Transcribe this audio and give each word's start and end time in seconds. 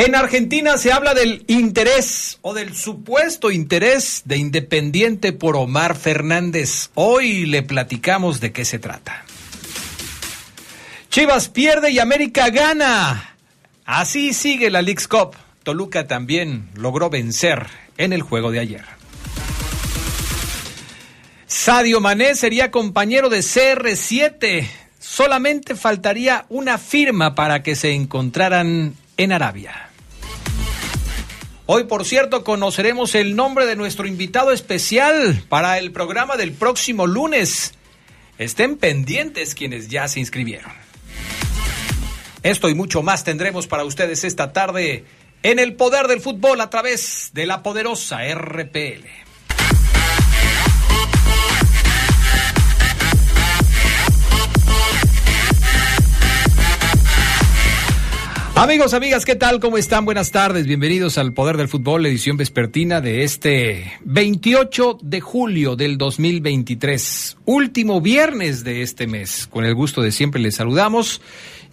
En 0.00 0.14
Argentina 0.14 0.78
se 0.78 0.92
habla 0.92 1.12
del 1.12 1.44
interés 1.46 2.38
o 2.40 2.54
del 2.54 2.74
supuesto 2.74 3.50
interés 3.50 4.22
de 4.24 4.38
Independiente 4.38 5.34
por 5.34 5.56
Omar 5.56 5.94
Fernández. 5.94 6.88
Hoy 6.94 7.44
le 7.44 7.62
platicamos 7.62 8.40
de 8.40 8.50
qué 8.50 8.64
se 8.64 8.78
trata. 8.78 9.26
Chivas 11.10 11.50
pierde 11.50 11.90
y 11.90 11.98
América 11.98 12.48
gana. 12.48 13.36
Así 13.84 14.32
sigue 14.32 14.70
la 14.70 14.80
League's 14.80 15.06
Cup. 15.06 15.36
Toluca 15.64 16.06
también 16.06 16.70
logró 16.76 17.10
vencer 17.10 17.66
en 17.98 18.14
el 18.14 18.22
juego 18.22 18.50
de 18.50 18.60
ayer. 18.60 18.84
Sadio 21.46 22.00
Mané 22.00 22.36
sería 22.36 22.70
compañero 22.70 23.28
de 23.28 23.40
CR7. 23.40 24.66
Solamente 24.98 25.74
faltaría 25.74 26.46
una 26.48 26.78
firma 26.78 27.34
para 27.34 27.62
que 27.62 27.76
se 27.76 27.92
encontraran 27.92 28.94
en 29.18 29.32
Arabia. 29.32 29.89
Hoy, 31.72 31.84
por 31.84 32.04
cierto, 32.04 32.42
conoceremos 32.42 33.14
el 33.14 33.36
nombre 33.36 33.64
de 33.64 33.76
nuestro 33.76 34.08
invitado 34.08 34.50
especial 34.50 35.40
para 35.48 35.78
el 35.78 35.92
programa 35.92 36.36
del 36.36 36.50
próximo 36.50 37.06
lunes. 37.06 37.74
Estén 38.38 38.76
pendientes 38.76 39.54
quienes 39.54 39.86
ya 39.86 40.08
se 40.08 40.18
inscribieron. 40.18 40.72
Esto 42.42 42.68
y 42.68 42.74
mucho 42.74 43.04
más 43.04 43.22
tendremos 43.22 43.68
para 43.68 43.84
ustedes 43.84 44.24
esta 44.24 44.52
tarde 44.52 45.04
en 45.44 45.60
el 45.60 45.74
poder 45.74 46.08
del 46.08 46.20
fútbol 46.20 46.60
a 46.60 46.70
través 46.70 47.30
de 47.34 47.46
la 47.46 47.62
poderosa 47.62 48.18
RPL. 48.34 49.29
Amigos, 58.60 58.92
amigas, 58.92 59.24
¿qué 59.24 59.36
tal? 59.36 59.58
¿Cómo 59.58 59.78
están? 59.78 60.04
Buenas 60.04 60.32
tardes. 60.32 60.66
Bienvenidos 60.66 61.16
al 61.16 61.32
Poder 61.32 61.56
del 61.56 61.68
Fútbol, 61.68 62.04
edición 62.04 62.36
vespertina 62.36 63.00
de 63.00 63.24
este 63.24 63.90
28 64.04 64.98
de 65.00 65.22
julio 65.22 65.76
del 65.76 65.96
2023, 65.96 67.38
último 67.46 68.02
viernes 68.02 68.62
de 68.62 68.82
este 68.82 69.06
mes. 69.06 69.46
Con 69.46 69.64
el 69.64 69.74
gusto 69.74 70.02
de 70.02 70.12
siempre 70.12 70.42
les 70.42 70.56
saludamos 70.56 71.22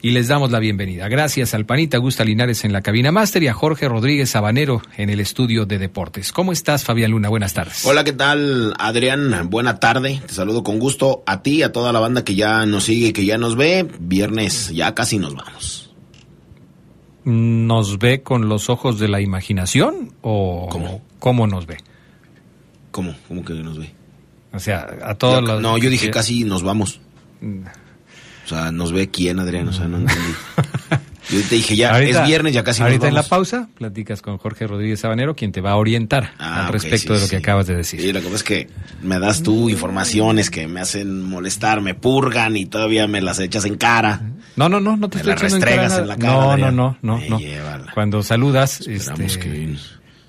y 0.02 0.12
les 0.12 0.30
damos 0.30 0.50
la 0.50 0.60
bienvenida. 0.60 1.10
Gracias 1.10 1.54
al 1.54 1.66
panita 1.66 1.98
Gusta 1.98 2.24
Linares 2.24 2.64
en 2.64 2.72
la 2.72 2.82
cabina 2.82 3.12
máster 3.12 3.44
y 3.44 3.50
a 3.50 3.54
Jorge 3.54 3.90
Rodríguez 3.90 4.30
Sabanero 4.30 4.82
en 4.96 5.10
el 5.10 5.20
estudio 5.20 5.66
de 5.66 5.80
deportes. 5.80 6.32
¿Cómo 6.32 6.54
estás, 6.54 6.86
Fabián 6.86 7.12
Luna? 7.12 7.28
Buenas 7.28 7.54
tardes. 7.54 7.86
Hola, 7.86 8.06
¿qué 8.06 8.14
tal, 8.14 8.74
Adrián? 8.80 9.50
Buena 9.50 9.82
tarde. 9.82 10.22
Te 10.26 10.34
saludo 10.34 10.64
con 10.64 10.80
gusto 10.80 11.22
a 11.26 11.44
ti, 11.44 11.64
a 11.64 11.74
toda 11.74 11.92
la 11.92 12.00
banda 12.00 12.24
que 12.24 12.36
ya 12.36 12.66
nos 12.66 12.86
sigue 12.86 13.12
que 13.12 13.26
ya 13.26 13.38
nos 13.38 13.58
ve. 13.58 13.86
Viernes, 14.00 14.70
ya 14.74 14.96
casi 14.96 15.18
nos 15.18 15.36
vamos 15.36 15.87
nos 17.28 18.00
ve 18.00 18.24
con 18.24 18.48
los 18.48 18.70
ojos 18.70 19.00
de 19.00 19.10
la 19.10 19.20
imaginación 19.20 20.14
o 20.22 20.70
¿Cómo? 20.72 21.02
cómo 21.20 21.46
nos 21.46 21.66
ve? 21.66 21.76
¿Cómo? 22.92 23.14
¿Cómo 23.28 23.44
que 23.44 23.54
nos 23.54 23.78
ve? 23.78 23.94
O 24.54 24.60
sea, 24.60 24.88
a 25.04 25.14
todos 25.16 25.44
los... 25.44 25.62
no, 25.62 25.78
yo 25.78 25.90
dije 25.90 26.10
casi 26.10 26.46
nos 26.46 26.64
vamos. 26.64 27.02
Mm. 27.42 27.64
O 28.46 28.48
sea, 28.48 28.72
nos 28.72 28.94
ve 28.94 29.10
quién, 29.10 29.40
Adrián, 29.40 29.68
o 29.68 29.74
sea, 29.74 29.90
no 29.90 29.98
entendí. 29.98 30.22
Yo 31.30 31.42
te 31.42 31.56
dije 31.56 31.76
ya, 31.76 31.94
Ahorita- 31.94 32.22
es 32.22 32.28
viernes, 32.28 32.54
ya 32.54 32.64
casi 32.64 32.80
nos 32.80 32.88
Ahorita 32.88 33.08
en 33.08 33.14
la 33.14 33.20
vamos. 33.22 33.30
pausa 33.30 33.68
platicas 33.78 34.22
con 34.22 34.38
Jorge 34.38 34.66
Rodríguez 34.66 35.02
Sabanero, 35.02 35.36
quien 35.36 35.52
te 35.52 35.60
va 35.60 35.72
a 35.72 35.76
orientar 35.76 36.32
Ah, 36.40 36.68
al 36.68 36.72
respecto 36.74 37.14
sí, 37.14 37.14
de 37.16 37.20
lo 37.20 37.26
que 37.26 37.36
sí. 37.36 37.36
acabas 37.36 37.68
de 37.68 37.76
decir. 37.76 38.00
Sí, 38.02 38.14
lo 38.14 38.20
que 38.22 38.26
pasa 38.26 38.36
es 38.38 38.44
que 38.44 38.68
me 39.02 39.20
das 39.20 39.44
tú 39.44 39.70
informaciones 39.70 40.50
que 40.50 40.68
me 40.68 40.80
hacen 40.80 41.24
molestar, 41.24 41.82
me 41.82 41.96
purgan 41.96 42.56
y 42.56 42.66
todavía 42.66 43.08
me 43.08 43.20
las 43.22 43.40
echas 43.40 43.66
en 43.66 43.76
cara. 43.78 44.22
No, 44.56 44.70
no, 44.70 44.80
no, 44.80 44.96
no 44.96 45.10
te 45.10 45.18
Me 45.18 45.22
estoy 45.22 45.34
la 45.34 45.36
echando 45.48 45.56
en 45.58 45.62
cara 45.62 45.98
en 46.02 46.08
la 46.08 46.16
cara, 46.18 46.32
No, 46.34 46.58
no, 46.58 46.72
no, 46.72 46.98
no, 47.02 47.20
no. 47.30 47.40
Cuando 47.94 48.24
saludas, 48.24 48.82
Esperamos 48.88 49.34
este, 49.34 49.40
que... 49.50 49.76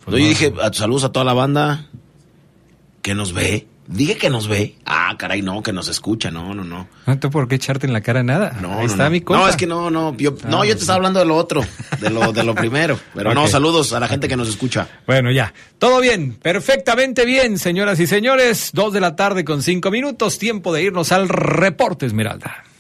pues 0.05 0.13
No, 0.15 0.19
yo 0.19 0.29
dije 0.29 0.53
a 0.63 0.73
saludos 0.73 1.05
a 1.05 1.13
toda 1.13 1.25
la 1.25 1.33
banda 1.35 1.87
que 3.03 3.15
nos 3.15 3.33
ve. 3.33 3.67
Dije 3.91 4.19
que 4.19 4.29
nos 4.29 4.49
ve. 4.49 4.75
Ah, 4.85 5.15
caray, 5.19 5.41
no, 5.41 5.63
que 5.63 5.73
nos 5.73 5.89
escucha. 5.89 6.31
No, 6.31 6.55
no, 6.55 6.63
no. 6.63 6.87
no 7.07 7.19
tengo 7.19 7.33
por 7.33 7.49
qué 7.49 7.55
echarte 7.55 7.87
en 7.87 7.95
la 7.95 8.03
cara 8.03 8.23
nada. 8.23 8.55
No, 8.61 8.73
Ahí 8.75 8.87
no, 8.87 8.93
está 8.93 9.05
no. 9.05 9.11
mi 9.11 9.23
compa. 9.23 9.43
No, 9.43 9.49
es 9.49 9.57
que 9.57 9.67
no, 9.67 9.91
no. 9.91 10.15
Yo, 10.19 10.35
no, 10.47 10.61
Ah, 10.61 10.67
yo 10.67 10.75
te 10.75 10.81
estaba 10.83 10.97
hablando 10.97 11.21
de 11.21 11.25
lo 11.25 11.37
otro, 11.37 11.65
de 11.99 12.11
lo, 12.11 12.33
de 12.33 12.45
lo 12.45 12.55
primero. 12.55 13.01
Pero 13.15 13.33
no, 13.33 13.49
saludos 13.49 13.95
a 13.95 14.01
la 14.01 14.07
gente 14.07 14.29
que 14.29 14.37
nos 14.37 14.47
escucha. 14.49 14.87
Bueno, 15.07 15.31
ya. 15.33 15.55
Todo 15.79 16.01
bien, 16.03 16.35
perfectamente 16.35 17.25
bien, 17.25 17.59
señoras 17.59 17.99
y 17.99 18.07
señores. 18.07 18.71
Dos 18.75 18.93
de 18.93 19.01
la 19.01 19.17
tarde 19.17 19.43
con 19.45 19.63
cinco 19.63 19.91
minutos. 19.91 20.39
Tiempo 20.39 20.73
de 20.75 20.83
irnos 20.83 21.11
al 21.11 21.29
reporte 21.31 22.05
Esmeralda. 22.05 22.65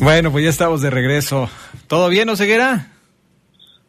Bueno, 0.00 0.32
pues 0.32 0.44
ya 0.44 0.50
estamos 0.50 0.80
de 0.80 0.88
regreso. 0.88 1.50
¿Todo 1.86 2.08
bien, 2.08 2.26
Oseguera? 2.30 2.86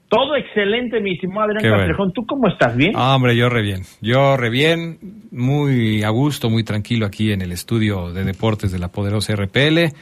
Todo 0.10 0.36
excelente, 0.36 1.00
mi 1.00 1.14
estimado 1.14 1.52
Adrián. 1.52 1.74
Castrejón. 1.74 2.12
¿Tú 2.12 2.26
cómo 2.26 2.50
estás? 2.50 2.76
¿Bien? 2.76 2.92
Ah, 2.96 3.16
hombre, 3.16 3.34
yo 3.38 3.48
re 3.48 3.62
bien. 3.62 3.84
Yo 4.02 4.36
re 4.36 4.50
bien, 4.50 5.00
muy 5.32 6.04
a 6.04 6.10
gusto, 6.10 6.50
muy 6.50 6.66
tranquilo 6.66 7.06
aquí 7.06 7.32
en 7.32 7.42
el 7.42 7.54
estudio 7.54 8.12
de 8.12 8.26
deportes 8.26 8.74
de 8.74 8.80
la 8.80 8.90
poderosa 8.90 9.34
RPL. 9.38 9.96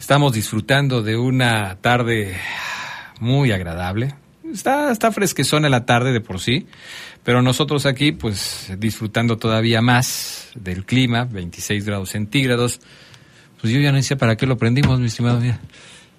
Estamos 0.00 0.32
disfrutando 0.32 1.02
de 1.02 1.16
una 1.16 1.76
tarde 1.76 2.34
muy 3.20 3.52
agradable. 3.52 4.14
Está, 4.52 4.90
está 4.90 5.12
fresquezona 5.12 5.68
la 5.68 5.86
tarde 5.86 6.12
de 6.12 6.20
por 6.20 6.40
sí, 6.40 6.66
pero 7.22 7.40
nosotros 7.40 7.86
aquí, 7.86 8.10
pues, 8.10 8.74
disfrutando 8.78 9.36
todavía 9.36 9.80
más 9.80 10.50
del 10.56 10.84
clima, 10.84 11.24
26 11.24 11.86
grados 11.86 12.10
centígrados. 12.10 12.80
Pues 13.60 13.72
yo 13.72 13.80
ya 13.80 13.92
no 13.92 14.00
sé 14.02 14.16
para 14.16 14.36
qué 14.36 14.46
lo 14.46 14.56
prendimos, 14.56 14.98
mi 15.00 15.06
estimado. 15.06 15.40
Mira, 15.40 15.58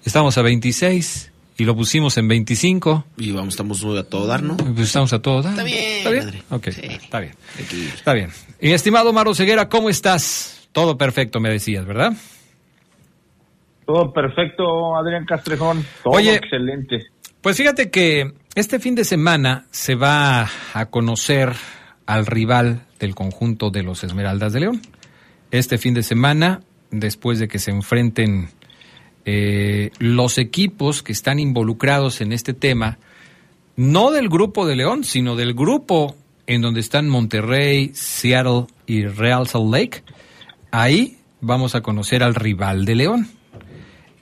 estamos 0.06 0.38
a 0.38 0.42
26 0.42 1.31
y 1.57 1.66
lo 1.66 1.75
pusimos 1.75 2.18
en 2.18 2.28
25. 2.28 3.06
Y 3.18 3.31
vamos, 3.31 3.54
estamos 3.54 3.84
a 3.84 4.04
todo 4.04 4.28
dar, 4.28 4.44
¿no? 4.44 4.57
Pues 4.57 4.80
estamos 4.88 5.13
a 5.13 5.19
todo 5.22 5.42
dar. 5.42 5.51
Está 5.54 5.63
bien, 5.63 5.98
¿Está 5.98 6.10
bien? 6.12 6.24
padre. 6.25 6.44
Ok, 6.50 6.68
Sí. 6.72 6.81
está 6.84 7.19
bien. 7.19 7.34
Está 7.95 8.13
bien. 8.13 8.30
Y 8.60 8.72
estimado 8.72 9.13
Maro 9.13 9.34
Ceguera, 9.36 9.69
¿cómo 9.69 9.89
estás? 9.89 10.68
Todo 10.72 10.98
perfecto, 10.98 11.39
me 11.39 11.50
decías, 11.50 11.86
¿verdad? 11.86 12.13
Todo 13.86 14.12
perfecto, 14.12 14.95
Adrián 14.98 15.25
Castrejón. 15.25 15.86
Todo 16.04 16.16
Oye. 16.16 16.36
excelente. 16.36 17.06
Pues 17.42 17.56
fíjate 17.56 17.89
que 17.89 18.34
este 18.56 18.80
fin 18.80 18.95
de 18.95 19.06
semana 19.06 19.66
se 19.72 19.95
va 19.95 20.50
a 20.74 20.86
conocer 20.88 21.54
al 22.06 22.25
rival 22.25 22.81
del 23.00 23.16
conjunto 23.16 23.69
de 23.69 23.84
los 23.84 24.04
Esmeraldas 24.04 24.51
de 24.54 24.60
León. 24.62 24.81
Este 25.51 25.78
fin 25.78 25.94
de 25.94 26.04
semana, 26.04 26.62
después 26.92 27.39
de 27.39 27.48
que 27.48 27.60
se 27.60 27.72
enfrenten 27.72 28.50
eh, 29.25 29.92
los 30.00 30.38
equipos 30.38 31.04
que 31.04 31.12
están 31.12 31.39
involucrados 31.39 32.22
en 32.22 32.31
este 32.31 32.54
tema, 32.54 32.98
no 33.75 34.12
del 34.12 34.30
grupo 34.30 34.66
de 34.66 34.75
León, 34.75 35.04
sino 35.04 35.36
del 35.36 35.54
grupo 35.54 36.16
en 36.48 36.62
donde 36.62 36.80
están 36.80 37.10
Monterrey, 37.10 37.92
Seattle 37.94 38.68
y 38.86 39.06
Real 39.06 39.48
Salt 39.48 39.72
Lake, 39.72 40.04
ahí 40.72 41.18
vamos 41.42 41.75
a 41.75 41.81
conocer 41.81 42.24
al 42.24 42.36
rival 42.36 42.86
de 42.86 42.95
León. 42.95 43.28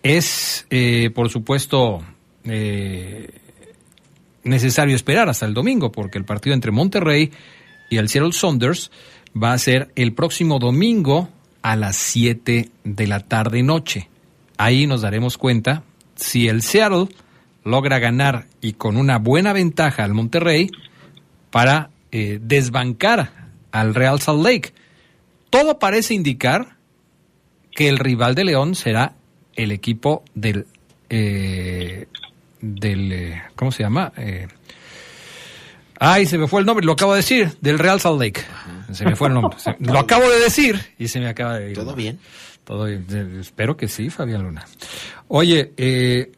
Es, 0.02 0.66
eh, 0.70 1.12
por 1.14 1.30
supuesto, 1.30 2.04
eh, 2.44 3.30
necesario 4.44 4.96
esperar 4.96 5.30
hasta 5.30 5.46
el 5.46 5.54
domingo, 5.54 5.92
porque 5.92 6.18
el 6.18 6.26
partido 6.26 6.54
entre 6.54 6.72
Monterrey 6.72 7.32
y 7.90 7.98
el 7.98 8.10
Seattle 8.10 8.34
Saunders 8.34 8.92
va 9.42 9.54
a 9.54 9.58
ser 9.58 9.92
el 9.96 10.14
próximo 10.14 10.60
domingo 10.60 11.30
a 11.66 11.76
las 11.76 11.96
7 11.96 12.70
de 12.84 13.08
la 13.08 13.22
tarde 13.22 13.64
noche. 13.64 14.08
Ahí 14.56 14.86
nos 14.86 15.02
daremos 15.02 15.40
cuenta 15.40 15.82
si 16.14 16.48
el 16.48 16.62
Seattle 16.62 17.08
logra 17.64 17.98
ganar 17.98 18.46
y 18.62 18.74
con 18.74 18.98
una 18.98 19.18
buena 19.18 19.52
ventaja 19.52 20.04
al 20.04 20.14
Monterrey 20.14 20.70
para 21.50 21.90
eh, 22.12 22.38
desbancar 22.40 23.50
al 23.72 23.96
Real 23.96 24.22
Salt 24.22 24.46
Lake. 24.46 24.74
Todo 25.50 25.80
parece 25.80 26.14
indicar 26.14 26.76
que 27.72 27.90
el 27.90 27.98
rival 27.98 28.36
de 28.36 28.44
León 28.44 28.76
será 28.76 29.16
el 29.56 29.72
equipo 29.72 30.24
del 30.36 30.68
eh, 31.10 32.06
del 32.62 33.12
eh, 33.12 33.42
¿cómo 33.56 33.72
se 33.72 33.82
llama? 33.82 34.14
Eh, 34.18 34.48
ay, 36.00 36.28
se 36.28 36.38
me 36.38 36.48
fue 36.48 36.60
el 36.60 36.68
nombre, 36.68 36.86
lo 36.86 36.92
acabo 36.92 37.14
de 37.14 37.22
decir, 37.22 37.58
del 37.60 37.80
Real 37.80 38.00
Salt 38.00 38.22
Lake. 38.22 38.42
Se 38.92 39.06
me 39.06 39.16
fue 39.16 39.28
el 39.30 39.34
nombre. 39.36 39.58
Se- 39.60 39.76
lo 39.80 40.00
acabo 40.00 40.30
de 40.30 40.40
decir 40.40 40.80
y 40.98 41.08
se 41.08 41.20
me 41.20 41.28
acaba 41.28 41.58
de 41.60 41.72
ir. 41.72 41.76
¿Todo 41.76 41.96
bien? 41.96 42.20
Todo 42.64 42.86
bien. 42.86 43.06
Eh, 43.12 43.38
Espero 43.40 43.78
que 43.78 43.88
sí, 43.88 44.10
Fabián 44.10 44.44
Luna. 44.44 44.66
Oye, 45.28 45.72
eh, 45.78 46.32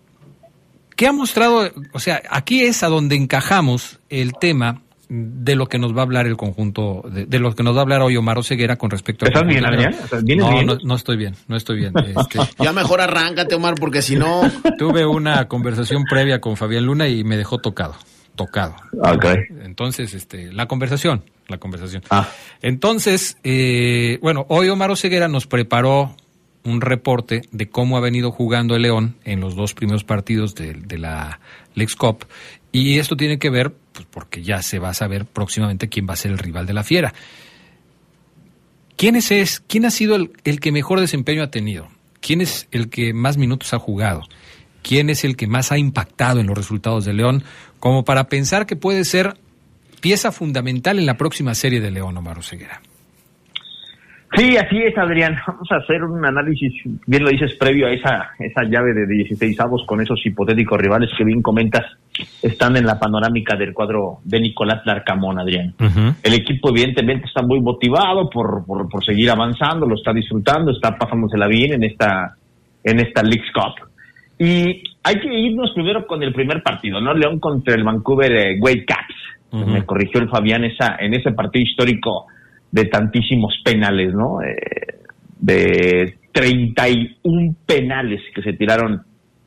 ¿qué 0.96 1.08
ha 1.08 1.12
mostrado? 1.14 1.72
O 1.94 2.00
sea, 2.00 2.22
aquí 2.30 2.64
es 2.64 2.84
a 2.84 2.88
donde 2.88 3.16
encajamos 3.16 4.00
el 4.10 4.34
tema 4.34 4.82
de 5.10 5.56
lo 5.56 5.68
que 5.68 5.80
nos 5.80 5.96
va 5.96 6.00
a 6.00 6.04
hablar 6.04 6.28
el 6.28 6.36
conjunto, 6.36 7.02
de, 7.10 7.26
de 7.26 7.40
lo 7.40 7.56
que 7.56 7.64
nos 7.64 7.74
va 7.74 7.80
a 7.80 7.84
hablar 7.84 8.02
hoy 8.02 8.18
Omar 8.18 8.44
Ceguera 8.44 8.76
con 8.76 8.90
respecto 8.90 9.24
al 9.26 9.32
¿Estás 9.32 9.48
bien, 9.48 9.66
Adrián? 9.66 9.92
León. 9.92 10.04
¿Estás- 10.04 10.24
vienes 10.26 10.46
no, 10.46 10.52
bien? 10.52 10.66
no, 10.66 10.78
no 10.84 10.96
estoy 10.96 11.16
bien, 11.16 11.34
no 11.48 11.56
estoy 11.56 11.78
bien. 11.78 11.94
Este, 11.98 12.40
Ya 12.64 12.74
mejor 12.74 13.00
arráncate, 13.00 13.56
Omar, 13.56 13.76
porque 13.80 14.02
si 14.02 14.18
no... 14.18 14.42
tuve 14.78 15.06
una 15.06 15.48
conversación 15.48 16.04
previa 16.04 16.42
con 16.42 16.58
Fabián 16.58 16.86
Luna 16.86 17.08
y 17.08 17.24
me 17.24 17.38
dejó 17.38 17.58
tocado, 17.60 17.96
tocado. 18.36 18.76
Ok. 19.00 19.26
Entonces, 19.64 20.14
este, 20.14 20.52
la 20.52 20.66
conversación, 20.66 21.24
la 21.48 21.58
conversación. 21.58 22.04
Ah. 22.10 22.30
Entonces, 22.62 23.38
eh, 23.44 24.20
bueno, 24.22 24.46
hoy 24.50 24.70
Omar 24.70 24.96
Ceguera 24.98 25.28
nos 25.28 25.48
preparó 25.48 26.16
un 26.64 26.82
reporte 26.82 27.44
de 27.52 27.70
cómo 27.70 27.98
ha 27.98 28.02
venido 28.02 28.32
jugando 28.32 28.76
el 28.76 28.82
León 28.82 29.16
en 29.24 29.40
los 29.40 29.56
dos 29.56 29.74
primeros 29.74 30.04
partidos 30.04 30.54
de, 30.56 30.74
de 30.74 30.98
la 30.98 31.40
Lex 31.76 31.96
Cup. 31.96 32.26
Y 32.72 33.00
esto 33.00 33.16
tiene 33.16 33.40
que 33.40 33.50
ver, 33.50 33.74
pues 33.94 34.06
porque 34.10 34.44
ya 34.44 34.62
se 34.62 34.80
va 34.80 34.90
a 34.90 34.94
saber 34.94 35.26
próximamente 35.26 35.88
quién 35.88 36.08
va 36.10 36.14
a 36.14 36.18
ser 36.18 36.32
el 36.32 36.38
rival 36.38 36.66
de 36.66 36.74
la 36.74 36.84
Fiera. 36.84 37.14
¿Quién 38.98 39.16
es, 39.16 39.32
es 39.32 39.62
quién 39.62 39.86
ha 39.86 39.92
sido 39.92 40.16
el, 40.16 40.32
el 40.44 40.60
que 40.60 40.72
mejor 40.72 41.00
desempeño 41.00 41.44
ha 41.44 41.52
tenido? 41.52 41.88
¿Quién 42.20 42.42
es 42.42 42.68
el 42.72 42.90
que 42.90 43.14
más 43.14 43.38
minutos 43.38 43.74
ha 43.74 43.80
jugado? 43.80 44.24
¿Quién 44.82 45.10
es 45.10 45.24
el 45.24 45.36
que 45.38 45.48
más 45.48 45.72
ha 45.72 45.78
impactado 45.78 46.40
en 46.40 46.48
los 46.48 46.58
resultados 46.58 47.06
de 47.06 47.14
León? 47.14 47.44
Como 47.80 48.04
para 48.04 48.28
pensar 48.28 48.66
que 48.66 48.76
puede 48.76 49.06
ser 49.06 49.38
pieza 50.02 50.32
fundamental 50.32 51.00
en 51.00 51.06
la 51.06 51.18
próxima 51.18 51.54
serie 51.54 51.80
de 51.80 51.92
León, 51.92 52.18
Omar 52.18 52.44
Ceguera. 52.44 52.82
Sí, 54.36 54.58
así 54.58 54.78
es, 54.78 54.98
Adrián. 54.98 55.38
Vamos 55.48 55.68
a 55.72 55.78
hacer 55.78 56.04
un 56.04 56.24
análisis, 56.26 56.74
bien 57.06 57.24
lo 57.24 57.30
dices, 57.30 57.56
previo 57.56 57.88
a 57.88 57.92
esa, 57.92 58.30
esa 58.40 58.64
llave 58.64 58.94
de 58.94 59.08
16 59.08 59.60
avos 59.60 59.84
con 59.86 60.02
esos 60.02 60.24
hipotéticos 60.26 60.80
rivales 60.80 61.10
que 61.18 61.24
bien 61.24 61.42
comentas 61.42 61.86
están 62.42 62.76
en 62.76 62.86
la 62.86 63.00
panorámica 63.00 63.56
del 63.56 63.74
cuadro 63.74 64.20
de 64.24 64.40
Nicolás 64.40 64.82
Larcamón, 64.86 65.40
Adrián. 65.40 65.74
El 66.24 66.34
equipo 66.34 66.70
evidentemente 66.70 67.28
está 67.28 67.42
muy 67.42 67.62
motivado 67.62 68.30
por, 68.30 68.66
por, 68.66 68.90
por 68.90 69.06
seguir 69.06 69.30
avanzando, 69.30 69.86
lo 69.86 69.96
está 69.96 70.14
disfrutando, 70.14 70.72
está 70.72 70.98
pasándosela 70.98 71.48
bien 71.48 71.74
en 71.74 71.84
esta, 71.84 72.36
en 72.84 73.00
esta 73.00 73.24
Leagues 73.24 73.52
Cup. 73.54 73.88
Y 74.40 74.84
hay 75.04 75.20
que 75.20 75.34
irnos 75.34 75.72
primero 75.74 76.06
con 76.06 76.22
el 76.22 76.34
primer 76.34 76.62
partido, 76.62 77.00
¿no? 77.02 77.14
León 77.14 77.40
contra 77.40 77.74
el 77.74 77.84
Vancouver 77.84 78.32
eh, 78.32 78.58
Whitecaps. 78.60 79.16
Me 79.52 79.86
corrigió 79.86 80.20
el 80.20 80.30
Fabián 80.30 80.66
esa, 80.66 80.98
en 81.00 81.14
ese 81.14 81.32
partido 81.32 81.64
histórico 81.64 82.26
de 82.72 82.86
tantísimos 82.86 83.54
penales, 83.64 84.14
¿no? 84.14 84.42
Eh, 84.42 84.58
de 85.40 86.18
31 86.32 87.56
penales 87.66 88.22
que 88.36 88.42
se 88.42 88.54
tiraron 88.54 89.04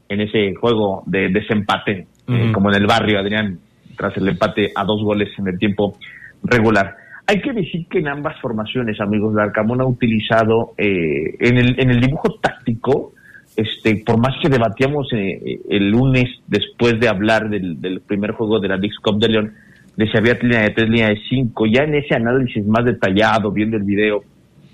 en 0.08 0.20
ese 0.20 0.54
juego 0.54 1.04
de 1.06 1.28
desempate, 1.28 2.06
eh, 2.26 2.50
como 2.52 2.70
en 2.70 2.76
el 2.76 2.86
barrio, 2.86 3.20
Adrián, 3.20 3.58
tras 3.96 4.16
el 4.16 4.28
empate 4.28 4.72
a 4.74 4.84
dos 4.84 5.02
goles 5.02 5.28
en 5.38 5.48
el 5.48 5.58
tiempo 5.58 5.96
regular. 6.42 6.96
Hay 7.26 7.40
que 7.40 7.52
decir 7.52 7.86
que 7.88 7.98
en 7.98 8.08
ambas 8.08 8.40
formaciones, 8.40 9.00
amigos, 9.00 9.34
de 9.36 9.42
Arcamón 9.42 9.80
ha 9.80 9.86
utilizado 9.86 10.72
eh, 10.76 11.36
en, 11.38 11.58
el, 11.58 11.78
en 11.78 11.90
el 11.90 12.00
dibujo 12.00 12.40
táctico, 12.40 13.12
este, 13.54 14.02
por 14.04 14.18
más 14.18 14.34
que 14.42 14.48
debatíamos 14.48 15.12
eh, 15.12 15.60
el 15.68 15.90
lunes 15.90 16.28
después 16.48 16.98
de 16.98 17.08
hablar 17.08 17.48
del, 17.48 17.80
del 17.80 18.00
primer 18.00 18.32
juego 18.32 18.58
de 18.58 18.68
la 18.68 18.76
Leagues 18.76 18.98
Cup 18.98 19.20
de 19.20 19.28
León, 19.28 19.52
de 20.00 20.10
si 20.10 20.16
había 20.18 20.34
línea 20.34 20.62
de 20.62 20.70
tres, 20.70 20.88
línea 20.88 21.08
de 21.08 21.18
cinco, 21.28 21.66
ya 21.66 21.82
en 21.84 21.94
ese 21.94 22.14
análisis 22.14 22.64
más 22.66 22.84
detallado, 22.84 23.52
viendo 23.52 23.76
el 23.76 23.84
video, 23.84 24.22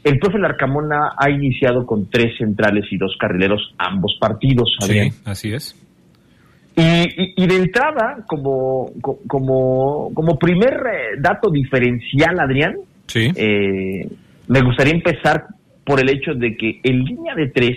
el 0.05 0.19
profe 0.21 0.39
Larcamona 0.39 1.11
ha 1.19 1.29
iniciado 1.31 1.85
con 1.85 2.09
tres 2.09 2.37
centrales 2.39 2.85
y 2.93 2.97
dos 2.97 3.17
carrileros 3.19 3.75
ambos 3.79 4.17
partidos. 4.21 4.77
Adrián. 4.83 5.11
Sí, 5.11 5.21
así 5.25 5.53
es. 5.53 5.83
Y, 6.77 6.83
y- 6.83 7.33
y 7.37 7.47
de 7.47 7.57
entrada, 7.57 8.19
como, 8.29 8.93
co- 9.01 9.19
como, 9.27 10.11
como 10.15 10.39
primer 10.39 10.75
eh, 10.75 11.17
dato 11.21 11.51
diferencial, 11.51 12.39
Adrián, 12.39 12.75
Sí. 13.07 13.31
eh, 13.35 14.07
me 14.49 14.61
gustaría 14.63 14.93
empezar 14.95 15.45
por 15.85 16.01
el 16.01 16.09
hecho 16.11 16.35
de 16.35 16.57
que 16.57 16.81
en 16.83 17.03
línea 17.05 17.35
de 17.35 17.49
tres, 17.49 17.77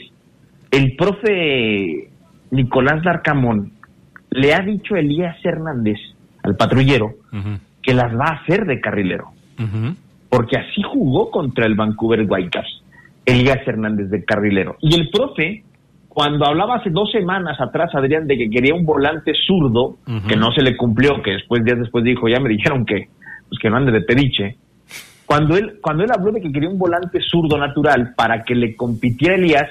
el 0.72 0.96
profe 0.98 2.10
Nicolás 2.52 3.04
Larcamón 3.06 3.72
le 4.32 4.54
ha 4.54 4.60
dicho 4.60 4.96
a 4.96 5.00
Elías 5.00 5.38
Hernández, 5.44 5.98
al 6.44 6.56
patrullero, 6.56 7.16
que 7.82 7.94
las 7.94 8.14
va 8.14 8.26
a 8.26 8.40
hacer 8.42 8.66
de 8.66 8.80
carrilero 8.80 9.32
porque 10.30 10.58
así 10.58 10.82
jugó 10.84 11.32
contra 11.32 11.66
el 11.66 11.76
Vancouver 11.76 12.26
Whitecaps, 12.30 12.84
Elías 13.26 13.68
Hernández 13.68 14.10
de 14.10 14.24
carrilero. 14.24 14.78
Y 14.80 14.96
el 14.96 15.10
profe, 15.10 15.64
cuando 16.08 16.46
hablaba 16.46 16.76
hace 16.76 16.92
dos 16.92 17.12
semanas 17.12 17.60
atrás, 17.60 17.94
Adrián, 17.96 18.28
de 18.28 18.38
que 18.38 18.50
quería 18.50 18.76
un 18.76 18.86
volante 18.86 19.34
zurdo, 19.46 19.98
que 20.28 20.36
no 20.36 20.52
se 20.52 20.62
le 20.62 20.78
cumplió, 20.78 21.22
que 21.24 21.32
después, 21.32 21.64
días 21.64 21.80
después 21.80 22.04
dijo, 22.04 22.30
ya 22.30 22.40
me 22.40 22.50
dijeron 22.50 22.86
que, 22.86 23.10
pues 23.50 23.60
que 23.60 23.70
no 23.70 23.78
ande 23.78 23.92
de 23.92 24.02
periche. 24.02 24.58
Cuando 25.26 25.58
él, 25.58 25.80
cuando 25.82 26.04
él 26.04 26.12
habló 26.12 26.32
de 26.32 26.42
que 26.42 26.52
quería 26.52 26.70
un 26.70 26.80
volante 26.80 27.20
zurdo 27.22 27.58
natural 27.58 28.14
para 28.16 28.44
que 28.44 28.56
le 28.56 28.76
compitiera 28.76 29.36
Elías, 29.36 29.70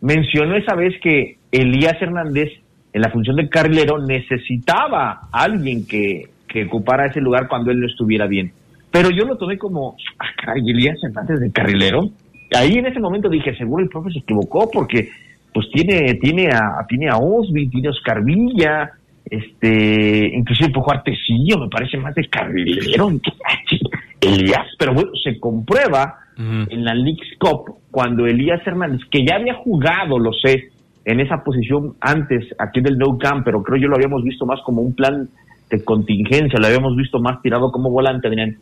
mencionó 0.00 0.54
esa 0.56 0.74
vez 0.74 0.94
que 1.02 1.38
Elías 1.50 2.00
Hernández, 2.00 2.50
en 2.94 3.02
la 3.02 3.10
función 3.10 3.34
de 3.36 3.48
carrilero, 3.48 3.98
necesitaba 3.98 5.28
a 5.32 5.42
alguien 5.42 5.84
que, 5.84 6.30
que 6.48 6.64
ocupara 6.64 7.06
ese 7.06 7.20
lugar 7.20 7.48
cuando 7.48 7.72
él 7.72 7.80
no 7.80 7.86
estuviera 7.88 8.28
bien. 8.28 8.52
Pero 8.92 9.10
yo 9.10 9.24
lo 9.24 9.36
tomé 9.36 9.58
como, 9.58 9.96
ah, 10.20 10.28
caray, 10.36 10.62
Elías 10.70 11.02
Hernández 11.02 11.40
de 11.40 11.50
carrilero. 11.50 12.08
Ahí 12.56 12.74
en 12.74 12.86
ese 12.86 13.00
momento 13.00 13.28
dije, 13.28 13.56
seguro 13.56 13.82
el 13.82 13.90
profe 13.90 14.12
se 14.12 14.20
equivocó 14.20 14.70
porque 14.72 15.08
pues 15.52 15.66
tiene, 15.72 16.14
tiene 16.14 16.48
a, 16.52 16.86
tiene 16.88 17.08
a 17.08 17.16
Osby, 17.16 17.68
tiene 17.68 17.88
a 17.88 17.90
Oscar 17.90 18.22
Villa, 18.22 18.92
este, 19.28 20.30
inclusive 20.32 20.70
puede 20.70 20.84
jugar 20.84 21.02
Tecillo, 21.02 21.58
me 21.58 21.68
parece 21.68 21.96
más 21.96 22.14
de 22.14 22.28
carrilero. 22.28 23.10
Elías, 24.20 24.68
pero 24.78 24.94
bueno, 24.94 25.10
se 25.22 25.40
comprueba 25.40 26.20
en 26.36 26.84
la 26.84 26.94
Leagues 26.94 27.36
Cup 27.38 27.76
cuando 27.90 28.26
Elías 28.26 28.64
Hernández, 28.64 29.00
que 29.10 29.24
ya 29.26 29.36
había 29.36 29.54
jugado, 29.54 30.18
lo 30.18 30.32
sé, 30.32 30.70
en 31.04 31.20
esa 31.20 31.44
posición 31.44 31.94
antes 32.00 32.44
aquí 32.58 32.80
del 32.80 32.98
No 32.98 33.18
Camp, 33.18 33.44
pero 33.44 33.62
creo 33.62 33.80
yo 33.80 33.88
lo 33.88 33.96
habíamos 33.96 34.22
visto 34.22 34.46
más 34.46 34.60
como 34.64 34.82
un 34.82 34.94
plan 34.94 35.28
de 35.70 35.84
contingencia, 35.84 36.58
lo 36.58 36.66
habíamos 36.66 36.96
visto 36.96 37.20
más 37.20 37.40
tirado 37.42 37.70
como 37.70 37.90
volante, 37.90 38.28
Adrián. 38.28 38.56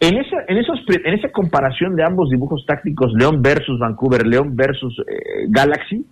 En 0.00 0.16
esa, 0.16 0.36
en, 0.46 0.58
esos, 0.58 0.78
en 0.88 1.14
esa 1.14 1.30
comparación 1.30 1.96
de 1.96 2.04
ambos 2.04 2.30
dibujos 2.30 2.64
tácticos, 2.64 3.12
León 3.14 3.42
versus 3.42 3.80
Vancouver, 3.80 4.26
León 4.26 4.54
versus 4.54 4.96
eh, 5.00 5.46
Galaxy, 5.48 6.04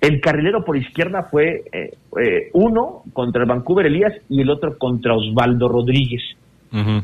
el 0.00 0.20
carrilero 0.20 0.64
por 0.64 0.76
izquierda 0.76 1.24
fue 1.30 1.64
eh, 1.72 1.94
eh, 2.20 2.50
uno 2.52 3.02
contra 3.12 3.42
el 3.42 3.48
Vancouver 3.48 3.86
Elías 3.86 4.12
y 4.28 4.42
el 4.42 4.50
otro 4.50 4.76
contra 4.78 5.14
Osvaldo 5.14 5.68
Rodríguez. 5.68 6.22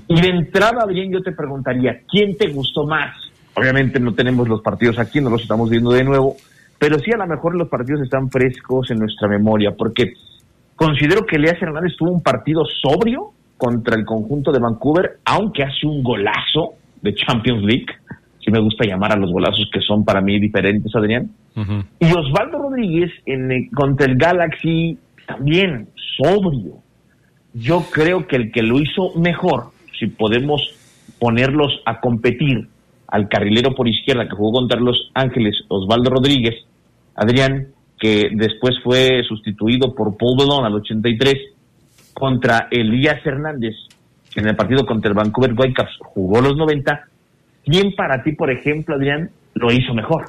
Y 0.09 0.21
de 0.21 0.29
entrada, 0.29 0.83
Adrián, 0.83 1.13
yo 1.13 1.23
te 1.23 1.31
preguntaría, 1.31 2.01
¿quién 2.11 2.37
te 2.37 2.49
gustó 2.49 2.85
más? 2.89 3.15
Obviamente 3.55 4.01
no 4.01 4.13
tenemos 4.15 4.49
los 4.49 4.63
partidos 4.63 4.99
aquí, 4.99 5.21
no 5.21 5.31
los 5.31 5.43
estamos 5.43 5.71
viendo 5.71 5.93
de 5.93 6.03
nuevo, 6.03 6.35
pero 6.81 6.99
sí 6.99 7.13
a 7.13 7.19
lo 7.19 7.27
mejor 7.29 7.55
los 7.57 7.69
partidos 7.69 8.01
están 8.03 8.29
frescos 8.31 8.91
en 8.91 8.99
nuestra 8.99 9.29
memoria, 9.29 9.71
porque 9.77 10.15
considero 10.75 11.25
que 11.27 11.37
Elías 11.37 11.61
Hernández 11.63 11.95
tuvo 11.97 12.11
un 12.11 12.23
partido 12.23 12.65
sobrio 12.83 13.33
contra 13.59 13.95
el 13.97 14.05
conjunto 14.07 14.51
de 14.51 14.59
Vancouver, 14.59 15.19
aunque 15.27 15.63
hace 15.63 15.87
un 15.87 16.03
golazo 16.03 16.71
de 17.03 17.15
Champions 17.15 17.63
League, 17.63 17.87
si 18.43 18.51
me 18.51 18.59
gusta 18.59 18.87
llamar 18.87 19.13
a 19.13 19.17
los 19.17 19.31
golazos 19.31 19.69
que 19.73 19.81
son 19.83 20.05
para 20.05 20.21
mí 20.23 20.41
diferentes, 20.41 20.91
Adrián. 20.97 21.31
Y 22.01 22.07
Osvaldo 22.13 22.59
Rodríguez 22.59 23.11
en, 23.27 23.53
el- 23.53 23.69
contra 23.75 24.07
el 24.07 24.17
Galaxy 24.17 24.97
también 25.27 25.89
sobrio. 26.17 26.77
Yo 27.53 27.85
creo 27.93 28.27
que 28.27 28.37
el 28.37 28.51
que 28.53 28.63
lo 28.63 28.81
hizo 28.81 29.13
mejor, 29.19 29.73
si 29.99 30.07
podemos 30.07 30.63
ponerlos 31.19 31.83
a 31.85 32.01
competir 32.01 32.69
al 33.09 33.29
carrilero 33.29 33.75
por 33.75 33.89
izquierda 33.89 34.27
que 34.29 34.37
jugó 34.37 34.53
contra 34.61 34.81
los 34.81 35.11
Ángeles, 35.15 35.57
Osvaldo 35.69 36.11
Rodríguez, 36.11 36.55
Adrián, 37.15 37.69
que 37.99 38.31
después 38.35 38.77
fue 38.83 39.23
sustituido 39.29 39.95
por 39.95 40.17
Paul 40.17 40.37
Bellon 40.39 40.65
al 40.65 40.75
83, 40.75 41.35
contra 42.15 42.69
Elías 42.71 43.25
Hernández, 43.25 43.75
que 44.33 44.41
en 44.41 44.49
el 44.49 44.57
partido 44.57 44.85
contra 44.87 45.11
el 45.11 45.17
Vancouver 45.17 45.53
Whitecaps 45.53 45.99
jugó 46.01 46.41
los 46.41 46.57
90, 46.57 47.09
¿quién 47.65 47.95
para 47.95 48.23
ti, 48.23 48.33
por 48.33 48.51
ejemplo, 48.51 48.95
Adrián, 48.95 49.31
lo 49.55 49.73
hizo 49.73 49.95
mejor? 49.95 50.27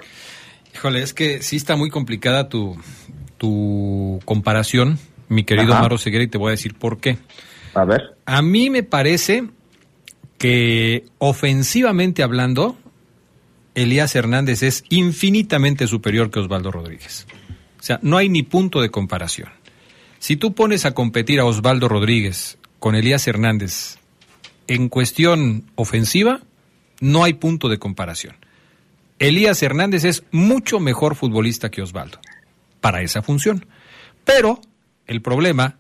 Híjole, 0.73 1.01
es 1.01 1.13
que 1.13 1.41
sí 1.41 1.57
está 1.57 1.75
muy 1.75 1.89
complicada 1.89 2.49
tu, 2.49 2.77
tu 3.37 4.19
comparación, 4.25 4.97
mi 5.29 5.43
querido 5.43 5.73
Maro 5.73 5.97
Seguera, 5.97 6.23
y 6.23 6.27
te 6.27 6.37
voy 6.37 6.49
a 6.49 6.51
decir 6.51 6.75
por 6.75 6.99
qué. 6.99 7.17
A 7.73 7.85
ver. 7.85 8.01
A 8.25 8.41
mí 8.41 8.69
me 8.69 8.83
parece 8.83 9.45
que 10.37 11.05
ofensivamente 11.19 12.23
hablando, 12.23 12.75
Elías 13.75 14.15
Hernández 14.15 14.63
es 14.63 14.83
infinitamente 14.89 15.87
superior 15.87 16.29
que 16.29 16.39
Osvaldo 16.39 16.71
Rodríguez. 16.71 17.25
O 17.79 17.83
sea, 17.83 17.99
no 18.01 18.17
hay 18.17 18.29
ni 18.29 18.43
punto 18.43 18.81
de 18.81 18.91
comparación. 18.91 19.49
Si 20.19 20.35
tú 20.35 20.53
pones 20.53 20.85
a 20.85 20.93
competir 20.93 21.39
a 21.39 21.45
Osvaldo 21.45 21.87
Rodríguez 21.87 22.57
con 22.79 22.95
Elías 22.95 23.27
Hernández 23.27 23.97
en 24.67 24.89
cuestión 24.89 25.65
ofensiva, 25.75 26.41
no 26.99 27.23
hay 27.23 27.33
punto 27.33 27.69
de 27.69 27.79
comparación. 27.79 28.35
Elías 29.19 29.61
Hernández 29.61 30.03
es 30.03 30.23
mucho 30.31 30.79
mejor 30.79 31.15
futbolista 31.15 31.69
que 31.69 31.81
Osvaldo 31.81 32.19
para 32.81 33.01
esa 33.01 33.21
función. 33.21 33.65
Pero 34.25 34.59
el 35.07 35.21
problema 35.21 35.77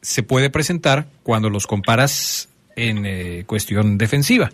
se 0.00 0.22
puede 0.22 0.50
presentar 0.50 1.08
cuando 1.22 1.50
los 1.50 1.66
comparas 1.66 2.48
en 2.76 3.06
eh, 3.06 3.44
cuestión 3.46 3.98
defensiva. 3.98 4.50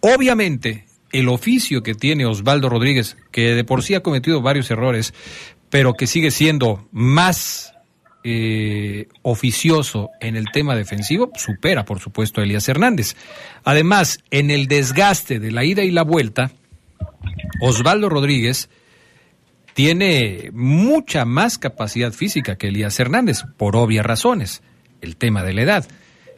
Obviamente, 0.00 0.85
el 1.12 1.28
oficio 1.28 1.82
que 1.82 1.94
tiene 1.94 2.26
Osvaldo 2.26 2.68
Rodríguez, 2.68 3.16
que 3.30 3.54
de 3.54 3.64
por 3.64 3.82
sí 3.82 3.94
ha 3.94 4.02
cometido 4.02 4.42
varios 4.42 4.70
errores, 4.70 5.14
pero 5.70 5.94
que 5.94 6.06
sigue 6.06 6.30
siendo 6.30 6.88
más 6.92 7.74
eh, 8.24 9.08
oficioso 9.22 10.10
en 10.20 10.36
el 10.36 10.46
tema 10.52 10.74
defensivo, 10.74 11.30
supera 11.36 11.84
por 11.84 12.00
supuesto 12.00 12.40
a 12.40 12.44
Elías 12.44 12.68
Hernández. 12.68 13.14
Además, 13.64 14.18
en 14.30 14.50
el 14.50 14.66
desgaste 14.66 15.38
de 15.38 15.52
la 15.52 15.64
ida 15.64 15.84
y 15.84 15.90
la 15.90 16.02
vuelta, 16.02 16.50
Osvaldo 17.60 18.08
Rodríguez 18.08 18.68
tiene 19.74 20.50
mucha 20.52 21.24
más 21.24 21.58
capacidad 21.58 22.12
física 22.12 22.56
que 22.56 22.68
Elías 22.68 22.98
Hernández, 22.98 23.44
por 23.56 23.76
obvias 23.76 24.06
razones, 24.06 24.62
el 25.02 25.16
tema 25.16 25.42
de 25.42 25.52
la 25.52 25.62
edad. 25.62 25.88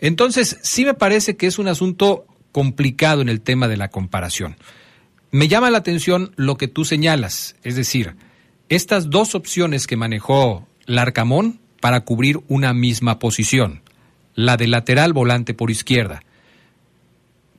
Entonces, 0.01 0.59
sí 0.63 0.85
me 0.85 0.95
parece 0.95 1.37
que 1.37 1.47
es 1.47 1.59
un 1.59 1.69
asunto 1.69 2.27
complicado 2.59 3.23
en 3.23 3.29
el 3.29 3.41
tema 3.41 3.69
de 3.69 3.77
la 3.77 3.87
comparación. 3.87 4.57
Me 5.31 5.47
llama 5.47 5.71
la 5.71 5.79
atención 5.79 6.33
lo 6.35 6.57
que 6.57 6.67
tú 6.67 6.85
señalas, 6.85 7.55
es 7.63 7.77
decir, 7.77 8.17
estas 8.69 9.11
dos 9.11 9.37
opciones 9.37 9.87
que 9.87 9.95
manejó 9.95 10.67
Larcamón 10.85 11.61
para 11.81 12.01
cubrir 12.01 12.41
una 12.49 12.75
misma 12.75 13.21
posición, 13.21 13.83
la 14.35 14.57
de 14.57 14.67
lateral 14.67 15.13
volante 15.13 15.55
por 15.55 15.71
izquierda. 15.71 16.25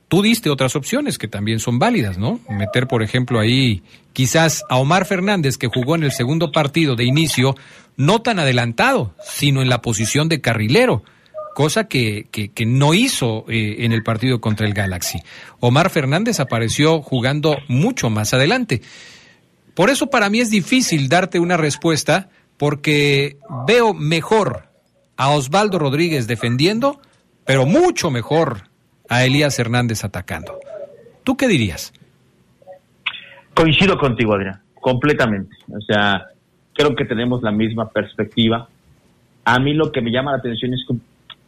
Tú 0.10 0.22
diste 0.22 0.50
otras 0.50 0.76
opciones 0.76 1.18
que 1.18 1.30
también 1.30 1.62
son 1.62 1.80
válidas, 1.80 2.18
¿no? 2.18 2.42
Meter, 2.50 2.86
por 2.86 3.02
ejemplo, 3.02 3.40
ahí 3.40 3.84
quizás 4.12 4.66
a 4.70 4.76
Omar 4.76 5.06
Fernández, 5.06 5.58
que 5.58 5.70
jugó 5.74 5.96
en 5.96 6.04
el 6.04 6.12
segundo 6.12 6.52
partido 6.52 6.98
de 6.98 7.06
inicio, 7.06 7.56
no 7.96 8.22
tan 8.22 8.38
adelantado, 8.38 9.16
sino 9.24 9.62
en 9.62 9.70
la 9.70 9.82
posición 9.82 10.28
de 10.28 10.42
carrilero 10.42 11.06
cosa 11.54 11.88
que, 11.88 12.28
que, 12.32 12.66
no 12.66 12.94
hizo 12.94 13.46
eh, 13.50 13.78
en 13.80 13.92
el 13.92 14.04
partido 14.04 14.40
contra 14.40 14.68
el 14.68 14.74
Galaxy. 14.74 15.20
Omar 15.60 15.90
Fernández 15.90 16.40
apareció 16.40 17.02
jugando 17.02 17.58
mucho 17.68 18.10
más 18.10 18.34
adelante. 18.34 18.82
Por 19.76 19.90
eso 19.90 20.08
para 20.08 20.30
mí 20.30 20.40
es 20.40 20.50
difícil 20.50 21.10
darte 21.10 21.40
una 21.40 21.58
respuesta 21.58 22.30
porque 22.58 23.38
veo 23.66 23.94
mejor 23.94 24.70
a 25.16 25.30
Osvaldo 25.30 25.80
Rodríguez 25.80 26.28
defendiendo, 26.28 27.02
pero 27.46 27.66
mucho 27.66 28.12
mejor 28.12 28.64
a 29.10 29.26
Elías 29.26 29.58
Hernández 29.60 30.04
atacando. 30.04 30.60
¿Tú 31.24 31.36
qué 31.36 31.48
dirías? 31.48 31.94
Coincido 33.54 33.98
contigo, 33.98 34.34
Adrián, 34.34 34.62
completamente. 34.76 35.56
O 35.68 35.82
sea, 35.82 36.28
creo 36.74 36.96
que 36.96 37.06
tenemos 37.06 37.42
la 37.42 37.52
misma 37.52 37.90
perspectiva. 37.90 38.70
A 39.44 39.60
mí 39.60 39.74
lo 39.74 39.92
que 39.92 40.02
me 40.02 40.12
llama 40.12 40.32
la 40.32 40.38
atención 40.38 40.74
es 40.74 40.86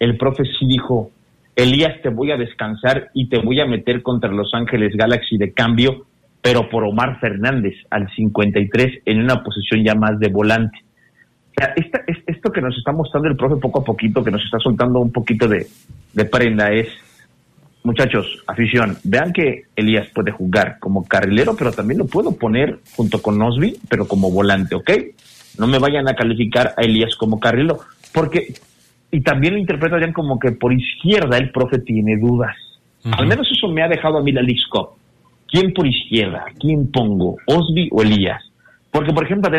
el 0.02 0.18
profe 0.18 0.44
sí 0.46 0.66
dijo, 0.66 1.12
Elías, 1.56 2.02
te 2.02 2.10
voy 2.10 2.32
a 2.32 2.38
descansar 2.38 3.12
y 3.14 3.30
te 3.30 3.38
voy 3.38 3.60
a 3.60 3.68
meter 3.68 4.02
contra 4.02 4.32
Los 4.32 4.52
Ángeles 4.56 4.96
Galaxy 4.96 5.38
de 5.38 5.54
cambio, 5.54 6.08
pero 6.42 6.70
por 6.70 6.84
Omar 6.84 7.20
Fernández 7.20 7.76
al 7.92 8.10
53 8.16 9.04
en 9.06 9.22
una 9.22 9.44
posición 9.44 9.84
ya 9.86 9.94
más 9.94 10.18
de 10.20 10.30
volante. 10.30 10.76
O 11.52 11.54
sea, 11.56 11.76
esto 12.26 12.52
que 12.52 12.62
nos 12.62 12.76
está 12.76 12.92
mostrando 12.92 13.30
el 13.30 13.36
profe 13.36 13.58
poco 13.58 13.82
a 13.82 13.84
poquito, 13.84 14.24
que 14.24 14.32
nos 14.32 14.44
está 14.44 14.58
soltando 14.58 15.00
un 15.00 15.12
poquito 15.12 15.48
de, 15.48 15.68
de 16.14 16.26
prenda, 16.26 16.72
es, 16.72 16.88
muchachos, 17.84 18.44
afición, 18.48 18.98
vean 19.04 19.32
que 19.32 19.66
Elías 19.76 20.08
puede 20.16 20.32
jugar 20.32 20.80
como 20.80 21.08
carrilero, 21.08 21.56
pero 21.56 21.72
también 21.72 22.00
lo 22.00 22.08
puedo 22.08 22.36
poner 22.36 22.80
junto 22.96 23.22
con 23.22 23.40
Osby, 23.40 23.78
pero 23.88 24.08
como 24.08 24.32
volante, 24.32 24.74
¿ok? 24.74 24.90
No 25.60 25.68
me 25.68 25.78
vayan 25.78 26.08
a 26.08 26.16
calificar 26.16 26.74
a 26.76 26.82
Elías 26.82 27.16
como 27.16 27.40
carrilero, 27.40 27.82
porque 28.12 28.56
y 29.12 29.22
también 29.22 29.54
lo 29.54 29.60
interpretarían 29.60 30.14
como 30.14 30.40
que 30.40 30.54
por 30.54 30.74
izquierda 30.74 31.38
el 31.38 31.52
profe 31.52 31.80
tiene 31.80 32.18
dudas. 32.18 32.56
Al 33.04 33.28
menos 33.28 33.48
eso 33.52 33.68
me 33.68 33.84
ha 33.84 33.88
dejado 33.88 34.18
a 34.18 34.24
mí 34.24 34.32
la 34.32 34.42
League 34.42 34.62
¿Quién 35.48 35.74
por 35.74 35.86
izquierda? 35.86 36.46
¿Quién 36.60 36.92
pongo? 36.92 37.36
¿Osby 37.46 37.90
o 37.92 38.02
Elías? 38.02 38.42
Porque, 38.90 39.12
por 39.12 39.26
ejemplo, 39.26 39.52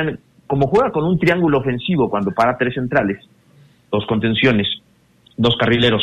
como 0.46 0.66
juega 0.68 0.90
con 0.90 1.04
un 1.04 1.18
triángulo 1.18 1.58
ofensivo 1.58 2.08
cuando 2.08 2.30
para 2.30 2.56
tres 2.56 2.74
centrales, 2.74 3.18
dos 3.90 4.06
contenciones, 4.06 4.68
dos 5.36 5.56
carrileros, 5.58 6.02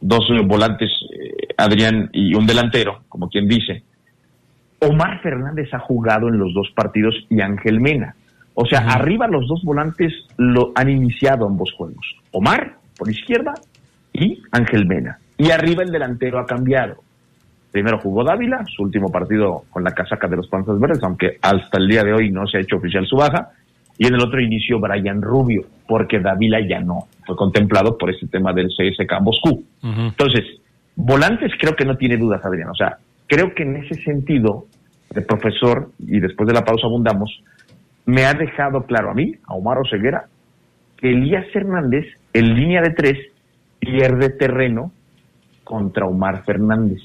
dos 0.00 0.26
volantes, 0.44 0.90
eh, 1.12 1.48
Adrián 1.56 2.10
y 2.12 2.34
un 2.34 2.46
delantero, 2.46 3.02
como 3.08 3.28
quien 3.28 3.48
dice, 3.48 3.82
Omar 4.80 5.20
Fernández 5.22 5.72
ha 5.72 5.78
jugado 5.78 6.28
en 6.28 6.38
los 6.38 6.52
dos 6.52 6.70
partidos 6.74 7.14
y 7.30 7.40
Ángel 7.40 7.80
Mena. 7.80 8.14
O 8.54 8.66
sea, 8.66 8.80
arriba 8.80 9.26
los 9.26 9.46
dos 9.46 9.62
volantes 9.62 10.12
lo 10.36 10.72
han 10.74 10.90
iniciado 10.90 11.46
ambos 11.46 11.72
juegos. 11.72 12.16
Omar 12.32 12.79
por 13.00 13.10
izquierda 13.10 13.54
y 14.12 14.42
Ángel 14.52 14.86
Mena. 14.86 15.18
Y 15.38 15.50
arriba 15.50 15.82
el 15.82 15.90
delantero 15.90 16.38
ha 16.38 16.44
cambiado. 16.44 16.96
Primero 17.72 17.98
jugó 17.98 18.22
Dávila, 18.24 18.62
su 18.66 18.82
último 18.82 19.10
partido 19.10 19.62
con 19.70 19.82
la 19.82 19.92
casaca 19.92 20.28
de 20.28 20.36
los 20.36 20.48
Panzas 20.48 20.78
Verdes, 20.78 21.02
aunque 21.02 21.38
hasta 21.40 21.78
el 21.78 21.88
día 21.88 22.04
de 22.04 22.12
hoy 22.12 22.30
no 22.30 22.46
se 22.46 22.58
ha 22.58 22.60
hecho 22.60 22.76
oficial 22.76 23.06
su 23.06 23.16
baja. 23.16 23.52
Y 23.96 24.06
en 24.06 24.14
el 24.14 24.20
otro 24.20 24.38
inició 24.38 24.78
Brian 24.80 25.22
Rubio, 25.22 25.62
porque 25.88 26.20
Dávila 26.20 26.60
ya 26.60 26.80
no 26.80 27.06
fue 27.24 27.36
contemplado 27.36 27.96
por 27.96 28.10
ese 28.10 28.26
tema 28.26 28.52
del 28.52 28.68
CSK 28.68 29.20
Moscú. 29.22 29.64
Entonces, 29.82 30.44
volantes 30.94 31.52
creo 31.58 31.74
que 31.74 31.86
no 31.86 31.96
tiene 31.96 32.18
dudas, 32.18 32.44
Adrián. 32.44 32.68
O 32.68 32.74
sea, 32.74 32.98
creo 33.26 33.54
que 33.54 33.62
en 33.62 33.76
ese 33.76 33.94
sentido, 34.02 34.66
el 35.14 35.24
profesor, 35.24 35.90
y 35.98 36.20
después 36.20 36.46
de 36.46 36.54
la 36.54 36.64
pausa 36.64 36.86
abundamos, 36.86 37.42
me 38.04 38.26
ha 38.26 38.34
dejado 38.34 38.82
claro 38.82 39.10
a 39.10 39.14
mí, 39.14 39.32
a 39.46 39.54
Omar 39.54 39.78
Oseguera, 39.78 40.26
que 40.98 41.10
Elías 41.10 41.46
Hernández 41.54 42.06
en 42.32 42.54
línea 42.54 42.82
de 42.82 42.90
tres 42.90 43.18
pierde 43.78 44.30
terreno 44.30 44.92
contra 45.64 46.06
Omar 46.06 46.44
Fernández. 46.44 47.00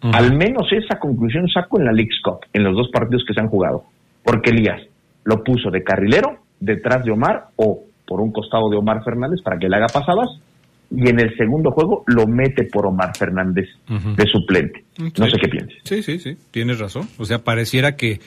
Al 0.00 0.36
menos 0.36 0.70
esa 0.70 0.98
conclusión 0.98 1.48
saco 1.48 1.78
en 1.78 1.86
la 1.86 1.92
League 1.92 2.10
Cup, 2.22 2.40
en 2.52 2.62
los 2.62 2.76
dos 2.76 2.90
partidos 2.92 3.24
que 3.26 3.32
se 3.32 3.40
han 3.40 3.48
jugado. 3.48 3.84
Porque 4.22 4.50
Elías 4.50 4.82
lo 5.24 5.42
puso 5.42 5.70
de 5.70 5.82
carrilero 5.82 6.40
detrás 6.60 7.04
de 7.04 7.12
Omar 7.12 7.46
o 7.56 7.84
por 8.06 8.20
un 8.20 8.30
costado 8.30 8.68
de 8.68 8.76
Omar 8.76 9.02
Fernández 9.02 9.40
para 9.42 9.58
que 9.58 9.68
le 9.68 9.76
haga 9.76 9.86
pasadas 9.86 10.28
y 10.90 11.08
en 11.08 11.20
el 11.20 11.34
segundo 11.36 11.70
juego 11.70 12.04
lo 12.06 12.26
mete 12.26 12.64
por 12.64 12.86
Omar 12.86 13.16
Fernández 13.16 13.66
de 13.88 14.26
suplente. 14.26 14.84
No 14.98 15.26
sé 15.26 15.38
qué 15.40 15.48
pienses. 15.48 15.78
Sí, 15.84 16.02
sí, 16.02 16.18
sí, 16.18 16.36
tienes 16.50 16.78
razón. 16.78 17.08
O 17.18 17.24
sea, 17.24 17.38
pareciera 17.38 17.96
que 17.96 18.20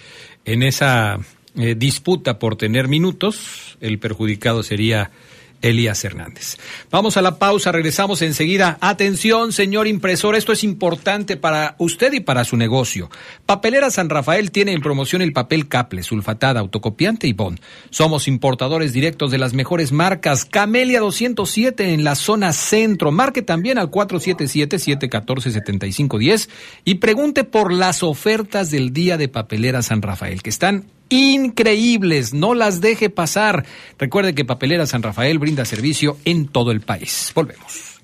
en 0.46 0.64
esa 0.64 1.18
eh, 1.56 1.76
disputa 1.76 2.40
por 2.40 2.56
tener 2.56 2.88
minutos, 2.88 3.78
el 3.82 4.00
perjudicado 4.00 4.64
sería 4.64 5.12
Elías 5.62 6.04
Hernández. 6.04 6.58
Vamos 6.92 7.18
a 7.18 7.22
la 7.22 7.38
pausa, 7.38 7.72
regresamos 7.72 8.22
enseguida. 8.22 8.78
Atención, 8.82 9.54
señor 9.54 9.88
impresor, 9.88 10.36
esto 10.36 10.52
es 10.52 10.64
importante 10.64 11.38
para 11.38 11.76
usted 11.78 12.14
y 12.14 12.20
para 12.20 12.44
su 12.44 12.58
negocio. 12.58 13.10
Papelera 13.46 13.90
San 13.90 14.10
Rafael 14.10 14.52
tiene 14.52 14.74
en 14.74 14.82
promoción 14.82 15.22
el 15.22 15.34
papel 15.34 15.68
Caple, 15.68 16.04
sulfatada, 16.04 16.60
autocopiante 16.60 17.28
y 17.28 17.34
bond. 17.34 17.60
Somos 17.90 18.28
importadores 18.28 18.94
directos 18.94 19.32
de 19.32 19.38
las 19.38 19.54
mejores 19.54 19.92
marcas. 19.92 20.46
Camelia 20.46 21.00
207 21.00 21.94
en 21.94 22.04
la 22.04 22.16
zona 22.16 22.54
centro. 22.54 23.12
Marque 23.12 23.42
también 23.42 23.78
al 23.78 23.92
477-714-7510 23.92 26.50
y 26.84 26.96
pregunte 26.96 27.44
por 27.44 27.74
las 27.74 28.04
ofertas 28.04 28.72
del 28.72 28.94
día 28.94 29.18
de 29.18 29.28
Papelera 29.28 29.82
San 29.82 30.02
Rafael, 30.02 30.42
que 30.42 30.50
están 30.50 30.86
increíbles. 31.10 32.34
No 32.34 32.54
las 32.54 32.82
deje 32.82 33.10
pasar. 33.10 33.66
Recuerde 33.98 34.36
que 34.36 34.46
Papelera 34.46 34.86
San 34.86 35.04
Rafael 35.04 35.40
brinda 35.40 35.66
servicio 35.66 36.18
en 36.26 36.48
todo 36.48 36.72
el 36.72 36.82
país. 36.82 37.32
Volvemos. 37.36 37.98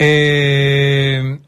Eh, 0.00 1.38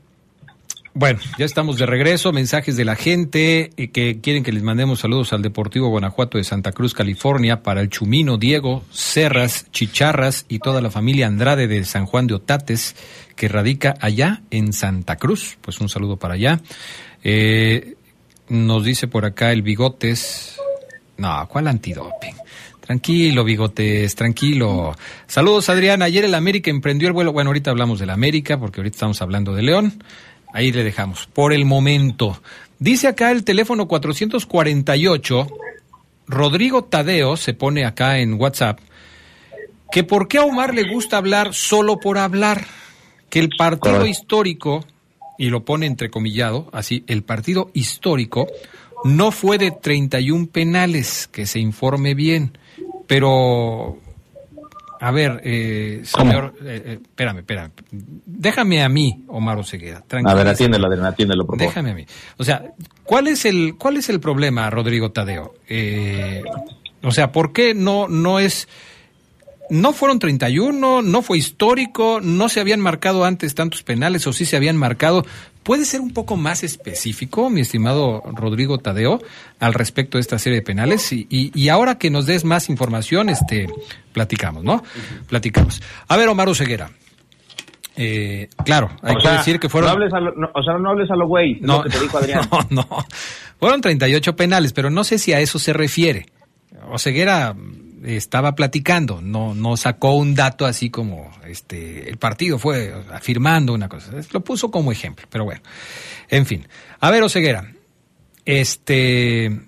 bueno, 1.01 1.19
ya 1.39 1.47
estamos 1.47 1.79
de 1.79 1.87
regreso. 1.87 2.31
Mensajes 2.31 2.77
de 2.77 2.85
la 2.85 2.95
gente 2.95 3.71
eh, 3.79 3.89
que 3.89 4.21
quieren 4.21 4.45
que 4.45 4.53
les 4.53 4.63
mandemos 4.63 5.01
saludos 5.01 5.33
al 5.33 5.41
Deportivo 5.41 5.89
Guanajuato 5.89 6.37
de 6.37 6.45
Santa 6.45 6.73
Cruz, 6.73 6.93
California, 6.93 7.63
para 7.63 7.81
el 7.81 7.89
Chumino, 7.89 8.37
Diego, 8.37 8.85
Serras, 8.91 9.71
Chicharras 9.73 10.45
y 10.51 10.59
toda 10.59 10.83
la 10.83 10.91
familia 10.91 11.27
Andrade 11.27 11.69
de 11.69 11.87
San 11.87 12.05
Juan 12.05 12.27
de 12.27 12.35
Otates, 12.35 12.97
que 13.35 13.49
radica 13.49 13.95
allá 13.99 14.43
en 14.51 14.75
Santa 14.75 15.17
Cruz. 15.17 15.57
Pues 15.63 15.81
un 15.81 15.89
saludo 15.89 16.19
para 16.19 16.35
allá. 16.35 16.61
Eh, 17.25 17.95
nos 18.51 18.85
dice 18.85 19.09
por 19.09 19.25
acá 19.25 19.53
el 19.53 19.63
Bigotes. 19.63 20.59
No, 21.17 21.49
¿cuál 21.49 21.69
antidoping? 21.69 22.35
Tranquilo, 22.83 23.43
bigotes, 23.45 24.15
tranquilo. 24.17 24.95
Saludos, 25.27 25.71
Adrián. 25.71 26.03
Ayer 26.03 26.27
el 26.27 26.35
América 26.35 26.71
emprendió 26.71 27.09
el 27.09 27.15
vuelo. 27.15 27.33
Bueno, 27.33 27.49
ahorita 27.49 27.71
hablamos 27.71 28.01
del 28.01 28.11
América, 28.11 28.59
porque 28.59 28.81
ahorita 28.81 28.97
estamos 28.97 29.23
hablando 29.23 29.55
de 29.55 29.63
León. 29.63 30.03
Ahí 30.53 30.73
le 30.73 30.85
dejamos. 30.85 31.27
Por 31.27 31.53
el 31.53 31.65
momento. 31.65 32.41
Dice 32.79 33.09
acá 33.09 33.31
el 33.31 33.45
teléfono 33.45 33.87
448. 33.89 35.47
Rodrigo 36.27 36.85
Tadeo 36.85 37.37
se 37.37 37.55
pone 37.55 37.85
acá 37.85 38.19
en 38.19 38.35
WhatsApp. 38.35 38.79
Que 39.91 40.05
por 40.05 40.29
qué 40.29 40.39
a 40.39 40.45
Omar 40.45 40.75
le 40.75 40.89
gusta 40.89 41.17
hablar 41.17 41.55
solo 41.55 41.99
por 41.99 42.19
hablar. 42.19 42.65
Que 43.29 43.41
el 43.41 43.51
partido 43.57 44.07
histórico, 44.07 44.85
y 45.39 45.51
lo 45.51 45.65
pone 45.65 45.87
entrecomillado, 45.87 46.69
así, 46.73 47.05
el 47.07 47.23
partido 47.23 47.71
histórico 47.75 48.47
no 49.05 49.31
fue 49.31 49.59
de 49.59 49.71
31 49.71 50.49
penales, 50.49 51.29
que 51.31 51.47
se 51.47 51.59
informe 51.59 52.15
bien. 52.15 52.59
Pero, 53.07 53.99
a 55.03 55.11
ver, 55.13 55.41
eh, 55.45 56.03
señor, 56.05 56.55
eh, 56.63 56.83
eh, 56.85 56.99
espérame, 57.03 57.39
espérame. 57.39 57.71
Déjame 57.91 58.83
a 58.83 58.89
mí, 58.91 59.25
Omar 59.29 59.57
Oseguera. 59.59 60.05
A 60.25 60.35
ver, 60.35 60.49
atiéndelo, 60.49 60.87
Adrián, 60.89 61.07
atiéndelo, 61.07 61.47
por 61.47 61.57
favor. 61.57 61.71
Déjame 61.71 61.91
a 61.93 61.95
mí. 61.95 62.07
O 62.37 62.45
sea, 62.45 62.63
¿cuál 63.03 63.27
es 63.29 63.47
el, 63.47 63.77
cuál 63.79 63.97
es 63.97 64.11
el 64.11 64.21
problema, 64.21 64.69
Rodrigo 64.69 65.11
Tadeo? 65.11 65.55
Eh, 65.69 66.43
o 67.03 67.13
sea, 67.13 67.33
¿por 67.33 67.55
qué 67.55 67.75
no, 67.75 68.09
no 68.09 68.39
es... 68.41 68.69
No 69.71 69.93
fueron 69.93 70.19
31, 70.19 71.01
no 71.03 71.23
fue 71.23 71.39
histórico, 71.39 72.21
no 72.23 72.49
se 72.49 72.61
habían 72.61 72.81
marcado 72.81 73.25
antes 73.25 73.55
tantos 73.55 73.83
penales 73.83 74.27
o 74.27 74.33
sí 74.33 74.45
se 74.45 74.57
habían 74.57 74.77
marcado. 74.77 75.25
¿Puede 75.63 75.85
ser 75.85 76.01
un 76.01 76.13
poco 76.13 76.37
más 76.37 76.65
específico, 76.65 77.51
mi 77.51 77.61
estimado 77.61 78.23
Rodrigo 78.35 78.79
Tadeo, 78.79 79.23
al 79.61 79.75
respecto 79.75 80.19
de 80.19 80.23
esta 80.23 80.39
serie 80.39 80.59
de 80.61 80.63
penales? 80.65 81.13
Y, 81.13 81.27
y, 81.31 81.53
y 81.55 81.69
ahora 81.69 81.99
que 81.99 82.11
nos 82.11 82.27
des 82.27 82.45
más 82.45 82.69
información, 82.69 83.29
este, 83.29 83.69
platicamos, 84.13 84.65
¿no? 84.65 84.83
Platicamos. 85.29 85.81
A 86.09 86.17
ver, 86.17 86.29
Omar 86.29 86.53
Ceguera. 86.55 86.91
Eh, 87.97 88.49
claro, 88.65 88.91
hay 89.03 89.15
O 89.15 89.19
que 89.19 89.23
sea, 89.23 89.37
decir 89.39 89.61
que 89.61 89.69
fueron... 89.69 89.89
no 89.91 89.95
hables 89.97 90.13
a 90.15 90.21
lo- 90.21 90.35
no, 90.35 90.49
o 90.55 90.63
sea, 90.63 90.79
no 90.79 90.91
hables 90.91 91.11
a 91.11 91.17
lo 91.17 91.27
güey, 91.27 91.57
es 91.57 91.63
lo 91.63 91.83
que 91.83 91.91
te 91.91 92.01
dijo 92.01 92.19
Adrián. 92.19 92.49
No, 92.51 92.67
no. 92.71 93.07
Fueron 93.59 93.81
38 93.83 94.35
penales, 94.37 94.73
pero 94.73 94.89
no 94.91 95.05
sé 95.05 95.19
si 95.19 95.33
a 95.35 95.41
eso 95.41 95.59
se 95.59 95.73
refiere. 95.75 96.27
Oseguera 96.91 97.55
estaba 98.05 98.55
platicando, 98.55 99.21
no, 99.21 99.55
no 99.55 99.77
sacó 99.77 100.15
un 100.15 100.35
dato 100.35 100.67
así 100.67 100.91
como 100.91 101.31
este 101.47 102.09
el 102.09 102.17
partido 102.17 102.59
fue 102.59 102.95
afirmando 103.13 103.73
una 103.73 103.89
cosa. 103.89 104.13
Lo 104.33 104.41
puso 104.43 104.71
como 104.71 104.93
ejemplo, 104.93 105.27
pero 105.31 105.45
bueno. 105.45 105.63
En 106.29 106.47
fin. 106.47 106.67
A 107.01 107.11
ver, 107.11 107.23
Oseguera. 107.23 107.73
Este. 108.45 109.61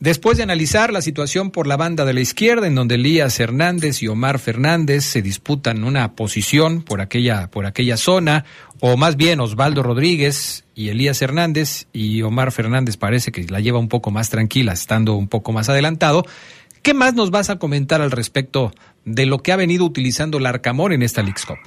Después 0.00 0.36
de 0.36 0.44
analizar 0.44 0.92
la 0.92 1.02
situación 1.02 1.50
por 1.50 1.66
la 1.66 1.76
banda 1.76 2.04
de 2.04 2.14
la 2.14 2.20
izquierda, 2.20 2.68
en 2.68 2.76
donde 2.76 2.94
Elías 2.94 3.40
Hernández 3.40 4.00
y 4.00 4.06
Omar 4.06 4.38
Fernández 4.38 5.04
se 5.04 5.22
disputan 5.22 5.82
una 5.82 6.12
posición 6.12 6.82
por 6.82 7.00
aquella, 7.00 7.50
por 7.50 7.66
aquella 7.66 7.96
zona, 7.96 8.44
o 8.78 8.96
más 8.96 9.16
bien 9.16 9.40
Osvaldo 9.40 9.82
Rodríguez 9.82 10.64
y 10.76 10.90
Elías 10.90 11.20
Hernández, 11.20 11.88
y 11.92 12.22
Omar 12.22 12.52
Fernández 12.52 12.96
parece 12.96 13.32
que 13.32 13.44
la 13.48 13.58
lleva 13.58 13.80
un 13.80 13.88
poco 13.88 14.12
más 14.12 14.30
tranquila, 14.30 14.72
estando 14.72 15.16
un 15.16 15.26
poco 15.26 15.50
más 15.50 15.68
adelantado. 15.68 16.24
¿Qué 16.82 16.94
más 16.94 17.14
nos 17.14 17.30
vas 17.30 17.50
a 17.50 17.58
comentar 17.58 18.00
al 18.00 18.10
respecto 18.10 18.72
de 19.04 19.26
lo 19.26 19.38
que 19.38 19.52
ha 19.52 19.56
venido 19.56 19.84
utilizando 19.84 20.38
el 20.38 20.46
Arcamón 20.46 20.92
en 20.92 21.02
esta 21.02 21.22
Leagues 21.22 21.44
Cup? 21.46 21.58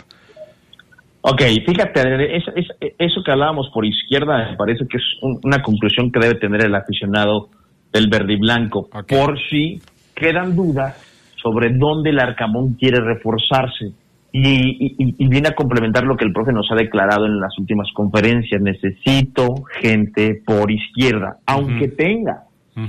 Ok, 1.22 1.42
fíjate, 1.66 2.00
Adrián, 2.00 2.22
es- 2.22 2.44
es- 2.56 2.94
eso 2.98 3.22
que 3.24 3.32
hablábamos 3.32 3.70
por 3.74 3.86
izquierda 3.86 4.50
me 4.52 4.58
parece 4.58 4.88
que 4.88 4.98
es 4.98 5.04
un- 5.22 5.40
una 5.44 5.62
conclusión 5.62 6.12
que 6.12 6.20
debe 6.20 6.36
tener 6.36 6.66
el 6.66 6.74
aficionado 6.74 7.50
del 7.94 8.08
verde 8.10 8.34
y 8.34 8.38
blanco, 8.40 8.90
por 9.08 9.38
si 9.50 9.82
quedan 10.16 10.56
dudas 10.56 10.96
sobre 11.36 11.70
dónde 11.74 12.10
el 12.12 12.20
Arcamón 12.20 12.74
quiere 12.74 13.00
reforzarse. 13.02 13.92
Y, 14.34 14.96
y- 14.98 15.16
y 15.18 15.28
viene 15.28 15.50
a 15.50 15.56
complementar 15.56 16.06
lo 16.06 16.16
que 16.16 16.24
el 16.24 16.32
profe 16.32 16.54
nos 16.54 16.72
ha 16.72 16.76
declarado 16.76 17.26
en 17.26 17.40
las 17.42 17.58
últimas 17.60 17.90
conferencias. 17.94 18.62
Necesito 18.62 19.64
gente 19.82 20.42
por 20.46 20.72
izquierda, 20.72 21.38
aunque 21.46 21.90
tenga, 21.90 22.44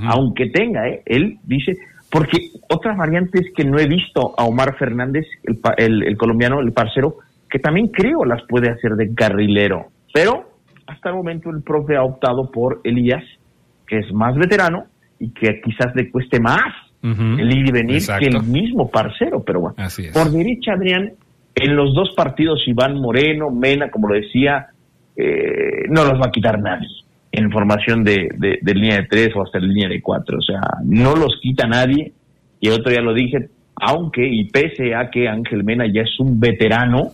aunque 0.07 0.45
tenga, 0.47 0.87
¿eh? 0.87 1.01
él 1.05 1.37
dice, 1.43 1.77
porque 2.13 2.51
otra 2.69 2.93
variante 2.95 3.39
es 3.39 3.47
que 3.55 3.65
no 3.65 3.79
he 3.79 3.87
visto 3.87 4.35
a 4.37 4.45
Omar 4.45 4.77
Fernández, 4.77 5.25
el, 5.43 5.59
el- 5.77 6.03
el 6.07 6.15
colombiano, 6.17 6.59
el 6.61 6.71
parcero, 6.71 7.17
que 7.49 7.57
también 7.57 7.87
creo 7.87 8.23
las 8.23 8.43
puede 8.47 8.69
hacer 8.69 8.91
de 8.91 9.13
carrilero. 9.15 9.87
Pero 10.13 10.51
hasta 10.85 11.09
el 11.09 11.15
momento 11.15 11.49
el 11.49 11.63
profe 11.63 11.95
ha 11.95 12.03
optado 12.03 12.51
por 12.51 12.81
Elías, 12.83 13.23
que 13.87 13.97
es 13.97 14.13
más 14.13 14.35
veterano 14.35 14.85
y 15.19 15.31
que 15.31 15.59
quizás 15.61 15.95
le 15.95 16.11
cueste 16.11 16.39
más 16.39 16.61
el 17.01 17.51
ir 17.51 17.67
y 17.67 17.71
venir 17.71 17.95
Exacto. 17.97 18.21
que 18.21 18.37
el 18.37 18.43
mismo 18.43 18.89
parcero. 18.89 19.43
Pero 19.43 19.59
bueno, 19.61 19.75
Así 19.79 20.03
por 20.13 20.29
derecha, 20.31 20.73
Adrián, 20.73 21.13
en 21.55 21.75
los 21.75 21.93
dos 21.95 22.13
partidos, 22.15 22.61
Iván 22.67 22.95
Moreno, 22.95 23.49
Mena, 23.49 23.89
como 23.89 24.07
lo 24.09 24.15
decía, 24.15 24.67
eh, 25.15 25.83
no 25.89 26.03
los 26.05 26.13
va 26.13 26.27
a 26.27 26.31
quitar 26.31 26.59
nadie 26.59 26.87
en 27.33 27.51
formación 27.51 28.03
de, 28.03 28.29
de, 28.37 28.59
de 28.61 28.73
línea 28.75 28.97
de 28.97 29.07
tres 29.07 29.35
o 29.35 29.41
hasta 29.41 29.59
línea 29.59 29.89
de 29.89 30.01
cuatro. 30.01 30.37
O 30.37 30.41
sea, 30.41 30.61
no 30.85 31.15
los 31.15 31.39
quita 31.41 31.67
nadie. 31.67 32.13
Y 32.59 32.67
el 32.67 32.73
otro 32.73 32.93
ya 32.93 33.01
lo 33.01 33.13
dije, 33.13 33.49
aunque 33.75 34.25
y 34.25 34.45
pese 34.45 34.93
a 34.95 35.09
que 35.09 35.27
Ángel 35.27 35.63
Mena 35.63 35.85
ya 35.91 36.03
es 36.03 36.19
un 36.19 36.39
veterano, 36.39 37.11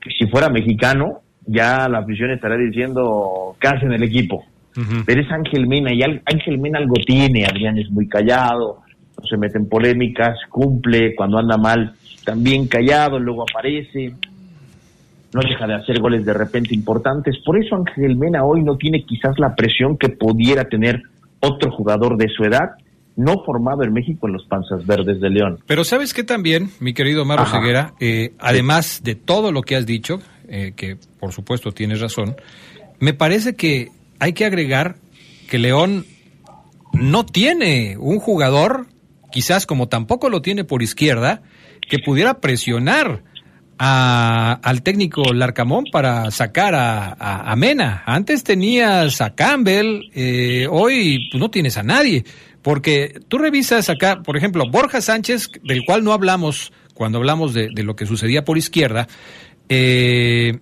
que 0.00 0.10
si 0.10 0.26
fuera 0.26 0.48
mexicano, 0.48 1.20
ya 1.46 1.88
la 1.88 1.98
afición 1.98 2.32
estará 2.32 2.56
diciendo, 2.56 3.56
¿qué 3.60 3.68
hace 3.68 3.86
en 3.86 3.92
el 3.92 4.02
equipo? 4.02 4.44
Ujú. 4.76 5.04
Pero 5.06 5.20
es 5.20 5.30
Ángel 5.30 5.68
Mena 5.68 5.92
y 5.92 6.02
Ángel 6.02 6.58
Mena 6.58 6.78
algo 6.78 6.96
tiene, 7.06 7.46
Adrián 7.46 7.78
es 7.78 7.88
muy 7.90 8.08
callado, 8.08 8.80
no 9.20 9.26
se 9.26 9.36
mete 9.36 9.58
en 9.58 9.68
polémicas, 9.68 10.38
cumple, 10.48 11.14
cuando 11.14 11.38
anda 11.38 11.56
mal 11.56 11.94
también 12.24 12.66
callado, 12.66 13.18
luego 13.18 13.44
aparece, 13.48 14.12
no 15.32 15.40
deja 15.40 15.66
de 15.66 15.74
hacer 15.74 16.00
goles 16.00 16.24
de 16.24 16.34
repente 16.34 16.74
importantes. 16.74 17.36
Por 17.44 17.58
eso 17.58 17.76
Ángel 17.76 18.16
Mena 18.16 18.44
hoy 18.44 18.62
no 18.62 18.76
tiene 18.76 19.04
quizás 19.04 19.38
la 19.38 19.54
presión 19.54 19.96
que 19.96 20.10
pudiera 20.10 20.64
tener 20.64 21.02
otro 21.40 21.70
jugador 21.72 22.16
de 22.16 22.28
su 22.28 22.44
edad, 22.44 22.72
no 23.16 23.42
formado 23.44 23.82
en 23.82 23.92
México 23.92 24.26
en 24.26 24.34
los 24.34 24.44
Panzas 24.46 24.86
Verdes 24.86 25.20
de 25.20 25.30
León. 25.30 25.58
Pero 25.66 25.84
sabes 25.84 26.14
que 26.14 26.24
también, 26.24 26.70
mi 26.80 26.94
querido 26.94 27.24
Maro 27.24 27.42
Ajá. 27.42 27.58
Ceguera, 27.58 27.94
eh, 28.00 28.32
además 28.38 29.00
de 29.02 29.14
todo 29.14 29.52
lo 29.52 29.62
que 29.62 29.76
has 29.76 29.86
dicho, 29.86 30.20
eh, 30.48 30.72
que 30.76 30.96
por 31.18 31.32
supuesto 31.32 31.72
tienes 31.72 32.00
razón, 32.00 32.36
me 33.00 33.14
parece 33.14 33.56
que 33.56 33.88
hay 34.20 34.34
que 34.34 34.44
agregar 34.44 34.96
que 35.48 35.58
León 35.58 36.04
no 36.92 37.26
tiene 37.26 37.96
un 37.98 38.18
jugador, 38.18 38.86
quizás 39.30 39.66
como 39.66 39.88
tampoco 39.88 40.28
lo 40.28 40.42
tiene 40.42 40.64
por 40.64 40.82
izquierda, 40.82 41.42
que 41.88 41.98
pudiera 41.98 42.40
presionar 42.40 43.22
a- 43.84 44.60
al 44.62 44.82
técnico 44.84 45.32
Larcamón 45.34 45.86
para 45.90 46.30
sacar 46.30 46.72
a, 46.76 47.14
a- 47.14 47.56
Mena. 47.56 48.04
Antes 48.06 48.44
tenías 48.44 49.20
a 49.20 49.34
Campbell, 49.34 50.02
eh, 50.14 50.68
hoy 50.70 51.28
pues, 51.32 51.40
no 51.40 51.50
tienes 51.50 51.76
a 51.76 51.82
nadie. 51.82 52.24
Porque 52.62 53.18
tú 53.26 53.38
revisas 53.38 53.90
acá, 53.90 54.22
por 54.22 54.36
ejemplo, 54.36 54.70
Borja 54.70 55.00
Sánchez, 55.00 55.48
del 55.64 55.84
cual 55.84 56.04
no 56.04 56.12
hablamos 56.12 56.72
cuando 56.94 57.18
hablamos 57.18 57.54
de, 57.54 57.70
de 57.74 57.82
lo 57.82 57.96
que 57.96 58.06
sucedía 58.06 58.44
por 58.44 58.56
izquierda, 58.56 59.08
eh, 59.68 60.60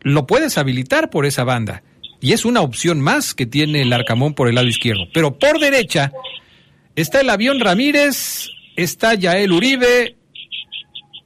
lo 0.00 0.26
puedes 0.26 0.58
habilitar 0.58 1.08
por 1.08 1.24
esa 1.24 1.44
banda. 1.44 1.84
Y 2.20 2.32
es 2.32 2.44
una 2.44 2.62
opción 2.62 3.00
más 3.00 3.32
que 3.32 3.46
tiene 3.46 3.82
el 3.82 3.92
Arcamón 3.92 4.34
por 4.34 4.48
el 4.48 4.56
lado 4.56 4.66
izquierdo. 4.66 5.04
Pero 5.14 5.38
por 5.38 5.60
derecha 5.60 6.10
está 6.96 7.20
el 7.20 7.30
avión 7.30 7.60
Ramírez, 7.60 8.48
está 8.74 9.14
Yael 9.14 9.52
Uribe, 9.52 10.16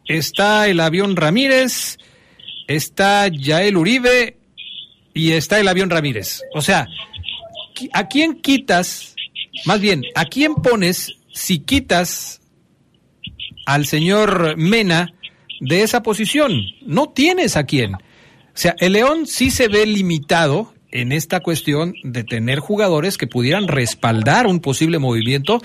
está 0.07 0.69
el 0.69 0.81
avión 0.81 1.17
Ramírez, 1.17 1.99
está 2.67 3.29
Yael 3.29 3.77
Uribe 3.77 4.37
y 5.15 5.33
está 5.33 5.61
el 5.61 5.69
avión 5.69 5.91
Ramírez. 5.91 6.43
O 6.55 6.63
sea, 6.63 6.89
¿a 7.93 8.09
quién 8.09 8.41
quitas? 8.41 9.15
Más 9.65 9.81
bien, 9.81 10.03
¿a 10.15 10.25
quién 10.27 10.55
pones 10.55 11.15
si 11.33 11.59
quitas 11.59 12.41
al 13.67 13.87
señor 13.87 14.57
Mena 14.57 15.13
de 15.61 15.83
esa 15.83 16.03
posición? 16.03 16.53
No 16.83 17.09
tienes 17.11 17.57
a 17.57 17.65
quién. 17.65 17.95
O 17.95 18.01
sea, 18.59 18.75
el 18.79 18.95
León 18.95 19.27
sí 19.27 19.51
se 19.51 19.69
ve 19.69 19.87
limitado 19.87 20.73
en 20.91 21.13
esta 21.13 21.41
cuestión 21.41 21.95
de 22.03 22.25
tener 22.25 22.59
jugadores 22.59 23.19
que 23.19 23.27
pudieran 23.27 23.69
respaldar 23.69 24.47
un 24.47 24.61
posible 24.61 24.99
movimiento 24.99 25.61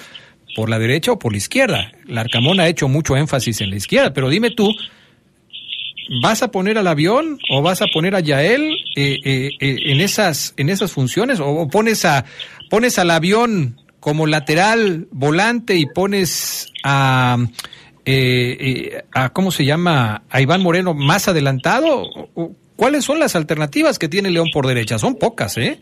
por 0.55 0.69
la 0.69 0.79
derecha 0.79 1.11
o 1.11 1.19
por 1.19 1.31
la 1.31 1.37
izquierda. 1.37 1.91
El 2.07 2.17
Arcamón 2.17 2.59
ha 2.59 2.67
hecho 2.67 2.87
mucho 2.87 3.15
énfasis 3.15 3.61
en 3.61 3.69
la 3.69 3.75
izquierda, 3.77 4.13
pero 4.13 4.29
dime 4.29 4.51
tú, 4.51 4.69
¿vas 6.21 6.43
a 6.43 6.51
poner 6.51 6.77
al 6.77 6.87
avión 6.87 7.39
o 7.49 7.61
vas 7.61 7.81
a 7.81 7.87
poner 7.87 8.15
a 8.15 8.19
Yael 8.19 8.71
eh, 8.95 9.17
eh, 9.23 9.49
eh, 9.59 9.75
en 9.85 10.01
esas 10.01 10.53
en 10.57 10.69
esas 10.69 10.91
funciones 10.91 11.39
o 11.39 11.67
pones 11.67 12.05
a 12.05 12.25
pones 12.69 12.99
al 12.99 13.11
avión 13.11 13.79
como 13.99 14.27
lateral 14.27 15.07
volante 15.11 15.75
y 15.75 15.85
pones 15.85 16.71
a 16.83 17.37
a 19.13 19.29
cómo 19.29 19.51
se 19.51 19.63
llama 19.63 20.23
a 20.29 20.41
Iván 20.41 20.61
Moreno 20.61 20.93
más 20.93 21.27
adelantado? 21.27 22.03
¿Cuáles 22.81 23.05
son 23.05 23.19
las 23.19 23.35
alternativas 23.35 23.99
que 23.99 24.09
tiene 24.09 24.31
León 24.31 24.49
por 24.51 24.65
derecha? 24.65 24.97
Son 24.97 25.13
pocas, 25.13 25.55
¿eh? 25.57 25.79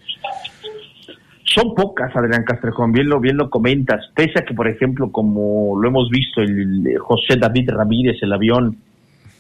Son 1.54 1.74
pocas, 1.74 2.16
Adrián 2.16 2.44
Castrejón, 2.44 2.92
bien 2.92 3.10
lo, 3.10 3.20
bien 3.20 3.38
lo 3.38 3.50
comentas. 3.50 4.06
Pese 4.14 4.40
a 4.40 4.46
que, 4.46 4.54
por 4.54 4.68
ejemplo, 4.68 5.12
como 5.12 5.80
lo 5.80 5.88
hemos 5.88 6.10
visto, 6.10 6.42
el 6.42 6.96
José 7.00 7.38
David 7.40 7.72
Ramírez, 7.72 8.18
el 8.22 8.34
avión, 8.34 8.78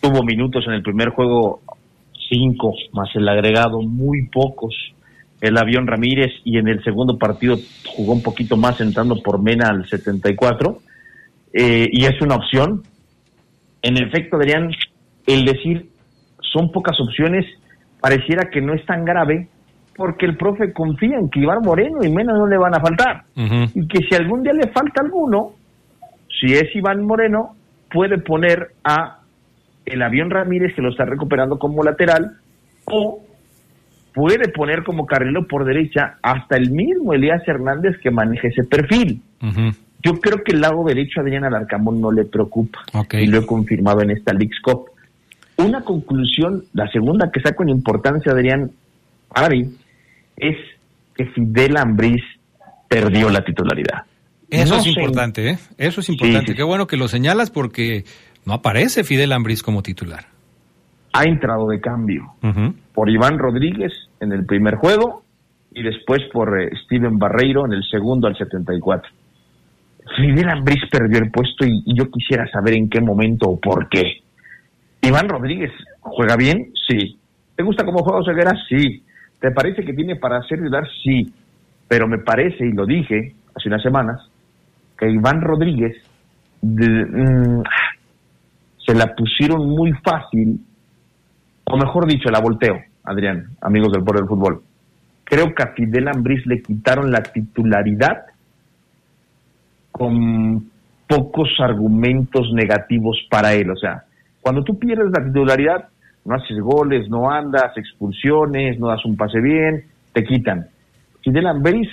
tuvo 0.02 0.24
minutos 0.24 0.66
en 0.68 0.74
el 0.74 0.82
primer 0.82 1.10
juego, 1.10 1.62
cinco, 2.30 2.74
más 2.94 3.10
el 3.16 3.30
agregado, 3.30 3.82
muy 3.82 4.28
pocos. 4.28 4.74
El 5.40 5.58
avión 5.58 5.88
Ramírez 5.88 6.32
y 6.44 6.58
en 6.58 6.68
el 6.68 6.84
segundo 6.84 7.18
partido 7.18 7.58
jugó 7.88 8.14
un 8.14 8.24
poquito 8.24 8.58
más 8.58 8.82
entrando 8.82 9.16
por 9.22 9.42
Mena 9.42 9.70
al 9.70 9.88
74. 9.88 10.80
Eh, 11.54 11.88
y 11.92 12.06
es 12.06 12.20
una 12.22 12.36
opción. 12.36 12.84
En 13.82 13.98
efecto, 13.98 14.36
Adrián, 14.36 14.72
el 15.28 15.46
decir 15.46 15.90
son 16.42 16.72
pocas 16.72 17.00
opciones 17.00 17.46
pareciera 18.02 18.50
que 18.50 18.62
no 18.62 18.74
es 18.74 18.86
tan 18.86 19.06
grave 19.06 19.48
porque 20.00 20.26
el 20.26 20.38
profe 20.38 20.72
confía 20.72 21.18
en 21.18 21.30
que 21.30 21.42
Iván 21.42 21.60
Moreno 21.62 21.98
y 22.02 22.10
Mena 22.10 22.32
no 22.32 22.48
le 22.48 22.58
van 22.58 22.74
a 22.74 22.80
faltar. 22.80 23.24
Y 23.36 23.86
que 23.86 24.00
si 24.08 24.16
algún 24.16 24.44
día 24.44 24.54
le 24.54 24.72
falta 24.72 25.02
alguno, 25.02 25.52
si 26.40 26.54
es 26.54 26.74
Iván 26.74 27.04
Moreno, 27.04 27.58
puede 27.92 28.18
poner 28.18 28.70
a 28.86 29.20
el 29.86 30.02
avión 30.02 30.30
Ramírez 30.30 30.74
que 30.74 30.82
lo 30.82 30.92
está 30.92 31.04
recuperando 31.04 31.60
como 31.60 31.84
lateral 31.84 32.38
o 32.86 33.20
puede 34.14 34.48
poner 34.48 34.84
como 34.84 35.06
carrilo 35.06 35.46
por 35.48 35.66
derecha 35.66 36.16
hasta 36.22 36.56
el 36.56 36.72
mismo 36.72 37.14
Elías 37.14 37.46
Hernández 37.46 37.98
que 38.02 38.10
maneja 38.10 38.48
ese 38.48 38.64
perfil. 38.64 39.22
Yo 40.02 40.14
creo 40.22 40.38
que 40.46 40.54
el 40.54 40.62
lado 40.62 40.86
derecho 40.86 41.20
a 41.20 41.24
Adrián 41.24 41.44
Alarcamón 41.44 42.00
no 42.00 42.10
le 42.10 42.24
preocupa 42.24 42.80
y 43.12 43.28
lo 43.28 43.40
he 43.40 43.46
confirmado 43.46 44.02
en 44.02 44.12
esta 44.12 44.32
League 44.32 44.56
Cup. 44.64 44.86
Una 45.58 45.82
conclusión, 45.82 46.64
la 46.72 46.88
segunda 46.90 47.30
que 47.34 47.42
saco 47.42 47.64
en 47.64 47.70
importancia, 47.70 48.32
Adrián 48.32 48.72
Ari, 49.36 49.76
es 50.40 50.58
que 51.16 51.26
Fidel 51.28 51.78
Ambriz 51.78 52.24
perdió 52.88 53.30
la 53.30 53.44
titularidad. 53.44 54.04
Eso 54.50 54.78
es 54.78 54.88
importante, 54.88 55.50
¿eh? 55.52 55.60
Eso 55.78 56.02
es 56.02 56.10
importante. 56.10 56.56
Qué 56.56 56.64
bueno 56.64 56.88
que 56.88 56.98
lo 56.98 57.08
señalas 57.08 57.52
porque 57.52 58.04
no 58.46 58.54
aparece 58.54 59.04
Fidel 59.04 59.32
Ambriz 59.32 59.62
como 59.62 59.84
titular. 59.84 60.26
Ha 61.14 61.24
entrado 61.24 61.68
de 61.68 61.80
cambio 61.80 62.34
por 62.94 63.10
Iván 63.10 63.38
Rodríguez 63.38 63.92
en 64.20 64.32
el 64.32 64.46
primer 64.46 64.76
juego 64.76 65.24
y 65.72 65.84
después 65.84 66.22
por 66.34 66.60
eh, 66.60 66.72
Steven 66.86 67.18
Barreiro 67.20 67.66
en 67.66 67.74
el 67.74 67.84
segundo 67.84 68.28
al 68.28 68.38
74. 68.38 69.12
Fidel 70.18 70.50
Ambriz 70.50 70.82
perdió 70.92 71.20
el 71.20 71.30
puesto 71.30 71.66
y, 71.66 71.84
yo 71.96 72.10
quisiera 72.10 72.50
saber 72.52 72.74
en 72.74 72.90
qué 72.90 73.02
momento 73.02 73.50
o 73.50 73.60
por 73.60 73.88
qué. 73.90 74.22
Iván 75.02 75.30
Rodríguez 75.30 75.72
juega 76.00 76.36
bien, 76.36 76.74
sí. 76.88 77.18
¿Te 77.56 77.64
gusta 77.64 77.86
cómo 77.86 78.04
juega 78.04 78.20
Oseguera? 78.20 78.54
Sí. 78.68 79.04
¿Te 79.40 79.52
parece 79.52 79.84
que 79.84 79.94
tiene 79.94 80.16
para 80.16 80.38
hacer 80.38 80.60
ayudar? 80.60 80.88
Sí. 81.04 81.34
Pero 81.88 82.08
me 82.08 82.20
parece, 82.20 82.66
y 82.66 82.72
lo 82.72 82.86
dije 82.86 83.34
hace 83.56 83.68
unas 83.68 83.82
semanas, 83.82 84.30
que 84.98 85.10
Iván 85.10 85.42
Rodríguez 85.42 85.98
mm, 86.62 87.62
se 88.86 88.94
la 88.94 89.16
pusieron 89.16 89.70
muy 89.70 89.92
fácil, 90.04 90.60
o 91.66 91.78
mejor 91.78 92.08
dicho, 92.08 92.30
la 92.30 92.42
volteo, 92.42 92.76
Adrián, 93.04 93.50
amigos 93.62 93.92
del 93.92 94.04
Poder 94.04 94.22
del 94.22 94.30
Fútbol. 94.30 94.62
Creo 95.24 95.54
que 95.54 95.64
a 95.64 95.74
Fidel 95.74 96.08
Ambriz 96.08 96.46
le 96.46 96.62
quitaron 96.62 97.12
la 97.12 97.22
titularidad 97.22 98.26
con 99.92 100.70
pocos 101.08 101.50
argumentos 101.60 102.52
negativos 102.54 103.18
para 103.30 103.54
él. 103.54 103.70
O 103.70 103.76
sea, 103.76 104.04
cuando 104.42 104.64
tú 104.64 104.78
pierdes 104.80 105.12
la 105.16 105.24
titularidad, 105.26 105.90
no 106.26 106.36
haces 106.36 106.60
goles, 106.60 107.10
no 107.10 107.30
andas, 107.30 107.76
expulsiones, 107.78 108.80
no 108.80 108.88
das 108.88 109.04
un 109.06 109.18
pase 109.18 109.40
bien, 109.40 109.86
te 110.14 110.24
quitan. 110.24 110.68
Fidel 111.24 111.48
Ambriz 111.48 111.90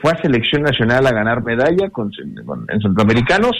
fue 0.00 0.12
a 0.12 0.16
selección 0.16 0.62
nacional 0.62 1.06
a 1.06 1.12
ganar 1.12 1.42
medalla 1.42 1.90
con, 1.90 2.10
en 2.68 2.80
centroamericanos 2.80 3.52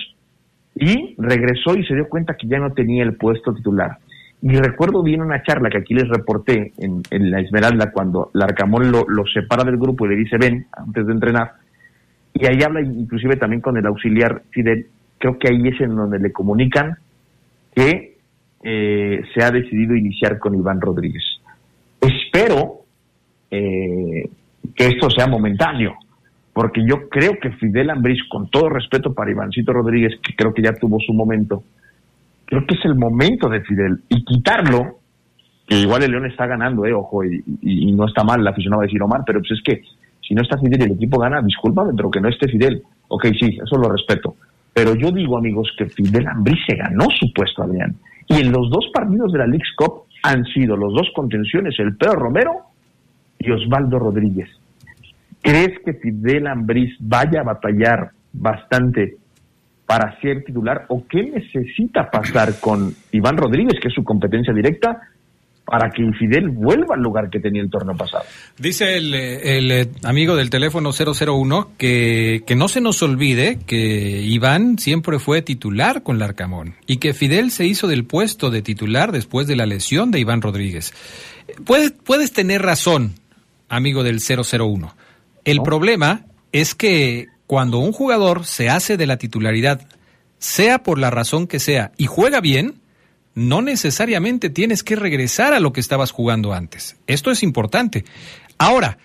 y 0.74 1.14
regresó 1.18 1.76
y 1.76 1.84
se 1.84 1.94
dio 1.94 2.08
cuenta 2.08 2.34
que 2.34 2.46
ya 2.46 2.58
no 2.58 2.72
tenía 2.72 3.02
el 3.02 3.16
puesto 3.16 3.54
titular. 3.54 3.98
Y 4.40 4.56
recuerdo 4.56 5.02
bien 5.02 5.22
una 5.22 5.42
charla 5.42 5.70
que 5.70 5.78
aquí 5.78 5.94
les 5.94 6.08
reporté 6.08 6.72
en, 6.78 7.02
la 7.30 7.40
Esmeralda 7.40 7.92
cuando 7.92 8.30
Larcamón 8.32 8.90
lo 8.90 9.24
separa 9.32 9.62
del 9.62 9.76
grupo 9.76 10.04
y 10.04 10.10
le 10.10 10.16
dice 10.16 10.36
ven 10.36 10.66
antes 10.72 11.06
de 11.06 11.12
entrenar. 11.12 11.52
Y 12.34 12.46
ahí 12.46 12.62
habla 12.62 12.80
inclusive 12.80 13.36
también 13.36 13.60
con 13.60 13.76
el 13.76 13.86
auxiliar 13.86 14.42
Fidel. 14.50 14.86
Creo 15.18 15.38
que 15.38 15.48
ahí 15.48 15.68
es 15.68 15.80
en 15.80 15.94
donde 15.94 16.18
le 16.18 16.32
comunican 16.32 16.96
que 17.74 18.11
eh, 18.62 19.22
se 19.34 19.42
ha 19.42 19.50
decidido 19.50 19.96
iniciar 19.96 20.38
con 20.38 20.54
Iván 20.54 20.80
Rodríguez. 20.80 21.22
Espero 22.00 22.82
eh, 23.50 24.28
que 24.74 24.86
esto 24.86 25.10
sea 25.10 25.26
momentáneo, 25.26 25.94
porque 26.52 26.84
yo 26.86 27.08
creo 27.08 27.38
que 27.40 27.50
Fidel 27.52 27.90
Ambriz, 27.90 28.18
con 28.28 28.48
todo 28.50 28.68
respeto 28.68 29.12
para 29.12 29.30
Ivancito 29.30 29.72
Rodríguez, 29.72 30.18
que 30.22 30.34
creo 30.34 30.54
que 30.54 30.62
ya 30.62 30.74
tuvo 30.74 30.98
su 31.00 31.12
momento, 31.12 31.64
creo 32.44 32.66
que 32.66 32.74
es 32.74 32.84
el 32.84 32.94
momento 32.94 33.48
de 33.48 33.62
Fidel. 33.62 34.00
Y 34.08 34.24
quitarlo, 34.24 34.98
que 35.66 35.76
igual 35.76 36.02
el 36.02 36.12
León 36.12 36.26
está 36.26 36.46
ganando, 36.46 36.86
eh, 36.86 36.92
ojo, 36.92 37.24
y, 37.24 37.92
no 37.92 38.06
está 38.06 38.22
mal, 38.22 38.44
la 38.44 38.50
aficionado 38.50 38.82
a 38.82 38.86
decir 38.86 39.02
Omar, 39.02 39.22
pero 39.26 39.40
pues 39.40 39.52
es 39.52 39.62
que 39.62 39.82
si 40.20 40.34
no 40.34 40.42
está 40.42 40.58
Fidel 40.58 40.80
y 40.80 40.84
el 40.84 40.92
equipo 40.92 41.18
gana, 41.18 41.42
discúlpame, 41.42 41.92
pero 41.96 42.10
que 42.10 42.20
no 42.20 42.28
esté 42.28 42.48
Fidel. 42.48 42.82
Ok, 43.08 43.26
sí, 43.38 43.58
eso 43.62 43.76
lo 43.76 43.90
respeto. 43.90 44.36
Pero 44.72 44.94
yo 44.94 45.10
digo, 45.10 45.36
amigos, 45.36 45.70
que 45.76 45.86
Fidel 45.86 46.26
Ambriz 46.28 46.58
se 46.66 46.76
ganó 46.76 47.06
su 47.18 47.32
puesto, 47.32 47.64
Adrián. 47.64 47.94
Y 48.28 48.40
en 48.40 48.52
los 48.52 48.70
dos 48.70 48.86
partidos 48.92 49.32
de 49.32 49.38
la 49.38 49.46
League 49.46 49.64
Cup 49.76 50.04
han 50.22 50.44
sido 50.46 50.76
los 50.76 50.92
dos 50.94 51.08
contenciones, 51.14 51.74
el 51.78 51.96
Pedro 51.96 52.14
Romero 52.14 52.52
y 53.38 53.50
Osvaldo 53.50 53.98
Rodríguez. 53.98 54.48
¿Crees 55.40 55.80
que 55.84 55.94
Fidel 55.94 56.46
Ambriz 56.46 56.94
vaya 57.00 57.40
a 57.40 57.44
batallar 57.44 58.12
bastante 58.32 59.16
para 59.86 60.18
ser 60.20 60.44
titular 60.44 60.86
o 60.88 61.04
qué 61.06 61.24
necesita 61.24 62.10
pasar 62.10 62.60
con 62.60 62.94
Iván 63.10 63.36
Rodríguez, 63.36 63.78
que 63.80 63.88
es 63.88 63.94
su 63.94 64.04
competencia 64.04 64.54
directa, 64.54 65.00
para 65.72 65.90
que 65.90 66.02
Fidel 66.18 66.50
vuelva 66.50 66.96
al 66.96 67.00
lugar 67.00 67.30
que 67.30 67.40
tenía 67.40 67.62
el 67.62 67.70
torneo 67.70 67.96
pasado. 67.96 68.24
Dice 68.58 68.98
el, 68.98 69.14
el, 69.14 69.70
eh, 69.70 69.88
amigo 70.02 70.36
del 70.36 70.50
teléfono 70.50 70.90
001 70.92 71.70
que, 71.78 72.42
que 72.46 72.54
no 72.54 72.68
se 72.68 72.82
nos 72.82 73.02
olvide 73.02 73.58
que 73.64 74.20
Iván 74.20 74.78
siempre 74.78 75.18
fue 75.18 75.40
titular 75.40 76.02
con 76.02 76.18
Larcamón 76.18 76.74
y 76.86 76.98
que 76.98 77.14
Fidel 77.14 77.50
se 77.50 77.64
hizo 77.64 77.88
del 77.88 78.04
puesto 78.04 78.50
de 78.50 78.60
titular 78.60 79.12
después 79.12 79.46
de 79.46 79.56
la 79.56 79.64
lesión 79.64 80.10
de 80.10 80.20
Iván 80.20 80.42
Rodríguez. 80.42 80.92
Puedes, 81.64 81.92
puedes 81.92 82.34
tener 82.34 82.60
razón, 82.60 83.14
amigo 83.70 84.02
del 84.02 84.20
001. 84.20 84.94
El 85.46 85.62
problema 85.62 86.26
es 86.52 86.74
que 86.74 87.28
cuando 87.46 87.78
un 87.78 87.92
jugador 87.92 88.44
se 88.44 88.68
hace 88.68 88.98
de 88.98 89.06
la 89.06 89.16
titularidad, 89.16 89.88
sea 90.38 90.82
por 90.82 90.98
la 90.98 91.10
razón 91.10 91.46
que 91.46 91.60
sea, 91.60 91.92
y 91.96 92.04
juega 92.04 92.42
bien, 92.42 92.81
no 93.34 93.62
necesariamente 93.62 94.50
tienes 94.50 94.82
que 94.82 94.96
regresar 94.96 95.54
a 95.54 95.60
lo 95.60 95.72
que 95.72 95.80
estabas 95.80 96.10
jugando 96.10 96.52
antes. 96.52 96.96
Esto 97.06 97.30
es 97.30 97.42
importante. 97.42 98.04
Ahora, 98.58 98.98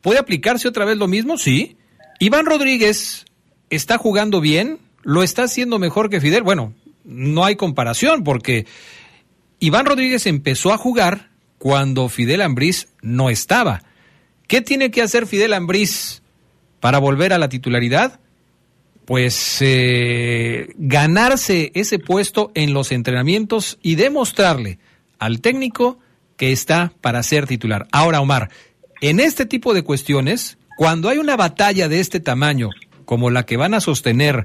¿puede 0.00 0.18
aplicarse 0.18 0.68
otra 0.68 0.84
vez 0.84 0.96
lo 0.98 1.08
mismo? 1.08 1.38
Sí. 1.38 1.76
Iván 2.18 2.46
Rodríguez 2.46 3.24
está 3.70 3.98
jugando 3.98 4.40
bien, 4.40 4.78
lo 5.02 5.22
está 5.22 5.44
haciendo 5.44 5.78
mejor 5.78 6.10
que 6.10 6.20
Fidel. 6.20 6.42
Bueno, 6.42 6.74
no 7.04 7.44
hay 7.44 7.56
comparación 7.56 8.24
porque 8.24 8.66
Iván 9.60 9.86
Rodríguez 9.86 10.26
empezó 10.26 10.72
a 10.72 10.78
jugar 10.78 11.30
cuando 11.58 12.08
Fidel 12.08 12.42
Ambriz 12.42 12.88
no 13.02 13.30
estaba. 13.30 13.82
¿Qué 14.46 14.60
tiene 14.60 14.90
que 14.90 15.02
hacer 15.02 15.26
Fidel 15.26 15.52
Ambriz 15.52 16.22
para 16.80 16.98
volver 16.98 17.32
a 17.32 17.38
la 17.38 17.48
titularidad? 17.48 18.20
Pues 19.08 19.56
eh, 19.62 20.74
ganarse 20.76 21.72
ese 21.72 21.98
puesto 21.98 22.52
en 22.54 22.74
los 22.74 22.92
entrenamientos 22.92 23.78
y 23.80 23.94
demostrarle 23.94 24.80
al 25.18 25.40
técnico 25.40 25.98
que 26.36 26.52
está 26.52 26.92
para 27.00 27.22
ser 27.22 27.46
titular. 27.46 27.88
Ahora, 27.90 28.20
Omar, 28.20 28.50
en 29.00 29.18
este 29.18 29.46
tipo 29.46 29.72
de 29.72 29.82
cuestiones, 29.82 30.58
cuando 30.76 31.08
hay 31.08 31.16
una 31.16 31.38
batalla 31.38 31.88
de 31.88 32.00
este 32.00 32.20
tamaño, 32.20 32.68
como 33.06 33.30
la 33.30 33.46
que 33.46 33.56
van 33.56 33.72
a 33.72 33.80
sostener 33.80 34.44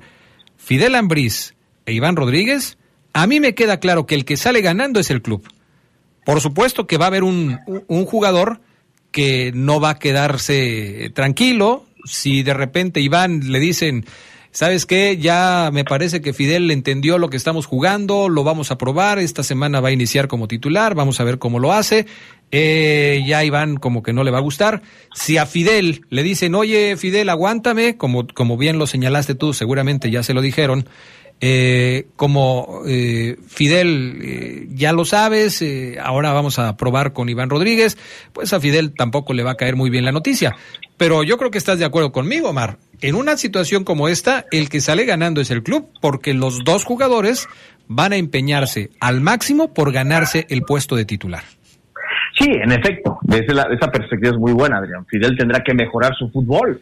Fidel 0.55 0.95
Ambriz 0.95 1.55
e 1.85 1.91
Iván 1.91 2.15
Rodríguez, 2.15 2.77
a 3.11 3.27
mí 3.27 3.41
me 3.41 3.55
queda 3.55 3.81
claro 3.81 4.05
que 4.05 4.15
el 4.15 4.23
que 4.23 4.37
sale 4.37 4.61
ganando 4.61 5.01
es 5.01 5.11
el 5.11 5.21
club. 5.21 5.45
Por 6.25 6.39
supuesto 6.39 6.87
que 6.87 6.97
va 6.97 7.03
a 7.03 7.07
haber 7.09 7.23
un, 7.23 7.59
un 7.87 8.05
jugador 8.05 8.61
que 9.11 9.51
no 9.53 9.81
va 9.81 9.89
a 9.89 9.99
quedarse 9.99 11.11
tranquilo. 11.13 11.85
Si 12.05 12.43
de 12.43 12.53
repente 12.53 13.01
Iván 13.01 13.51
le 13.51 13.59
dicen, 13.59 14.05
¿sabes 14.53 14.85
qué? 14.85 15.17
Ya 15.17 15.69
me 15.73 15.83
parece 15.83 16.21
que 16.21 16.31
Fidel 16.31 16.71
entendió 16.71 17.17
lo 17.17 17.29
que 17.29 17.35
estamos 17.35 17.65
jugando, 17.65 18.29
lo 18.29 18.45
vamos 18.45 18.71
a 18.71 18.77
probar, 18.77 19.19
esta 19.19 19.43
semana 19.43 19.81
va 19.81 19.89
a 19.89 19.91
iniciar 19.91 20.29
como 20.29 20.47
titular, 20.47 20.95
vamos 20.95 21.19
a 21.19 21.25
ver 21.25 21.39
cómo 21.39 21.59
lo 21.59 21.73
hace. 21.73 22.05
Eh, 22.51 23.23
ya 23.25 23.43
Iván 23.43 23.77
como 23.77 24.03
que 24.03 24.13
no 24.13 24.23
le 24.23 24.29
va 24.31 24.37
a 24.37 24.41
gustar. 24.41 24.83
Si 25.15 25.37
a 25.37 25.47
Fidel 25.47 26.05
le 26.09 26.23
dicen, 26.23 26.55
oye 26.55 26.95
Fidel, 26.95 27.29
aguántame, 27.29 27.97
como, 27.97 28.27
como 28.27 28.55
bien 28.55 28.77
lo 28.77 28.87
señalaste 28.87 29.35
tú, 29.35 29.53
seguramente 29.53 30.11
ya 30.11 30.21
se 30.21 30.35
lo 30.35 30.41
dijeron, 30.41 30.87
eh, 31.41 32.07
como 32.15 32.83
eh, 32.87 33.35
Fidel, 33.47 34.19
eh, 34.23 34.67
ya 34.69 34.93
lo 34.93 35.03
sabes, 35.03 35.61
eh, 35.61 35.97
ahora 36.01 36.31
vamos 36.31 36.57
a 36.57 36.77
probar 36.77 37.11
con 37.11 37.27
Iván 37.27 37.49
Rodríguez, 37.49 37.97
pues 38.31 38.53
a 38.53 38.61
Fidel 38.61 38.93
tampoco 38.95 39.33
le 39.33 39.43
va 39.43 39.51
a 39.51 39.55
caer 39.55 39.75
muy 39.75 39.89
bien 39.89 40.05
la 40.05 40.13
noticia. 40.13 40.55
Pero 41.03 41.21
yo 41.21 41.37
creo 41.37 41.51
que 41.51 41.57
estás 41.57 41.79
de 41.79 41.83
acuerdo 41.83 42.13
conmigo, 42.13 42.51
Omar. 42.51 42.77
En 43.01 43.15
una 43.15 43.35
situación 43.35 43.83
como 43.83 44.07
esta, 44.07 44.45
el 44.51 44.69
que 44.69 44.79
sale 44.79 45.03
ganando 45.03 45.41
es 45.41 45.51
el 45.51 45.61
club, 45.61 45.89
porque 45.99 46.33
los 46.33 46.63
dos 46.63 46.85
jugadores 46.85 47.49
van 47.89 48.13
a 48.13 48.15
empeñarse 48.15 48.89
al 49.01 49.19
máximo 49.19 49.73
por 49.73 49.91
ganarse 49.91 50.47
el 50.49 50.61
puesto 50.61 50.95
de 50.95 51.03
titular. 51.03 51.43
Sí, 52.39 52.49
en 52.49 52.71
efecto, 52.71 53.19
esa, 53.27 53.63
esa 53.63 53.91
perspectiva 53.91 54.31
es 54.31 54.39
muy 54.39 54.53
buena, 54.53 54.77
Adrián. 54.77 55.05
Fidel 55.05 55.35
tendrá 55.37 55.61
que 55.61 55.73
mejorar 55.73 56.15
su 56.17 56.29
fútbol 56.29 56.79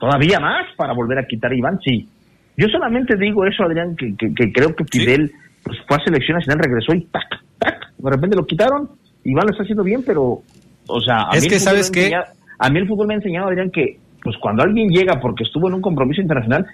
todavía 0.00 0.40
más 0.40 0.66
para 0.76 0.92
volver 0.92 1.20
a 1.20 1.26
quitar 1.28 1.52
a 1.52 1.54
Iván, 1.54 1.78
sí. 1.84 2.08
Yo 2.56 2.66
solamente 2.66 3.16
digo 3.16 3.46
eso, 3.46 3.62
Adrián, 3.62 3.94
que, 3.94 4.16
que, 4.16 4.52
creo 4.52 4.74
que 4.74 4.84
Fidel 4.90 5.30
pues, 5.62 5.78
fue 5.86 5.98
a 5.98 6.04
selección 6.04 6.36
nacional, 6.38 6.64
regresó 6.64 6.94
y 6.94 7.02
tac, 7.02 7.28
tac, 7.60 7.92
de 7.96 8.10
repente 8.10 8.34
lo 8.34 8.44
quitaron. 8.44 8.90
Iván 9.22 9.44
lo 9.46 9.52
está 9.52 9.62
haciendo 9.62 9.84
bien, 9.84 10.02
pero, 10.04 10.42
o 10.88 11.00
sea, 11.00 11.28
a 11.30 11.36
es 11.36 11.44
mí 11.44 11.48
que 11.48 11.60
sabes 11.60 11.92
que 11.92 12.12
a 12.58 12.70
mí 12.70 12.78
el 12.78 12.88
fútbol 12.88 13.08
me 13.08 13.14
ha 13.14 13.16
enseñado, 13.18 13.48
Adrián, 13.48 13.70
que 13.70 13.98
pues 14.22 14.36
cuando 14.40 14.62
alguien 14.62 14.88
llega 14.88 15.20
porque 15.20 15.44
estuvo 15.44 15.68
en 15.68 15.74
un 15.74 15.80
compromiso 15.80 16.20
internacional, 16.20 16.66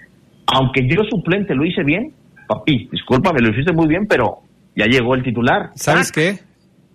aunque 0.47 0.87
yo 0.87 1.03
suplente 1.09 1.55
lo 1.55 1.65
hice 1.65 1.83
bien, 1.83 2.13
papi, 2.47 2.89
discúlpame, 2.91 3.41
lo 3.41 3.51
hiciste 3.51 3.73
muy 3.73 3.87
bien, 3.87 4.05
pero 4.07 4.39
ya 4.75 4.85
llegó 4.85 5.15
el 5.15 5.23
titular. 5.23 5.71
¿Sabes 5.75 6.11
qué? 6.11 6.39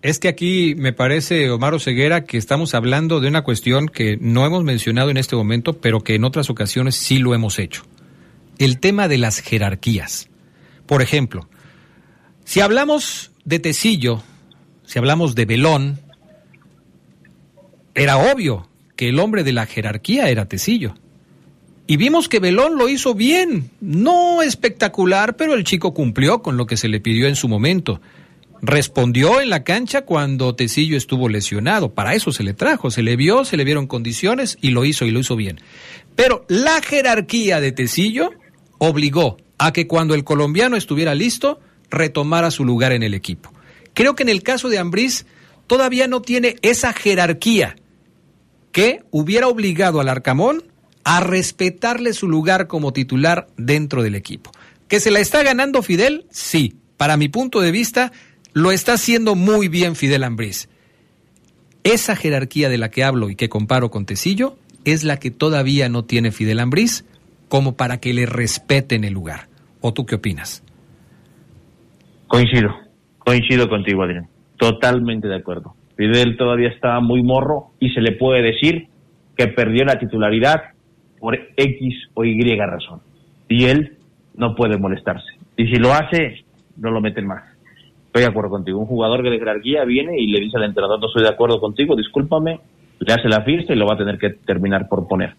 Es 0.03 0.18
que 0.18 0.29
aquí 0.29 0.75
me 0.77 0.92
parece, 0.92 1.51
Omar 1.51 1.81
Ceguera, 1.81 2.25
que 2.25 2.37
estamos 2.37 2.75
hablando 2.75 3.20
de 3.20 3.29
una 3.29 3.42
cuestión 3.42 3.87
que 3.88 4.18
no 4.20 4.44
hemos 4.44 4.62
mencionado 4.62 5.11
en 5.11 5.16
este 5.16 5.35
momento, 5.35 5.81
pero 5.81 6.01
que 6.01 6.14
en 6.14 6.25
otras 6.25 6.51
ocasiones 6.51 6.94
sí 6.94 7.18
lo 7.18 7.35
hemos 7.35 7.59
hecho 7.59 7.85
el 8.59 8.79
tema 8.79 9.09
de 9.09 9.18
las 9.18 9.40
jerarquías. 9.40 10.29
Por 10.87 11.03
ejemplo, 11.03 11.49
si 12.44 12.61
hablamos 12.61 13.33
de 13.44 13.59
Tecillo, 13.59 14.23
si 14.85 14.99
hablamos 14.99 15.35
de 15.35 15.47
Belón, 15.47 16.01
era 17.94 18.16
obvio 18.16 18.68
que 18.96 19.09
el 19.09 19.18
hombre 19.18 19.44
de 19.44 19.52
la 19.52 19.66
jerarquía 19.66 20.28
era 20.28 20.46
Tecillo. 20.46 20.94
Y 21.87 21.96
vimos 21.96 22.28
que 22.28 22.40
Belón 22.40 22.78
lo 22.78 22.88
hizo 22.88 23.14
bien, 23.14 23.70
no 23.80 24.42
espectacular, 24.42 25.37
pero 25.37 25.54
el 25.54 25.64
chico 25.64 25.92
cumplió 25.92 26.40
con 26.40 26.57
lo 26.57 26.66
que 26.66 26.78
se 26.78 26.88
le 26.88 27.00
pidió 27.00 27.28
en 27.28 27.37
su 27.37 27.46
momento. 27.46 28.00
Respondió 28.62 29.42
en 29.42 29.50
la 29.50 29.64
cancha 29.64 30.07
cuando 30.07 30.54
Tecillo 30.54 30.96
estuvo 30.96 31.28
lesionado, 31.28 31.92
para 31.92 32.14
eso 32.14 32.33
se 32.33 32.42
le 32.42 32.54
trajo, 32.54 32.90
se 32.90 33.02
le 33.02 33.16
vio, 33.16 33.44
se 33.44 33.59
le 33.59 33.64
vieron 33.64 33.87
condiciones 33.87 34.57
y 34.62 34.70
lo 34.70 34.87
hizo 34.87 35.04
y 35.04 35.11
lo 35.11 35.20
hizo 35.20 35.37
bien. 35.37 35.61
Pero 36.16 36.46
la 36.48 36.80
jerarquía 36.80 37.61
de 37.61 37.72
Tecillo 37.72 38.30
obligó 38.78 39.37
a 39.59 39.74
que 39.74 39.87
cuando 39.87 40.14
el 40.14 40.24
colombiano 40.24 40.76
estuviera 40.76 41.14
listo, 41.14 41.61
retomara 41.90 42.50
su 42.50 42.64
lugar 42.64 42.92
en 42.92 43.02
el 43.02 43.12
equipo. 43.12 43.52
Creo 43.92 44.14
que 44.14 44.22
en 44.22 44.30
el 44.30 44.42
caso 44.42 44.70
de 44.70 44.78
Ambriz 44.78 45.26
todavía 45.66 46.09
no 46.09 46.22
tiene 46.22 46.57
esa 46.62 46.94
jerarquía 46.94 47.76
que 48.74 49.04
hubiera 49.12 49.46
obligado 49.46 50.00
al 50.00 50.08
Arcamón 50.08 50.64
a 51.04 51.20
respetarle 51.20 52.12
su 52.12 52.28
lugar 52.28 52.66
como 52.66 52.92
titular 52.92 53.46
dentro 53.56 54.02
del 54.02 54.16
equipo. 54.16 54.50
¿Que 54.88 54.98
se 54.98 55.12
la 55.12 55.20
está 55.20 55.44
ganando 55.44 55.80
Fidel? 55.80 56.26
Sí. 56.30 56.74
Para 56.96 57.16
mi 57.16 57.28
punto 57.28 57.60
de 57.60 57.70
vista, 57.70 58.10
lo 58.52 58.72
está 58.72 58.94
haciendo 58.94 59.37
muy 59.37 59.68
bien 59.68 59.94
Fidel 59.94 60.24
Ambriz. 60.24 60.68
Esa 61.84 62.16
jerarquía 62.16 62.68
de 62.68 62.78
la 62.78 62.90
que 62.90 63.04
hablo 63.04 63.30
y 63.30 63.37
que 63.37 63.48
comparo 63.48 63.92
con 63.92 64.06
Tecillo 64.06 64.56
es 64.84 65.04
la 65.04 65.20
que 65.20 65.30
todavía 65.30 65.88
no 65.88 66.04
tiene 66.04 66.32
Fidel 66.32 66.58
Ambriz 66.58 67.04
como 67.48 67.76
para 67.76 68.00
que 68.00 68.12
le 68.12 68.26
respeten 68.26 69.04
el 69.04 69.12
lugar. 69.12 69.46
¿O 69.82 69.92
tú 69.94 70.04
qué 70.04 70.16
opinas? 70.16 70.64
Coincido, 72.26 72.74
coincido 73.18 73.68
contigo, 73.68 74.02
Adrián. 74.02 74.26
Totalmente 74.58 75.28
de 75.28 75.37
acuerdo. 75.37 75.76
Fidel 75.96 76.37
todavía 76.37 76.68
estaba 76.68 77.00
muy 77.00 77.22
morro 77.22 77.70
y 77.78 77.90
se 77.90 78.00
le 78.00 78.12
puede 78.12 78.42
decir 78.42 78.88
que 79.37 79.48
perdió 79.48 79.85
la 79.85 79.98
titularidad 79.98 80.62
por 81.20 81.38
X 81.57 82.09
o 82.14 82.24
Y 82.24 82.40
razón. 82.57 83.00
Y 83.48 83.64
él 83.66 83.98
no 84.37 84.54
puede 84.54 84.78
molestarse. 84.78 85.26
Y 85.57 85.66
si 85.66 85.76
lo 85.76 85.92
hace, 85.92 86.44
no 86.76 86.90
lo 86.90 87.00
meten 87.00 87.26
más. 87.26 87.44
Estoy 88.07 88.22
de 88.22 88.28
acuerdo 88.28 88.50
contigo. 88.50 88.78
Un 88.78 88.87
jugador 88.87 89.22
de 89.22 89.38
jerarquía 89.38 89.85
viene 89.85 90.20
y 90.20 90.26
le 90.26 90.40
dice 90.40 90.57
al 90.57 90.64
entrenador, 90.64 91.00
no 91.00 91.07
estoy 91.07 91.22
de 91.22 91.30
acuerdo 91.30 91.61
contigo, 91.61 91.96
discúlpame, 91.96 92.61
le 93.00 93.12
hace 93.12 93.28
la 93.28 93.42
fiesta 93.42 93.72
y 93.72 93.76
lo 93.76 93.87
va 93.87 93.94
a 93.94 93.98
tener 93.98 94.18
que 94.18 94.30
terminar 94.30 94.88
por 94.88 95.07
poner. 95.09 95.35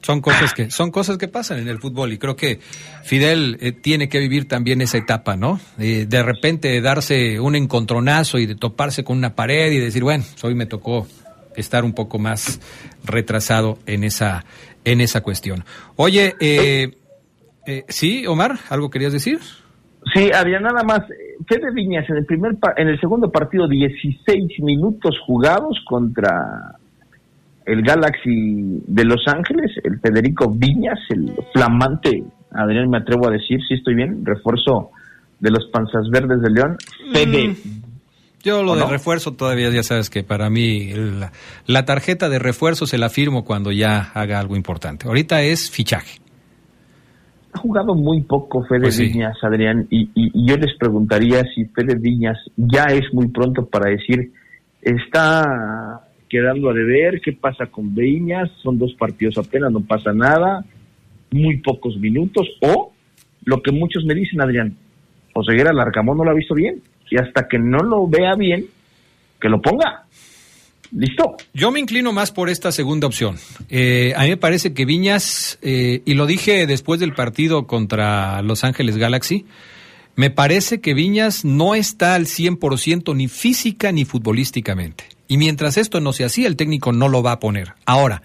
Son 0.00 0.20
cosas 0.20 0.54
que 0.54 0.70
son 0.70 0.90
cosas 0.90 1.18
que 1.18 1.28
pasan 1.28 1.58
en 1.58 1.68
el 1.68 1.78
fútbol 1.78 2.12
y 2.12 2.18
creo 2.18 2.36
que 2.36 2.60
Fidel 3.02 3.58
eh, 3.60 3.72
tiene 3.72 4.08
que 4.08 4.18
vivir 4.18 4.46
también 4.46 4.80
esa 4.80 4.98
etapa, 4.98 5.36
¿no? 5.36 5.60
de 5.76 6.22
repente 6.22 6.80
darse 6.80 7.40
un 7.40 7.56
encontronazo 7.56 8.38
y 8.38 8.46
de 8.46 8.54
toparse 8.54 9.04
con 9.04 9.18
una 9.18 9.34
pared 9.34 9.72
y 9.72 9.78
decir, 9.78 10.02
bueno, 10.02 10.24
hoy 10.42 10.54
me 10.54 10.66
tocó 10.66 11.06
estar 11.56 11.84
un 11.84 11.92
poco 11.92 12.18
más 12.18 12.60
retrasado 13.04 13.78
en 13.86 14.04
esa 14.04 14.44
en 14.84 15.00
esa 15.00 15.20
cuestión. 15.20 15.64
Oye, 15.96 16.34
eh, 16.40 16.96
eh, 17.66 17.84
sí, 17.88 18.26
Omar, 18.26 18.58
algo 18.70 18.90
querías 18.90 19.12
decir? 19.12 19.38
Sí, 20.14 20.30
había 20.32 20.60
nada 20.60 20.82
más. 20.82 21.00
Fede 21.46 21.72
Viñas 21.72 22.08
en 22.08 22.16
el 22.16 22.26
primer 22.26 22.56
en 22.76 22.88
el 22.88 22.98
segundo 23.00 23.30
partido 23.30 23.68
16 23.68 24.60
minutos 24.60 25.16
jugados 25.26 25.78
contra 25.86 26.77
el 27.68 27.82
Galaxy 27.82 28.82
de 28.86 29.04
Los 29.04 29.22
Ángeles, 29.26 29.72
el 29.84 30.00
Federico 30.00 30.50
Viñas, 30.50 30.98
el 31.10 31.32
flamante, 31.52 32.24
Adrián, 32.50 32.88
me 32.88 32.98
atrevo 32.98 33.28
a 33.28 33.30
decir, 33.30 33.60
si 33.68 33.74
estoy 33.74 33.94
bien, 33.94 34.24
refuerzo 34.24 34.90
de 35.38 35.50
los 35.50 35.66
Panzas 35.70 36.08
Verdes 36.10 36.40
de 36.40 36.50
León, 36.50 36.76
Fede. 37.12 37.48
Mm. 37.48 37.82
Yo 38.42 38.62
lo 38.62 38.76
de 38.76 38.86
refuerzo 38.86 39.34
todavía, 39.34 39.68
ya 39.70 39.82
sabes 39.82 40.08
que 40.08 40.22
para 40.22 40.48
mí 40.48 40.92
la, 41.66 41.84
tarjeta 41.84 42.28
de 42.28 42.38
refuerzo 42.38 42.86
se 42.86 42.96
la 42.96 43.10
firmo 43.10 43.44
cuando 43.44 43.72
ya 43.72 44.12
haga 44.14 44.38
algo 44.38 44.56
importante. 44.56 45.06
Ahorita 45.06 45.42
es 45.42 45.70
fichaje. 45.70 46.20
Ha 47.52 47.58
jugado 47.58 47.94
muy 47.94 48.22
poco 48.22 48.64
Fede 48.64 48.82
pues 48.82 48.98
Viñas, 48.98 49.36
Adrián, 49.42 49.86
y, 49.90 50.08
y 50.14 50.46
yo 50.46 50.56
les 50.56 50.74
preguntaría 50.78 51.42
si 51.54 51.64
Fede 51.66 51.96
Viñas 51.98 52.38
ya 52.56 52.84
es 52.84 53.12
muy 53.12 53.28
pronto 53.28 53.66
para 53.66 53.90
decir, 53.90 54.32
está 54.80 56.07
quedando 56.28 56.70
a 56.70 56.74
deber, 56.74 57.20
qué 57.20 57.32
pasa 57.32 57.66
con 57.66 57.94
Viñas, 57.94 58.50
son 58.62 58.78
dos 58.78 58.94
partidos 58.94 59.38
apenas, 59.38 59.72
no 59.72 59.80
pasa 59.80 60.12
nada, 60.12 60.64
muy 61.30 61.58
pocos 61.58 61.96
minutos, 61.98 62.46
o 62.60 62.92
lo 63.44 63.62
que 63.62 63.72
muchos 63.72 64.04
me 64.04 64.14
dicen, 64.14 64.40
Adrián, 64.40 64.76
Oseguera 65.34 65.72
Larcamón 65.72 66.18
no 66.18 66.24
lo 66.24 66.30
ha 66.30 66.34
visto 66.34 66.54
bien, 66.54 66.82
y 67.10 67.16
hasta 67.16 67.48
que 67.48 67.58
no 67.58 67.78
lo 67.78 68.06
vea 68.06 68.34
bien, 68.34 68.66
que 69.40 69.48
lo 69.48 69.60
ponga. 69.60 70.04
Listo. 70.90 71.36
Yo 71.52 71.70
me 71.70 71.80
inclino 71.80 72.12
más 72.12 72.32
por 72.32 72.48
esta 72.48 72.72
segunda 72.72 73.06
opción. 73.06 73.36
Eh, 73.68 74.14
a 74.16 74.22
mí 74.22 74.30
me 74.30 74.36
parece 74.38 74.72
que 74.72 74.86
Viñas, 74.86 75.58
eh, 75.60 76.02
y 76.04 76.14
lo 76.14 76.26
dije 76.26 76.66
después 76.66 76.98
del 76.98 77.12
partido 77.12 77.66
contra 77.66 78.40
Los 78.42 78.64
Ángeles 78.64 78.96
Galaxy, 78.96 79.44
me 80.16 80.30
parece 80.30 80.80
que 80.80 80.94
Viñas 80.94 81.44
no 81.44 81.74
está 81.74 82.14
al 82.14 82.26
100% 82.26 83.14
ni 83.14 83.28
física 83.28 83.92
ni 83.92 84.04
futbolísticamente. 84.04 85.17
Y 85.28 85.36
mientras 85.36 85.76
esto 85.76 86.00
no 86.00 86.12
se 86.12 86.24
hacía, 86.24 86.48
el 86.48 86.56
técnico 86.56 86.92
no 86.92 87.08
lo 87.08 87.22
va 87.22 87.32
a 87.32 87.40
poner. 87.40 87.74
Ahora, 87.84 88.22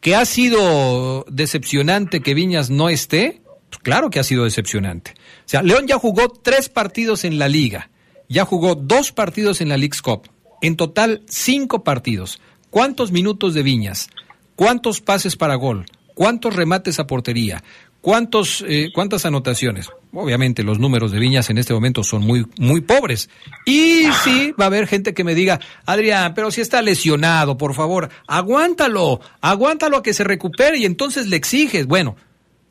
¿que 0.00 0.14
ha 0.14 0.24
sido 0.26 1.24
decepcionante 1.28 2.20
que 2.20 2.34
Viñas 2.34 2.68
no 2.68 2.90
esté? 2.90 3.40
Pues 3.70 3.80
claro 3.82 4.10
que 4.10 4.20
ha 4.20 4.24
sido 4.24 4.44
decepcionante. 4.44 5.14
O 5.16 5.48
sea, 5.48 5.62
León 5.62 5.86
ya 5.86 5.98
jugó 5.98 6.28
tres 6.28 6.68
partidos 6.68 7.24
en 7.24 7.38
la 7.38 7.48
liga, 7.48 7.90
ya 8.28 8.44
jugó 8.44 8.74
dos 8.74 9.10
partidos 9.10 9.62
en 9.62 9.70
la 9.70 9.78
League's 9.78 10.02
Cup, 10.02 10.28
en 10.60 10.76
total 10.76 11.22
cinco 11.28 11.82
partidos. 11.82 12.40
¿Cuántos 12.70 13.10
minutos 13.10 13.54
de 13.54 13.62
Viñas? 13.62 14.10
¿Cuántos 14.54 15.00
pases 15.00 15.36
para 15.36 15.54
gol? 15.54 15.86
¿Cuántos 16.14 16.54
remates 16.54 16.98
a 16.98 17.06
portería? 17.06 17.64
¿Cuántos, 18.00 18.64
eh, 18.66 18.90
¿Cuántas 18.94 19.26
anotaciones? 19.26 19.90
Obviamente 20.12 20.62
los 20.62 20.78
números 20.78 21.12
de 21.12 21.18
Viñas 21.18 21.50
en 21.50 21.58
este 21.58 21.74
momento 21.74 22.04
son 22.04 22.22
muy, 22.22 22.46
muy 22.58 22.80
pobres. 22.80 23.28
Y 23.66 24.04
sí, 24.24 24.52
va 24.58 24.64
a 24.64 24.68
haber 24.68 24.86
gente 24.86 25.14
que 25.14 25.24
me 25.24 25.34
diga, 25.34 25.60
Adrián, 25.84 26.32
pero 26.34 26.50
si 26.50 26.60
está 26.60 26.80
lesionado, 26.80 27.58
por 27.58 27.74
favor, 27.74 28.08
aguántalo, 28.26 29.20
aguántalo 29.40 29.98
a 29.98 30.02
que 30.02 30.14
se 30.14 30.24
recupere 30.24 30.78
y 30.78 30.84
entonces 30.84 31.26
le 31.26 31.36
exiges. 31.36 31.86
Bueno, 31.86 32.16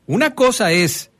una 0.06 0.34
cosa 0.34 0.72
es 0.72 1.10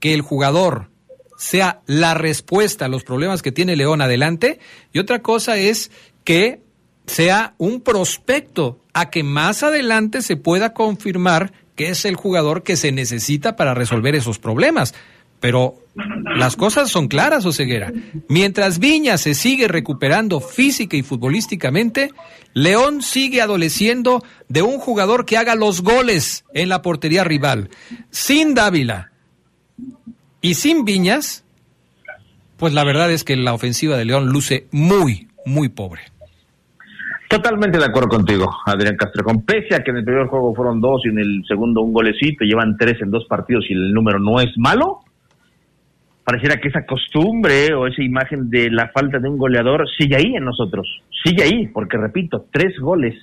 que 0.00 0.12
el 0.12 0.22
jugador 0.22 0.90
sea 1.38 1.80
la 1.86 2.14
respuesta 2.14 2.84
a 2.84 2.88
los 2.88 3.04
problemas 3.04 3.42
que 3.42 3.52
tiene 3.52 3.76
León 3.76 4.02
adelante 4.02 4.58
y 4.92 4.98
otra 4.98 5.22
cosa 5.22 5.56
es 5.56 5.90
que 6.24 6.60
sea 7.06 7.54
un 7.58 7.80
prospecto 7.80 8.80
a 8.92 9.10
que 9.10 9.22
más 9.22 9.62
adelante 9.62 10.20
se 10.22 10.36
pueda 10.36 10.74
confirmar 10.74 11.52
que 11.80 11.88
es 11.88 12.04
el 12.04 12.14
jugador 12.14 12.62
que 12.62 12.76
se 12.76 12.92
necesita 12.92 13.56
para 13.56 13.72
resolver 13.72 14.14
esos 14.14 14.38
problemas. 14.38 14.94
Pero 15.40 15.76
las 16.36 16.54
cosas 16.54 16.90
son 16.90 17.08
claras, 17.08 17.46
Oseguera. 17.46 17.90
Mientras 18.28 18.78
Viña 18.78 19.16
se 19.16 19.32
sigue 19.32 19.66
recuperando 19.66 20.40
física 20.42 20.98
y 20.98 21.02
futbolísticamente, 21.02 22.10
León 22.52 23.00
sigue 23.00 23.40
adoleciendo 23.40 24.22
de 24.50 24.60
un 24.60 24.78
jugador 24.78 25.24
que 25.24 25.38
haga 25.38 25.54
los 25.54 25.80
goles 25.80 26.44
en 26.52 26.68
la 26.68 26.82
portería 26.82 27.24
rival. 27.24 27.70
Sin 28.10 28.52
Dávila 28.54 29.12
y 30.42 30.56
sin 30.56 30.84
Viñas, 30.84 31.44
pues 32.58 32.74
la 32.74 32.84
verdad 32.84 33.10
es 33.10 33.24
que 33.24 33.36
la 33.36 33.54
ofensiva 33.54 33.96
de 33.96 34.04
León 34.04 34.26
luce 34.26 34.66
muy, 34.70 35.28
muy 35.46 35.70
pobre. 35.70 36.02
Totalmente 37.30 37.78
de 37.78 37.84
acuerdo 37.84 38.08
contigo, 38.08 38.50
Adrián 38.66 38.96
Castrejón. 38.96 39.44
Pese 39.44 39.76
a 39.76 39.84
que 39.84 39.92
en 39.92 39.98
el 39.98 40.04
primer 40.04 40.26
juego 40.26 40.52
fueron 40.52 40.80
dos 40.80 41.02
y 41.04 41.10
en 41.10 41.18
el 41.20 41.44
segundo 41.46 41.80
un 41.80 41.92
golecito, 41.92 42.44
llevan 42.44 42.76
tres 42.76 43.00
en 43.00 43.12
dos 43.12 43.24
partidos 43.26 43.66
y 43.68 43.72
el 43.72 43.92
número 43.92 44.18
no 44.18 44.40
es 44.40 44.50
malo, 44.56 44.98
pareciera 46.24 46.60
que 46.60 46.66
esa 46.66 46.84
costumbre 46.84 47.72
o 47.72 47.86
esa 47.86 48.02
imagen 48.02 48.50
de 48.50 48.68
la 48.68 48.88
falta 48.88 49.20
de 49.20 49.28
un 49.28 49.38
goleador 49.38 49.88
sigue 49.96 50.16
ahí 50.16 50.34
en 50.34 50.44
nosotros, 50.44 50.88
sigue 51.22 51.44
ahí, 51.44 51.68
porque 51.68 51.98
repito, 51.98 52.46
tres 52.50 52.76
goles 52.80 53.14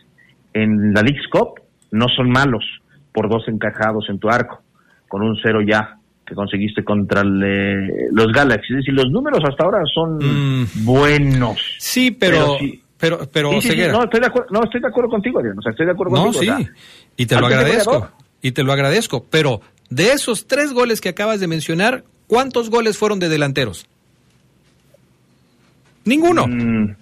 en 0.54 0.94
la 0.94 1.02
League's 1.02 1.28
Cup 1.30 1.60
no 1.92 2.08
son 2.08 2.30
malos 2.30 2.64
por 3.12 3.28
dos 3.30 3.44
encajados 3.50 4.06
en 4.08 4.20
tu 4.20 4.30
arco, 4.30 4.62
con 5.10 5.22
un 5.22 5.38
cero 5.44 5.60
ya 5.62 5.98
que 6.26 6.34
conseguiste 6.34 6.86
contra 6.86 7.24
eh, 7.24 8.08
los 8.14 8.32
Galaxy. 8.32 8.72
Es 8.72 8.78
decir, 8.78 8.94
los 8.94 9.12
números 9.12 9.42
hasta 9.44 9.66
ahora 9.66 9.80
son 9.94 10.18
mm. 10.18 10.86
buenos. 10.86 11.76
Sí, 11.78 12.12
pero... 12.12 12.56
pero, 12.58 12.87
pero, 12.98 13.18
no, 13.52 13.58
estoy 13.60 13.76
de 13.76 14.26
acuerdo, 14.26 14.48
no, 14.50 14.64
estoy 14.64 14.82
de 14.82 14.88
acuerdo 14.88 15.10
contigo, 15.10 15.40
Adrián. 15.40 15.60
O 15.60 15.62
sea, 15.62 15.72
estoy 15.72 15.86
de 15.86 15.92
acuerdo 15.92 16.16
no, 16.16 16.34
Sí. 16.34 16.50
y 17.16 17.26
te 17.26 17.40
lo 17.40 17.46
agradezco. 17.46 18.10
Y 18.42 18.52
te 18.52 18.64
lo 18.64 18.74
agradezco. 18.74 19.26
Pero 19.30 19.62
de 19.90 20.12
esos 20.12 20.48
tres 20.48 20.74
goles 20.74 21.02
que 21.02 21.10
acabas 21.10 21.40
de 21.40 21.48
mencionar, 21.48 22.04
¿cuántos 22.28 22.70
goles 22.70 22.98
fueron 22.98 23.20
de 23.20 23.30
delanteros? 23.30 23.88
Ninguno. 26.06 26.48
Mm. 26.48 26.96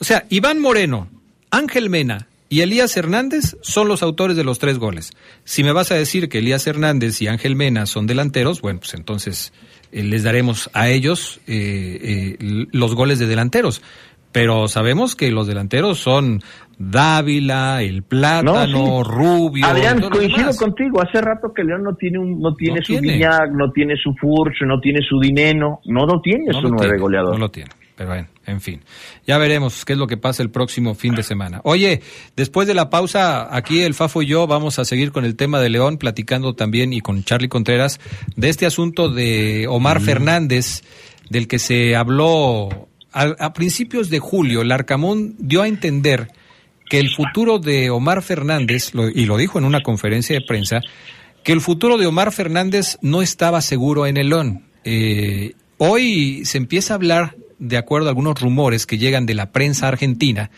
O 0.00 0.04
sea, 0.04 0.24
Iván 0.30 0.60
Moreno, 0.60 1.08
Ángel 1.50 1.90
Mena 1.90 2.28
y 2.48 2.60
Elías 2.60 2.96
Hernández 2.96 3.56
son 3.62 3.88
los 3.88 4.02
autores 4.02 4.36
de 4.36 4.44
los 4.44 4.58
tres 4.58 4.78
goles. 4.78 5.12
Si 5.44 5.64
me 5.64 5.72
vas 5.72 5.90
a 5.90 5.94
decir 5.94 6.28
que 6.28 6.38
Elías 6.38 6.66
Hernández 6.66 7.20
y 7.22 7.26
Ángel 7.26 7.56
Mena 7.56 7.86
son 7.86 8.06
delanteros, 8.06 8.60
bueno, 8.60 8.80
pues 8.80 8.94
entonces 8.94 9.52
eh, 9.90 10.02
les 10.02 10.22
daremos 10.22 10.70
a 10.72 10.88
ellos 10.88 11.40
eh, 11.46 12.36
eh, 12.40 12.66
los 12.72 12.94
goles 12.94 13.18
de 13.18 13.26
delanteros. 13.26 13.82
Pero 14.32 14.66
sabemos 14.66 15.14
que 15.14 15.30
los 15.30 15.46
delanteros 15.46 15.98
son 15.98 16.42
Dávila, 16.78 17.82
el 17.82 18.02
Plátano, 18.02 19.04
Rubio. 19.04 19.66
Adrián, 19.66 20.00
coincido 20.00 20.54
contigo. 20.56 21.00
Hace 21.02 21.20
rato 21.20 21.52
que 21.54 21.62
León 21.62 21.84
no 21.84 21.94
tiene 21.94 22.18
un, 22.18 22.40
no 22.40 22.54
tiene 22.54 22.82
su 22.82 22.98
Viñac, 22.98 23.52
no 23.52 23.70
tiene 23.70 23.94
su 23.96 24.14
Furch, 24.14 24.62
no 24.66 24.80
tiene 24.80 25.00
su 25.02 25.20
Dineno, 25.20 25.80
no 25.84 26.06
lo 26.06 26.20
tiene 26.20 26.52
su 26.52 26.68
nueve 26.68 26.98
goleador. 26.98 27.34
No 27.34 27.38
lo 27.38 27.50
tiene. 27.50 27.70
Pero 27.94 28.08
bueno, 28.08 28.28
en 28.46 28.60
fin, 28.62 28.80
ya 29.26 29.36
veremos 29.36 29.84
qué 29.84 29.92
es 29.92 29.98
lo 29.98 30.06
que 30.06 30.16
pasa 30.16 30.42
el 30.42 30.50
próximo 30.50 30.94
fin 30.94 31.14
de 31.14 31.22
semana. 31.22 31.60
Oye, 31.62 32.00
después 32.34 32.66
de 32.66 32.72
la 32.72 32.88
pausa, 32.88 33.54
aquí 33.54 33.82
el 33.82 33.92
Fafo 33.92 34.22
y 34.22 34.26
yo 34.26 34.46
vamos 34.46 34.78
a 34.78 34.86
seguir 34.86 35.12
con 35.12 35.26
el 35.26 35.36
tema 35.36 35.60
de 35.60 35.68
León, 35.68 35.98
platicando 35.98 36.54
también 36.54 36.94
y 36.94 37.00
con 37.00 37.22
Charlie 37.22 37.48
Contreras 37.48 38.00
de 38.34 38.48
este 38.48 38.64
asunto 38.64 39.10
de 39.10 39.66
Omar 39.68 40.00
mm. 40.00 40.04
Fernández, 40.04 40.82
del 41.28 41.46
que 41.46 41.58
se 41.58 41.94
habló 41.94 42.88
a, 43.12 43.52
principios 43.52 44.10
de 44.10 44.18
julio. 44.18 44.62
El 44.62 44.72
Arcamón 44.72 45.34
dio 45.38 45.62
a 45.62 45.68
entender 45.68 46.28
que 46.88 46.98
el 46.98 47.10
futuro 47.10 47.58
de 47.58 47.90
Omar 47.90 48.22
Fernández, 48.22 48.92
y 49.14 49.24
lo 49.26 49.36
dijo 49.36 49.58
en 49.58 49.64
una 49.64 49.82
conferencia 49.82 50.34
de 50.34 50.44
prensa, 50.46 50.80
que 51.42 51.52
el 51.52 51.60
futuro 51.60 51.98
de 51.98 52.06
Omar 52.06 52.32
Fernández 52.32 52.98
no 53.02 53.22
estaba 53.22 53.60
seguro 53.60 54.06
en 54.06 54.16
el. 54.16 54.32
Eh, 54.84 55.54
hoy 55.78 56.44
se 56.44 56.58
empieza 56.58 56.94
a 56.94 56.96
hablar 56.96 57.36
de 57.58 57.76
acuerdo 57.76 58.08
a 58.08 58.10
algunos 58.10 58.40
rumores 58.40 58.86
que 58.86 58.98
llegan 58.98 59.24
de 59.26 59.34
la 59.34 59.52
prensa 59.52 59.88
argentina, 59.88 60.50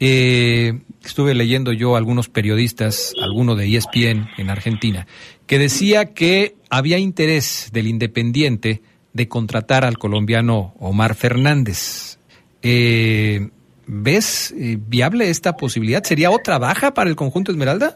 eh, 0.00 0.80
estuve 1.04 1.34
leyendo 1.34 1.72
yo 1.72 1.96
algunos 1.96 2.28
periodistas, 2.28 3.14
alguno 3.22 3.54
de 3.54 3.76
ESPN 3.76 4.28
en 4.36 4.50
Argentina, 4.50 5.06
que 5.46 5.58
decía 5.58 6.12
que 6.12 6.56
había 6.68 6.98
interés 6.98 7.70
del 7.72 7.86
Independiente 7.86 8.82
de 9.14 9.28
contratar 9.28 9.84
al 9.84 9.96
colombiano 9.96 10.74
Omar 10.78 11.14
Fernández. 11.14 12.18
Eh, 12.62 13.48
¿Ves 13.86 14.52
eh, 14.58 14.76
viable 14.78 15.30
esta 15.30 15.56
posibilidad? 15.56 16.02
¿Sería 16.02 16.30
otra 16.30 16.58
baja 16.58 16.92
para 16.92 17.08
el 17.08 17.16
conjunto 17.16 17.52
Esmeralda? 17.52 17.94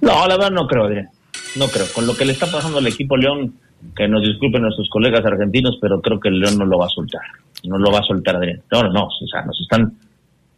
No, 0.00 0.26
la 0.26 0.36
verdad 0.36 0.50
no 0.50 0.66
creo, 0.66 0.84
Adrián. 0.84 1.08
No 1.56 1.68
creo. 1.68 1.86
Con 1.94 2.06
lo 2.06 2.14
que 2.14 2.24
le 2.24 2.32
está 2.32 2.46
pasando 2.46 2.78
al 2.78 2.86
equipo 2.86 3.16
León, 3.16 3.54
que 3.96 4.08
nos 4.08 4.22
disculpen 4.22 4.62
nuestros 4.62 4.88
colegas 4.90 5.24
argentinos, 5.24 5.78
pero 5.80 6.00
creo 6.00 6.20
que 6.20 6.28
el 6.28 6.40
León 6.40 6.58
no 6.58 6.66
lo 6.66 6.78
va 6.78 6.86
a 6.86 6.90
soltar. 6.90 7.22
No 7.64 7.78
lo 7.78 7.90
va 7.92 8.00
a 8.00 8.04
soltar, 8.04 8.36
Adrián. 8.36 8.62
No, 8.70 8.82
no, 8.82 8.92
no. 8.92 9.04
O 9.06 9.26
sea, 9.30 9.42
nos 9.42 9.58
están. 9.60 9.92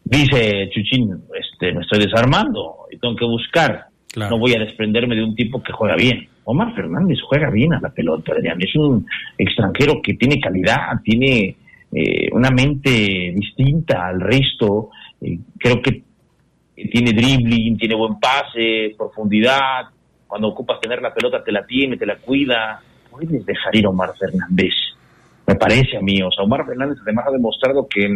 Dice 0.02 0.70
Chuchín, 0.72 1.22
este, 1.38 1.72
me 1.72 1.82
estoy 1.82 2.00
desarmando 2.00 2.86
y 2.90 2.98
tengo 2.98 3.16
que 3.16 3.24
buscar. 3.24 3.86
No 4.16 4.38
voy 4.38 4.54
a 4.54 4.60
desprenderme 4.60 5.14
de 5.16 5.24
un 5.24 5.34
tipo 5.34 5.62
que 5.62 5.72
juega 5.72 5.96
bien. 5.96 6.28
Omar 6.44 6.74
Fernández 6.74 7.18
juega 7.26 7.50
bien 7.50 7.74
a 7.74 7.80
la 7.80 7.90
pelota, 7.90 8.32
Adrián. 8.32 8.60
Es 8.60 8.74
un 8.76 9.06
extranjero 9.38 10.00
que 10.02 10.14
tiene 10.14 10.40
calidad, 10.40 11.00
tiene 11.02 11.56
eh, 11.92 12.28
una 12.32 12.50
mente 12.50 13.32
distinta 13.34 14.06
al 14.06 14.20
resto. 14.20 14.90
Eh, 15.20 15.38
creo 15.58 15.80
que 15.80 16.02
tiene 16.74 17.12
dribbling, 17.12 17.78
tiene 17.78 17.94
buen 17.94 18.18
pase, 18.20 18.94
profundidad. 18.96 19.86
Cuando 20.26 20.48
ocupas 20.48 20.80
tener 20.80 21.00
la 21.00 21.14
pelota, 21.14 21.42
te 21.42 21.52
la 21.52 21.64
tiene, 21.64 21.96
te 21.96 22.06
la 22.06 22.16
cuida 22.16 22.82
puedes 23.14 23.46
dejar 23.46 23.76
ir 23.76 23.86
a 23.86 23.90
Omar 23.90 24.12
Fernández. 24.18 24.74
Me 25.46 25.54
parece 25.56 25.98
a 25.98 26.00
mí, 26.00 26.22
o 26.22 26.30
sea, 26.30 26.44
Omar 26.44 26.66
Fernández 26.66 26.98
además 27.02 27.26
ha 27.28 27.32
demostrado 27.32 27.86
que, 27.88 28.08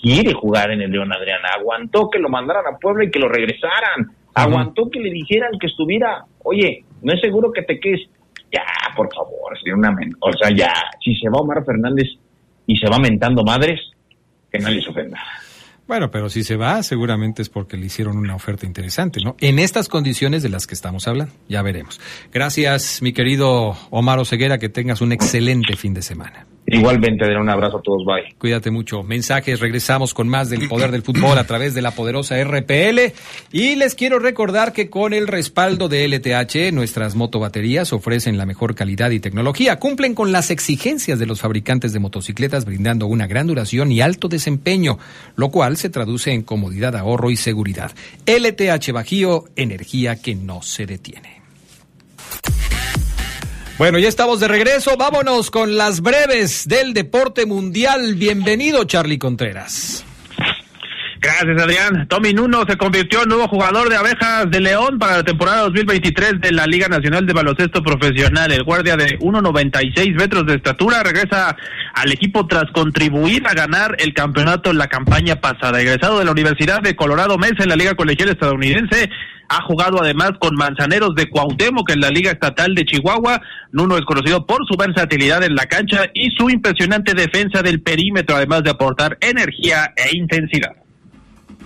quiere 0.00 0.32
jugar 0.32 0.72
en 0.72 0.82
el 0.82 0.90
León 0.90 1.12
Adrián. 1.12 1.40
Aguantó 1.58 2.10
que 2.10 2.18
lo 2.18 2.28
mandaran 2.28 2.64
a 2.66 2.78
Puebla 2.78 3.04
y 3.04 3.10
que 3.10 3.20
lo 3.20 3.28
regresaran. 3.28 4.10
Aguantó 4.34 4.90
que 4.90 4.98
le 4.98 5.10
dijeran 5.10 5.52
que 5.60 5.68
estuviera, 5.68 6.24
oye, 6.42 6.84
no 7.04 7.12
es 7.12 7.20
seguro 7.20 7.52
que 7.52 7.62
te 7.62 7.78
quedes. 7.78 8.00
Ya, 8.52 8.64
por 8.96 9.12
favor, 9.14 9.56
sería 9.58 9.74
una. 9.74 9.94
O 10.20 10.32
sea, 10.32 10.50
ya, 10.54 10.72
si 11.02 11.14
se 11.16 11.28
va 11.28 11.40
Omar 11.40 11.64
Fernández 11.64 12.08
y 12.66 12.76
se 12.76 12.88
va 12.88 12.98
mentando 12.98 13.44
madres, 13.44 13.80
que 14.50 14.58
nadie 14.58 14.82
se 14.82 14.90
ofenda. 14.90 15.18
Bueno, 15.86 16.10
pero 16.10 16.30
si 16.30 16.44
se 16.44 16.56
va, 16.56 16.82
seguramente 16.82 17.42
es 17.42 17.50
porque 17.50 17.76
le 17.76 17.86
hicieron 17.86 18.16
una 18.16 18.34
oferta 18.34 18.64
interesante, 18.64 19.20
¿no? 19.22 19.36
En 19.40 19.58
estas 19.58 19.88
condiciones 19.88 20.42
de 20.42 20.48
las 20.48 20.66
que 20.66 20.74
estamos 20.74 21.06
hablando, 21.06 21.34
ya 21.46 21.60
veremos. 21.60 22.00
Gracias, 22.32 23.02
mi 23.02 23.12
querido 23.12 23.76
Omar 23.90 24.18
Oseguera, 24.18 24.58
que 24.58 24.70
tengas 24.70 25.02
un 25.02 25.12
excelente 25.12 25.76
fin 25.76 25.92
de 25.92 26.00
semana. 26.00 26.46
Igualmente, 26.74 27.24
un 27.36 27.48
abrazo 27.48 27.78
a 27.78 27.82
todos, 27.82 28.04
bye. 28.04 28.34
Cuídate 28.38 28.70
mucho. 28.70 29.02
Mensajes, 29.02 29.60
regresamos 29.60 30.14
con 30.14 30.28
más 30.28 30.50
del 30.50 30.68
poder 30.68 30.90
del 30.90 31.02
fútbol 31.02 31.38
a 31.38 31.44
través 31.44 31.74
de 31.74 31.82
la 31.82 31.92
poderosa 31.92 32.42
RPL. 32.42 33.12
Y 33.52 33.76
les 33.76 33.94
quiero 33.94 34.18
recordar 34.18 34.72
que 34.72 34.90
con 34.90 35.12
el 35.12 35.28
respaldo 35.28 35.88
de 35.88 36.08
LTH, 36.08 36.72
nuestras 36.72 37.14
motobaterías 37.14 37.92
ofrecen 37.92 38.36
la 38.36 38.46
mejor 38.46 38.74
calidad 38.74 39.10
y 39.10 39.20
tecnología. 39.20 39.78
Cumplen 39.78 40.14
con 40.14 40.32
las 40.32 40.50
exigencias 40.50 41.18
de 41.18 41.26
los 41.26 41.40
fabricantes 41.40 41.92
de 41.92 42.00
motocicletas, 42.00 42.64
brindando 42.64 43.06
una 43.06 43.26
gran 43.26 43.46
duración 43.46 43.92
y 43.92 44.00
alto 44.00 44.28
desempeño, 44.28 44.98
lo 45.36 45.50
cual 45.50 45.76
se 45.76 45.90
traduce 45.90 46.32
en 46.32 46.42
comodidad, 46.42 46.96
ahorro 46.96 47.30
y 47.30 47.36
seguridad. 47.36 47.92
LTH 48.26 48.92
Bajío, 48.92 49.44
energía 49.56 50.20
que 50.20 50.34
no 50.34 50.62
se 50.62 50.86
detiene. 50.86 51.44
Bueno, 53.76 53.98
ya 53.98 54.08
estamos 54.08 54.38
de 54.38 54.46
regreso. 54.46 54.96
Vámonos 54.96 55.50
con 55.50 55.76
las 55.76 56.00
breves 56.00 56.68
del 56.68 56.94
deporte 56.94 57.44
mundial. 57.44 58.14
Bienvenido, 58.14 58.84
Charlie 58.84 59.18
Contreras. 59.18 60.03
Gracias, 61.24 61.58
Adrián. 61.58 62.06
Tommy 62.06 62.34
Nuno 62.34 62.66
se 62.68 62.76
convirtió 62.76 63.22
en 63.22 63.30
nuevo 63.30 63.48
jugador 63.48 63.88
de 63.88 63.96
abejas 63.96 64.50
de 64.50 64.60
León 64.60 64.98
para 64.98 65.16
la 65.16 65.22
temporada 65.24 65.62
2023 65.62 66.38
de 66.38 66.52
la 66.52 66.66
Liga 66.66 66.86
Nacional 66.86 67.24
de 67.24 67.32
Baloncesto 67.32 67.82
Profesional. 67.82 68.52
El 68.52 68.62
guardia 68.62 68.94
de 68.94 69.18
1,96 69.20 70.16
metros 70.16 70.44
de 70.44 70.56
estatura 70.56 71.02
regresa 71.02 71.56
al 71.94 72.12
equipo 72.12 72.46
tras 72.46 72.70
contribuir 72.72 73.46
a 73.46 73.54
ganar 73.54 73.96
el 74.00 74.12
campeonato 74.12 74.70
en 74.70 74.76
la 74.76 74.88
campaña 74.88 75.36
pasada. 75.36 75.80
Egresado 75.80 76.18
de 76.18 76.26
la 76.26 76.32
Universidad 76.32 76.82
de 76.82 76.94
Colorado 76.94 77.38
Mesa 77.38 77.62
en 77.62 77.70
la 77.70 77.76
Liga 77.76 77.94
Colegial 77.94 78.28
Estadounidense, 78.28 79.08
ha 79.48 79.62
jugado 79.62 80.02
además 80.02 80.32
con 80.38 80.54
Manzaneros 80.56 81.14
de 81.14 81.30
Cuauhtémoc 81.30 81.88
en 81.90 82.00
la 82.00 82.10
Liga 82.10 82.32
Estatal 82.32 82.74
de 82.74 82.84
Chihuahua. 82.84 83.40
Nuno 83.72 83.96
es 83.96 84.04
conocido 84.04 84.44
por 84.44 84.58
su 84.70 84.76
versatilidad 84.76 85.42
en 85.42 85.54
la 85.54 85.64
cancha 85.64 86.04
y 86.12 86.32
su 86.36 86.50
impresionante 86.50 87.14
defensa 87.14 87.62
del 87.62 87.80
perímetro, 87.80 88.36
además 88.36 88.62
de 88.62 88.72
aportar 88.72 89.16
energía 89.22 89.94
e 89.96 90.14
intensidad. 90.14 90.83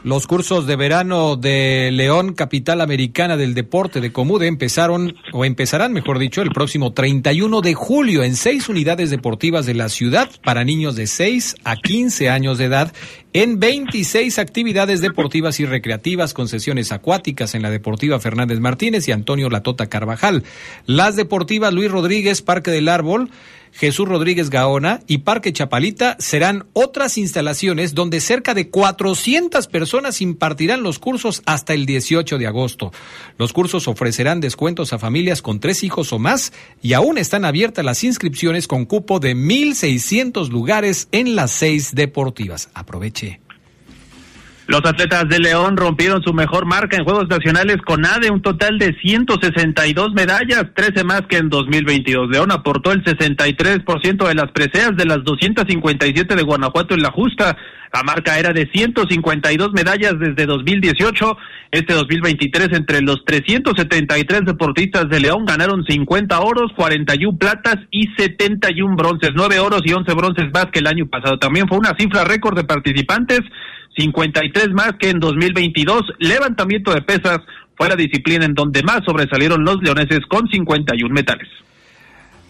Los 0.05 0.29
cursos 0.29 0.67
de 0.69 0.77
verano 0.77 1.35
de 1.35 1.91
León, 1.93 2.33
capital 2.33 2.81
americana 2.81 3.37
del 3.37 3.55
deporte 3.55 4.01
de 4.01 4.13
Comude, 4.13 4.47
empezaron, 4.47 5.17
o 5.33 5.45
empezarán, 5.45 5.93
mejor 5.93 6.21
dicho, 6.21 6.41
el 6.41 6.51
próximo 6.51 6.93
31 6.93 7.61
de 7.61 7.75
julio 7.75 8.23
en 8.23 8.37
seis 8.37 8.69
unidades 8.69 9.11
deportivas 9.11 9.67
de 9.67 9.75
la 9.75 9.89
ciudad 9.89 10.31
para 10.45 10.63
niños 10.63 10.95
de 10.95 11.09
6 11.09 11.57
a 11.65 11.75
15 11.77 12.31
años 12.31 12.59
de 12.59 12.67
edad 12.67 12.93
en 13.33 13.59
26 13.59 14.39
actividades 14.39 15.01
deportivas 15.01 15.59
y 15.59 15.67
recreativas 15.67 16.33
con 16.33 16.47
sesiones 16.47 16.93
acuáticas 16.93 17.57
en 17.57 17.63
la 17.63 17.71
Deportiva 17.71 18.21
Fernández 18.21 18.61
Martínez 18.61 19.09
y 19.09 19.13
Antonio 19.13 19.51
Latota 19.51 19.89
Carvajal. 19.89 20.45
Las 20.87 21.17
deportivas 21.17 21.75
Luis 21.75 21.91
Rodríguez, 21.91 22.41
Parque 22.41 22.71
del 22.71 22.89
Árbol, 22.89 23.31
Jesús 23.73 24.09
Rodríguez 24.09 24.51
Gaona 24.51 25.01
y 25.07 25.19
Parque 25.19 25.53
Chapalita 25.53 26.17
serán 26.19 26.67
otras 26.73 27.19
instalaciones 27.19 27.95
donde 27.95 28.21
cerca 28.21 28.55
de 28.55 28.71
400 28.71 29.67
personas 29.67 30.21
impartirán 30.21 30.83
los 30.83 30.99
cursos 30.99 31.43
hasta 31.47 31.75
el 31.75 31.87
18 31.87 32.39
de 32.39 32.47
agosto. 32.47 32.93
Los 33.39 33.53
cursos 33.53 33.89
ofrecerán 33.89 34.41
descuentos 34.41 34.93
a 34.93 34.99
familias 34.99 35.43
con 35.43 35.61
tres 35.61 35.85
hijos 35.85 36.13
o 36.13 36.19
más 36.19 36.53
y 36.83 36.93
aún 36.93 37.19
están 37.19 37.45
abiertas 37.45 37.85
las 37.85 38.05
inscripciones 38.05 38.67
con 38.67 38.85
cupo 38.85 39.21
de 39.21 39.35
1.600 39.35 40.49
lugares 40.49 41.09
en 41.13 41.37
las 41.37 41.51
seis 41.51 41.95
deportivas. 41.95 42.71
Aproveche. 42.75 43.48
Los 44.69 44.83
atletas 44.85 45.27
de 45.31 45.39
León 45.39 45.79
rompieron 45.79 46.23
su 46.23 46.35
mejor 46.35 46.67
marca 46.67 46.99
en 46.99 47.05
Juegos 47.05 47.27
Nacionales 47.27 47.79
con 47.87 48.05
ADE, 48.05 48.31
un 48.31 48.43
total 48.43 48.79
de 48.79 48.95
162 49.01 50.13
medallas, 50.13 50.67
13 50.75 51.05
más 51.05 51.23
que 51.23 51.39
en 51.39 51.49
2022. 51.49 52.29
León 52.29 52.53
aportó 52.53 52.93
el 52.93 53.03
63% 53.03 54.29
de 54.29 54.35
las 54.35 54.53
preseas 54.53 54.95
de 54.95 55.07
las 55.07 55.25
257 55.25 56.37
de 56.37 56.43
Guanajuato 56.43 56.93
en 56.93 57.01
la 57.01 57.11
justa. 57.11 57.57
La 57.95 58.03
marca 58.03 58.39
era 58.39 58.53
de 58.53 58.69
152 58.71 59.73
medallas 59.73 60.13
desde 60.21 60.45
2018. 60.45 61.39
Este 61.71 61.95
2023, 61.95 62.69
entre 62.73 63.01
los 63.01 63.25
373 63.25 64.43
deportistas 64.45 65.09
de 65.09 65.21
León, 65.21 65.47
ganaron 65.47 65.83
50 65.83 66.41
oros, 66.41 66.73
41 66.77 67.39
platas 67.39 67.77
y 67.91 68.09
71 68.19 68.97
bronces. 68.97 69.31
9 69.35 69.61
oros 69.61 69.81
y 69.87 69.95
11 69.95 70.13
bronces 70.13 70.45
más 70.53 70.67
que 70.67 70.81
el 70.81 70.89
año 70.89 71.07
pasado. 71.07 71.39
También 71.39 71.67
fue 71.69 71.79
una 71.79 71.97
cifra 71.99 72.25
récord 72.25 72.55
de 72.55 72.65
participantes. 72.65 73.41
53 73.99 74.69
más 74.71 74.93
que 74.99 75.11
en 75.11 75.19
2022. 75.19 76.03
Levantamiento 76.19 76.95
de 76.95 77.03
pesas 77.03 77.39
fue 77.77 77.89
la 77.89 77.97
disciplina 77.97 78.45
en 78.45 78.55
donde 78.55 78.83
más 78.83 79.01
sobresalieron 79.05 79.65
los 79.65 79.83
leoneses 79.83 80.21
con 80.29 80.49
51 80.49 81.13
metales. 81.13 81.49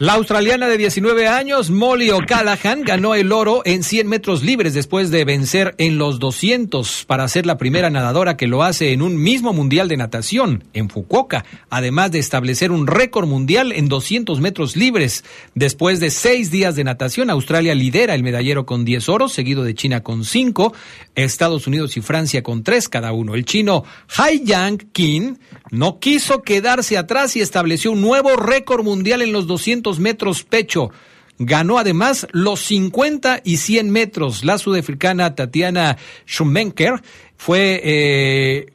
La 0.01 0.13
australiana 0.13 0.69
de 0.69 0.79
19 0.79 1.27
años, 1.27 1.71
Molly 1.71 2.11
O'Callaghan, 2.11 2.83
ganó 2.83 3.17
el 3.17 3.33
oro 3.33 3.63
en 3.65 3.83
100 3.83 4.07
metros 4.07 4.45
libres 4.45 4.73
después 4.73 5.11
de 5.11 5.25
vencer 5.25 5.75
en 5.77 5.99
los 5.99 6.21
200 6.21 7.05
para 7.05 7.27
ser 7.27 7.47
la 7.47 7.59
primera 7.59 7.91
nadadora 7.91 8.37
que 8.37 8.47
lo 8.47 8.63
hace 8.63 8.93
en 8.93 9.03
un 9.03 9.21
mismo 9.21 9.53
mundial 9.53 9.89
de 9.89 9.97
natación 9.97 10.63
en 10.73 10.89
Fukuoka, 10.89 11.45
además 11.69 12.13
de 12.13 12.21
establecer 12.21 12.71
un 12.71 12.87
récord 12.87 13.27
mundial 13.27 13.73
en 13.73 13.89
200 13.89 14.41
metros 14.41 14.77
libres. 14.77 15.25
Después 15.57 15.99
de 15.99 16.11
seis 16.11 16.53
días 16.53 16.77
de 16.77 16.85
natación, 16.85 17.29
Australia 17.29 17.75
lidera 17.75 18.15
el 18.15 18.23
medallero 18.23 18.67
con 18.67 18.85
10 18.85 19.09
oros, 19.09 19.33
seguido 19.33 19.65
de 19.65 19.75
China 19.75 20.05
con 20.05 20.25
5, 20.25 20.75
Estados 21.17 21.67
Unidos 21.67 21.97
y 21.97 22.03
Francia 22.03 22.45
con 22.45 22.63
3 22.63 22.89
cada 22.89 23.11
uno. 23.11 23.35
El 23.35 23.45
chino 23.45 23.83
Hai 24.17 24.45
Yang 24.45 24.93
Qin 24.93 25.41
no 25.71 25.99
quiso 26.01 26.43
quedarse 26.43 26.97
atrás 26.97 27.37
y 27.37 27.41
estableció 27.41 27.93
un 27.93 28.01
nuevo 28.01 28.37
récord 28.37 28.85
mundial 28.85 29.23
en 29.23 29.33
los 29.33 29.47
200 29.47 29.99
metros 30.01 30.45
pecho. 30.45 30.91
Ganó 31.39 31.79
además 31.79 32.27
los 32.33 32.61
50 32.61 33.43
y 33.45 33.59
100 33.59 33.91
metros. 33.91 34.45
La 34.45 34.59
sudafricana 34.59 35.35
Tatiana 35.35 35.97
Schumacher 36.27 37.01
fue 37.37 37.81
eh, 37.85 38.73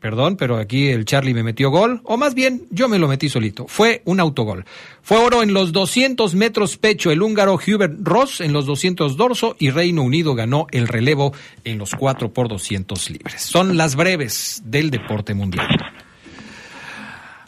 perdón, 0.00 0.36
pero 0.36 0.56
aquí 0.56 0.88
el 0.88 1.04
Charlie 1.04 1.34
me 1.34 1.42
metió 1.42 1.70
gol, 1.70 2.00
o 2.04 2.16
más 2.16 2.34
bien 2.34 2.66
yo 2.70 2.88
me 2.88 2.98
lo 2.98 3.06
metí 3.06 3.28
solito. 3.28 3.66
Fue 3.68 4.02
un 4.06 4.18
autogol. 4.18 4.64
Fue 5.02 5.18
oro 5.18 5.42
en 5.42 5.52
los 5.52 5.72
200 5.72 6.34
metros 6.34 6.78
pecho 6.78 7.10
el 7.10 7.22
húngaro 7.22 7.54
Hubert 7.54 7.98
Ross 8.00 8.40
en 8.40 8.52
los 8.52 8.66
200 8.66 9.16
dorso 9.16 9.56
y 9.58 9.70
Reino 9.70 10.02
Unido 10.02 10.34
ganó 10.34 10.66
el 10.70 10.88
relevo 10.88 11.32
en 11.64 11.78
los 11.78 11.94
4 11.94 12.32
por 12.32 12.48
200 12.48 13.10
libres. 13.10 13.42
Son 13.42 13.76
las 13.76 13.94
breves 13.94 14.62
del 14.64 14.90
deporte 14.90 15.34
mundial. 15.34 15.68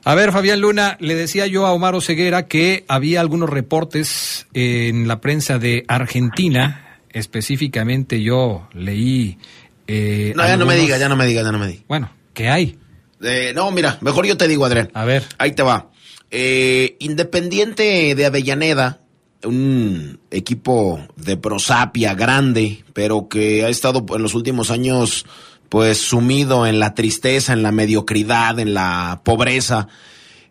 A 0.05 0.15
ver, 0.15 0.33
Fabián 0.33 0.61
Luna, 0.61 0.97
le 1.01 1.15
decía 1.15 1.47
yo 1.47 1.65
a 1.65 1.73
Omar 1.73 2.01
Ceguera 2.03 2.49
que 2.49 2.85
había 2.89 3.21
algunos 3.21 3.49
reportes 3.49 4.47
en 4.53 5.07
la 5.07 5.21
prensa 5.21 5.59
de 5.59 5.85
Argentina, 5.89 6.99
específicamente 7.11 8.21
yo 8.21 8.69
leí... 8.73 9.39
Eh, 9.87 10.33
no, 10.35 10.47
ya 10.47 10.57
no 10.57 10.67
me 10.67 10.77
diga, 10.77 10.99
ya 10.99 11.09
no 11.09 11.17
me 11.17 11.27
diga, 11.27 11.43
ya 11.43 11.53
no 11.53 11.59
me 11.59 11.69
diga. 11.69 11.83
Bueno, 11.87 12.11
¿qué 12.35 12.49
hay? 12.49 12.79
Eh, 13.23 13.53
no, 13.55 13.71
mira, 13.71 13.99
mejor 14.01 14.27
yo 14.27 14.37
te 14.37 14.49
digo, 14.49 14.65
Adrián. 14.65 14.91
A 14.95 15.05
ver. 15.05 15.25
Ahí 15.39 15.53
te 15.53 15.63
va. 15.63 15.91
Eh, 16.31 16.97
Independiente 16.99 18.15
de 18.15 18.27
Avellaneda, 18.27 19.01
un 19.45 20.21
equipo 20.31 21.01
de 21.17 21.37
prosapia 21.37 22.15
grande, 22.15 22.85
pero 22.93 23.29
que 23.29 23.65
ha 23.65 23.69
estado 23.69 24.05
en 24.15 24.23
los 24.23 24.35
últimos 24.35 24.71
años 24.71 25.27
pues 25.69 25.99
sumido 25.99 26.67
en 26.67 26.79
la 26.79 26.95
tristeza, 26.95 27.55
en 27.55 27.63
la 27.63 27.73
mediocridad, 27.73 28.59
en 28.59 28.75
la 28.75 29.23
pobreza. 29.25 29.89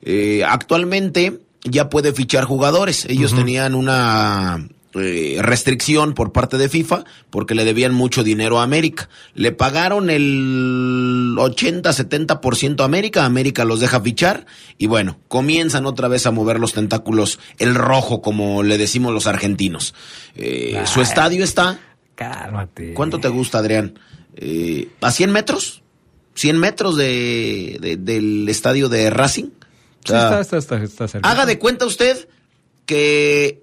Eh, 0.02 0.44
actualmente 0.44 1.42
ya 1.64 1.90
puede 1.90 2.12
fichar 2.12 2.46
jugadores. 2.46 3.06
Ellos 3.06 3.36
tenían 3.36 3.76
una 3.76 4.68
eh, 4.96 5.38
restricción 5.42 6.14
por 6.14 6.32
parte 6.32 6.58
de 6.58 6.70
FIFA 6.70 7.04
porque 7.30 7.56
le 7.56 7.66
debían 7.66 7.94
mucho 7.94 8.24
dinero 8.24 8.60
a 8.60 8.64
América. 8.64 9.10
Le 9.34 9.52
pagaron 9.52 10.10
el 10.10 11.36
80-70% 11.38 12.82
a 12.82 12.86
América, 12.86 13.26
América 13.26 13.66
los 13.66 13.80
deja 13.80 14.02
fichar 14.02 14.46
y 14.78 14.88
bueno, 14.88 15.20
comienzan 15.28 15.86
otra 15.86 16.08
vez 16.08 16.26
a 16.26 16.32
mover 16.32 16.60
los 16.60 16.74
tentáculos, 16.74 17.40
el 17.60 17.76
rojo 17.76 18.22
como 18.22 18.64
le 18.64 18.78
decimos 18.78 19.14
los 19.14 19.28
argentinos. 19.28 19.94
Eh, 20.36 20.82
su 20.86 21.02
estadio 21.02 21.44
está... 21.44 21.80
Cálmate. 22.16 22.94
¿Cuánto 22.94 23.20
te 23.20 23.30
gusta, 23.30 23.58
Adrián? 23.58 23.96
eh, 24.36 24.90
a 25.02 25.12
100 25.12 25.32
metros, 25.32 25.84
100 26.36 26.60
metros 26.60 26.98
de, 26.98 27.98
del 28.00 28.48
estadio 28.50 28.90
de 28.90 29.10
Racing. 29.10 29.50
está, 30.04 30.42
está, 30.42 30.58
está, 30.58 31.08
cerca. 31.08 31.30
Haga 31.30 31.46
de 31.46 31.60
cuenta 31.60 31.86
usted 31.86 32.28
que 32.86 33.61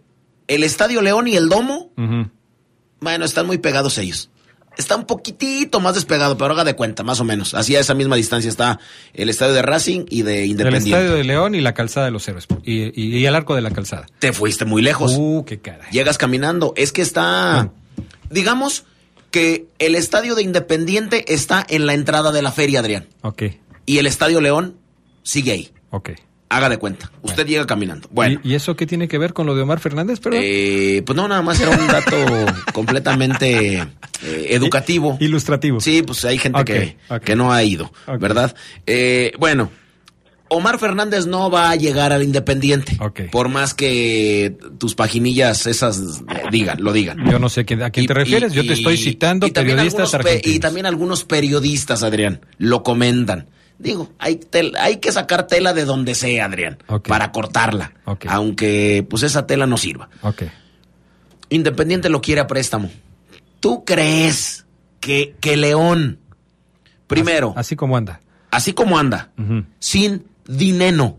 el 0.49 0.65
Estadio 0.65 1.01
León 1.03 1.29
y 1.29 1.37
el 1.37 1.49
Domo, 1.49 1.93
bueno, 3.01 3.25
están 3.25 3.47
muy 3.47 3.59
pegados 3.59 3.99
ellos. 3.99 4.31
Está 4.77 4.95
un 4.95 5.07
poquitito 5.07 5.81
más 5.81 5.97
despegado, 5.97 6.39
pero 6.39 6.53
haga 6.53 6.63
de 6.63 6.75
cuenta, 6.75 7.03
más 7.03 7.19
o 7.19 7.25
menos. 7.25 7.53
Así 7.55 7.75
a 7.75 7.81
esa 7.81 7.95
misma 7.95 8.15
distancia 8.15 8.49
está 8.49 8.79
el 9.13 9.29
estadio 9.29 9.53
de 9.53 9.63
Racing 9.63 10.05
y 10.09 10.23
de 10.23 10.47
Independiente. 10.47 10.91
El 10.91 10.95
estadio 10.95 11.17
de 11.17 11.25
León 11.25 11.57
y 11.57 11.61
la 11.61 11.75
calzada 11.75 12.07
de 12.07 12.13
los 12.13 12.27
héroes. 12.29 12.47
Y, 12.65 12.93
y, 13.01 13.27
el 13.27 13.35
arco 13.35 13.57
de 13.57 13.61
la 13.61 13.73
calzada. 13.73 14.07
Te 14.21 14.33
fuiste 14.33 14.65
muy 14.65 14.81
lejos. 14.81 15.15
Uh, 15.17 15.45
qué 15.45 15.59
cara. 15.59 15.91
Llegas 15.91 16.17
caminando. 16.17 16.75
Es 16.77 16.93
que 16.93 17.03
está, 17.03 17.73
digamos, 18.31 18.85
que 19.33 19.67
el 19.81 19.97
estadio 19.97 20.37
de 20.37 20.43
Independiente 20.43 21.35
está 21.35 21.67
en 21.69 21.87
la 21.87 21.95
entrada 21.95 22.31
de 22.31 22.43
la 22.43 22.53
feria, 22.53 22.79
Adrián. 22.79 23.09
Ok. 23.23 23.43
Y 23.85 23.99
el 23.99 24.07
estadio 24.07 24.41
León 24.41 24.77
sigue 25.25 25.51
ahí. 25.51 25.71
Ok. 25.91 26.11
Haga 26.51 26.69
de 26.69 26.79
cuenta. 26.79 27.11
Usted 27.23 27.47
llega 27.47 27.67
caminando. 27.67 28.09
Bueno. 28.11 28.41
¿Y, 28.43 28.55
eso 28.55 28.75
qué 28.75 28.87
tiene 28.87 29.07
que 29.07 29.19
ver 29.19 29.35
con 29.35 29.47
lo 29.47 29.55
de 29.55 29.63
Omar 29.63 29.81
Fernández, 29.81 30.19
perdón? 30.19 30.41
Eh, 30.43 31.03
pues 31.05 31.15
no, 31.15 31.29
nada 31.29 31.43
más 31.43 31.61
era 31.61 31.71
un 31.71 31.87
dato 31.87 32.17
completamente 32.73 33.77
eh, 33.77 34.47
educativo. 34.51 35.19
Ilustrativo. 35.21 35.81
Sí, 35.81 36.03
pues 36.03 36.25
hay 36.25 36.39
gente 36.39 36.65
que, 36.65 36.97
que 37.23 37.37
no 37.37 37.53
ha 37.53 37.63
ido, 37.63 37.93
¿verdad? 38.19 38.57
Eh, 38.87 39.33
bueno, 39.39 39.71
Omar 40.49 40.79
Fernández 40.79 41.27
no 41.27 41.51
va 41.51 41.71
a 41.71 41.77
llegar 41.77 42.13
al 42.13 42.23
Independiente. 42.23 42.99
Por 43.31 43.49
más 43.49 43.75
que 43.75 44.57
tus 44.79 44.95
paginillas 44.95 45.67
esas 45.67 46.23
digan, 46.51 46.83
lo 46.83 46.93
digan. 46.93 47.31
Yo 47.31 47.39
no 47.39 47.49
sé 47.49 47.61
a 47.61 47.91
quién 47.91 48.07
te 48.07 48.15
refieres. 48.15 48.53
Yo 48.53 48.67
te 48.67 48.73
estoy 48.73 48.97
citando 48.97 49.49
periodistas 49.49 50.15
argentinos. 50.15 50.57
Y 50.57 50.61
también 50.61 50.87
algunos 50.87 51.25
periodistas, 51.25 52.03
Adrián, 52.03 52.41
lo 52.57 52.83
comentan. 52.83 53.49
Digo, 53.79 54.11
hay, 54.19 54.41
hay 54.79 54.97
que 54.97 55.13
sacar 55.13 55.47
tela 55.47 55.73
de 55.73 55.85
donde 55.85 56.15
sea, 56.15 56.47
Adrián, 56.47 56.79
para 57.07 57.31
cortarla. 57.31 57.93
Aunque 58.29 59.07
pues 59.09 59.23
esa 59.23 59.47
tela 59.47 59.67
no 59.67 59.77
sirva. 59.77 60.09
Independiente 61.49 62.09
lo 62.09 62.21
quiere 62.21 62.41
a 62.41 62.47
préstamo. 62.47 62.91
¿Tú 63.61 63.85
crees 63.85 64.67
que, 65.01 65.37
que 65.41 65.57
León, 65.57 66.19
primero... 67.07 67.55
Así, 67.57 67.77
como 67.77 67.97
anda. 67.97 68.21
Así 68.51 68.73
como 68.73 68.99
anda, 68.99 69.31
sin 69.79 70.27
dinero, 70.47 71.19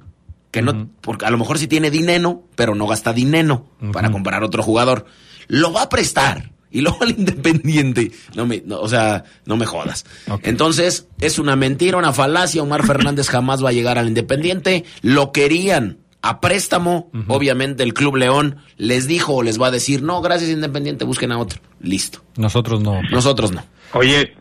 que 0.52 0.62
no, 0.62 0.90
porque 1.02 1.26
a 1.26 1.30
lo 1.30 1.38
mejor 1.38 1.60
sí 1.60 1.68
tiene 1.68 1.92
dinero, 1.92 2.44
pero 2.56 2.76
no 2.76 2.88
gasta 2.88 3.14
dinero 3.14 3.68
para 3.94 4.12
comprar 4.12 4.44
otro 4.44 4.64
jugador. 4.64 5.06
Lo 5.48 5.72
va 5.72 5.84
a 5.84 5.90
prestar. 5.90 6.52
Y 6.72 6.82
luego 6.82 7.00
al 7.02 7.12
Independiente, 7.12 8.12
no 8.36 8.46
me, 8.46 8.64
o 8.70 8.88
sea, 8.88 9.24
no 9.46 9.58
me 9.58 9.66
jodas. 9.66 10.06
Entonces, 10.44 11.08
es 11.20 11.40
una 11.40 11.56
mentira, 11.56 11.98
una 11.98 12.14
falacia. 12.14 12.62
Omar 12.62 12.86
Fernández 12.86 13.30
jamás 13.30 13.64
va 13.64 13.70
a 13.70 13.74
llegar 13.74 13.98
al 13.98 14.08
Independiente. 14.08 14.86
Lo 15.02 15.32
querían 15.32 15.98
a 16.22 16.42
préstamo. 16.42 17.10
Obviamente 17.28 17.84
el 17.84 17.94
Club 17.94 18.18
León 18.18 18.58
les 18.78 19.08
dijo 19.08 19.36
o 19.36 19.44
les 19.44 19.60
va 19.60 19.68
a 19.68 19.72
decir, 19.72 20.04
no, 20.04 20.22
gracias 20.22 20.50
Independiente, 20.50 21.06
busquen 21.06 21.32
a 21.32 21.40
otro. 21.40 21.60
Listo. 21.82 22.24
Nosotros 22.38 22.82
no. 22.82 23.02
Nosotros 23.12 23.52
no. 23.52 23.64
Oye, 23.94 24.34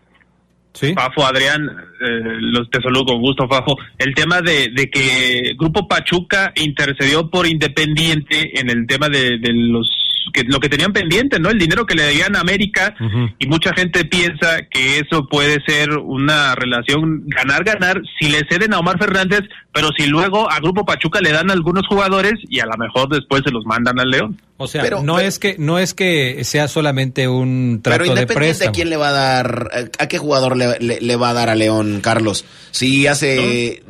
¿Sí? 0.74 0.94
Fafo, 0.94 1.24
Adrián, 1.24 1.66
eh, 1.66 2.36
los 2.40 2.70
te 2.70 2.80
saludo 2.80 3.06
con 3.06 3.20
gusto, 3.20 3.48
Fafo. 3.48 3.76
El 3.96 4.14
tema 4.14 4.40
de, 4.40 4.68
de 4.72 4.88
que 4.88 5.54
Grupo 5.58 5.88
Pachuca 5.88 6.52
intercedió 6.54 7.28
por 7.28 7.48
Independiente 7.48 8.60
en 8.60 8.70
el 8.70 8.86
tema 8.86 9.08
de, 9.08 9.38
de 9.38 9.52
los 9.54 9.90
que 10.32 10.44
lo 10.44 10.60
que 10.60 10.68
tenían 10.68 10.92
pendiente, 10.92 11.38
¿no? 11.40 11.50
El 11.50 11.58
dinero 11.58 11.86
que 11.86 11.94
le 11.94 12.02
debían 12.04 12.36
a 12.36 12.40
América 12.40 12.94
y 13.38 13.46
mucha 13.46 13.72
gente 13.74 14.04
piensa 14.04 14.58
que 14.70 14.98
eso 14.98 15.26
puede 15.28 15.58
ser 15.66 15.90
una 15.92 16.54
relación 16.54 17.24
ganar-ganar 17.26 18.00
si 18.18 18.28
le 18.28 18.40
ceden 18.48 18.74
a 18.74 18.78
Omar 18.78 18.98
Fernández, 18.98 19.40
pero 19.72 19.88
si 19.96 20.06
luego 20.06 20.50
a 20.50 20.58
Grupo 20.60 20.84
Pachuca 20.84 21.20
le 21.20 21.32
dan 21.32 21.50
algunos 21.50 21.86
jugadores 21.86 22.34
y 22.48 22.60
a 22.60 22.66
lo 22.66 22.76
mejor 22.76 23.08
después 23.08 23.42
se 23.44 23.50
los 23.50 23.64
mandan 23.64 23.98
al 24.00 24.10
León. 24.10 24.40
O 24.56 24.66
sea, 24.66 24.82
Pero- 24.82 25.02
no 25.02 25.16
pero- 25.16 25.28
es 25.28 25.38
que 25.38 25.56
no 25.58 25.78
es 25.78 25.94
que 25.94 26.42
sea 26.44 26.66
solamente 26.68 27.28
un 27.28 27.80
trato 27.82 27.98
Pero 28.02 28.04
de 28.14 28.20
Independiente, 28.22 28.34
préstamo. 28.58 28.72
¿quién 28.72 28.90
le 28.90 28.96
va 28.96 29.08
a 29.10 29.12
dar? 29.12 29.70
¿A 29.98 30.08
qué 30.08 30.18
jugador 30.18 30.56
le, 30.56 30.78
le- 30.80 31.00
le 31.00 31.16
va 31.16 31.30
a 31.30 31.34
dar 31.34 31.48
a 31.48 31.54
León, 31.54 32.00
Carlos? 32.02 32.44
Si 32.72 33.06
hace 33.06 33.68
eh, 33.68 33.82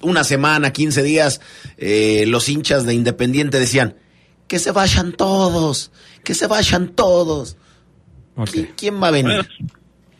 una 0.00 0.24
semana, 0.24 0.72
15 0.72 1.02
días, 1.02 1.40
eh, 1.78 2.24
los 2.26 2.48
hinchas 2.48 2.84
de 2.86 2.94
Independiente 2.94 3.60
decían, 3.60 3.94
que 4.52 4.58
se 4.58 4.70
vayan 4.70 5.12
todos, 5.12 5.90
que 6.22 6.34
se 6.34 6.46
vayan 6.46 6.88
todos. 6.88 7.56
Ok. 8.36 8.50
¿Qui- 8.50 8.68
¿Quién 8.76 9.02
va 9.02 9.08
a 9.08 9.10
venir? 9.10 9.48
Bueno, 9.48 9.72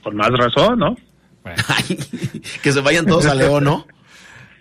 con 0.03 0.17
más 0.17 0.31
razón, 0.31 0.79
¿no? 0.79 0.97
Bueno. 1.43 1.63
Ay, 1.69 1.99
que 2.63 2.73
se 2.73 2.81
vayan 2.81 3.05
todos 3.05 3.27
a 3.27 3.35
León, 3.35 3.65
¿no? 3.65 3.87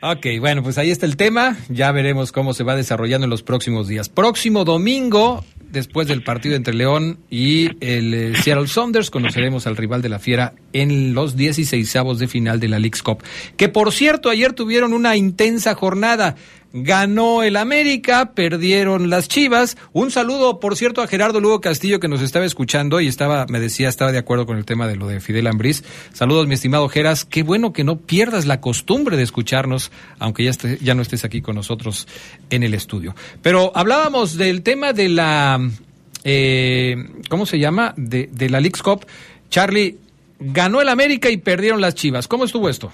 Ok, 0.02 0.26
bueno, 0.42 0.62
pues 0.62 0.78
ahí 0.78 0.92
está 0.92 1.06
el 1.06 1.16
tema. 1.16 1.56
Ya 1.70 1.90
veremos 1.94 2.34
cómo 2.34 2.54
se 2.54 2.66
va 2.66 2.76
desarrollando 2.76 3.24
en 3.24 3.30
los 3.30 3.44
próximos 3.44 3.88
días. 3.88 4.10
Próximo 4.10 4.66
domingo, 4.66 5.46
después 5.70 6.06
del 6.10 6.22
partido 6.22 6.56
entre 6.58 6.74
León 6.74 7.20
y 7.30 7.68
el 7.86 8.14
eh, 8.14 8.34
Seattle 8.44 8.68
Saunders, 8.68 9.10
conoceremos 9.10 9.68
al 9.68 9.78
rival 9.78 10.02
de 10.02 10.10
la 10.10 10.20
Fiera 10.20 10.54
en 10.74 11.14
los 11.14 11.38
16 11.38 11.94
de 12.18 12.28
final 12.28 12.60
de 12.60 12.68
la 12.68 12.78
League's 12.80 13.04
Cup. 13.04 13.24
Que 13.56 13.70
por 13.70 13.94
cierto, 13.94 14.30
ayer 14.30 14.52
tuvieron 14.52 14.92
una 14.92 15.16
intensa 15.16 15.76
jornada. 15.76 16.36
Ganó 16.74 17.44
el 17.44 17.58
América, 17.58 18.32
perdieron 18.34 19.10
las 19.10 19.28
Chivas. 19.28 19.76
Un 19.92 20.10
saludo, 20.10 20.62
por 20.62 20.78
cierto, 20.78 21.02
a 21.02 21.08
Gerardo 21.08 21.42
Lugo 21.42 21.60
Castillo 21.60 22.00
que 22.00 22.08
nos 22.08 22.22
estaba 22.22 22.46
escuchando 22.46 23.02
y 23.02 23.08
estaba, 23.08 23.46
me 23.50 23.60
decía, 23.60 23.90
estaba 23.90 24.14
de 24.14 24.18
acuerdo 24.18 24.46
con 24.46 24.58
el 24.58 24.64
tema 24.64 24.88
de 24.88 24.96
lo 24.96 25.08
de 25.08 25.20
Fidel 25.20 25.48
Ambriz. 25.48 25.84
Saludos, 26.14 26.48
mi 26.48 26.54
estimado 26.54 26.88
Geras. 26.88 27.26
Qué 27.26 27.44
bueno 27.44 27.74
que 27.74 27.84
no 27.84 27.98
pierdas 27.98 28.46
la 28.46 28.62
costumbre 28.62 29.18
de 29.18 29.24
escucharnos, 29.24 29.92
aunque 30.18 30.46
ya, 30.46 30.52
ya 30.80 30.96
no 30.96 31.02
estés 31.02 31.26
aquí 31.26 31.42
con 31.42 31.56
nosotros 31.56 32.08
en 32.50 32.64
el 32.64 32.74
estudio. 32.74 33.16
Pero 33.42 33.74
hablábamos 33.76 34.38
del 34.38 34.64
tema 34.64 34.94
de 34.94 35.10
la, 35.10 35.60
eh, 36.24 36.96
¿cómo 37.30 37.46
se 37.46 37.60
llama? 37.60 37.94
De, 37.98 38.30
de 38.32 38.50
la 38.50 38.62
League's 38.62 38.82
Cup. 38.82 39.06
Charlie, 39.50 39.98
ganó 40.40 40.80
el 40.82 40.88
América 40.88 41.30
y 41.30 41.36
perdieron 41.36 41.82
las 41.82 41.96
Chivas. 41.96 42.30
¿Cómo 42.30 42.46
estuvo 42.46 42.70
esto? 42.70 42.94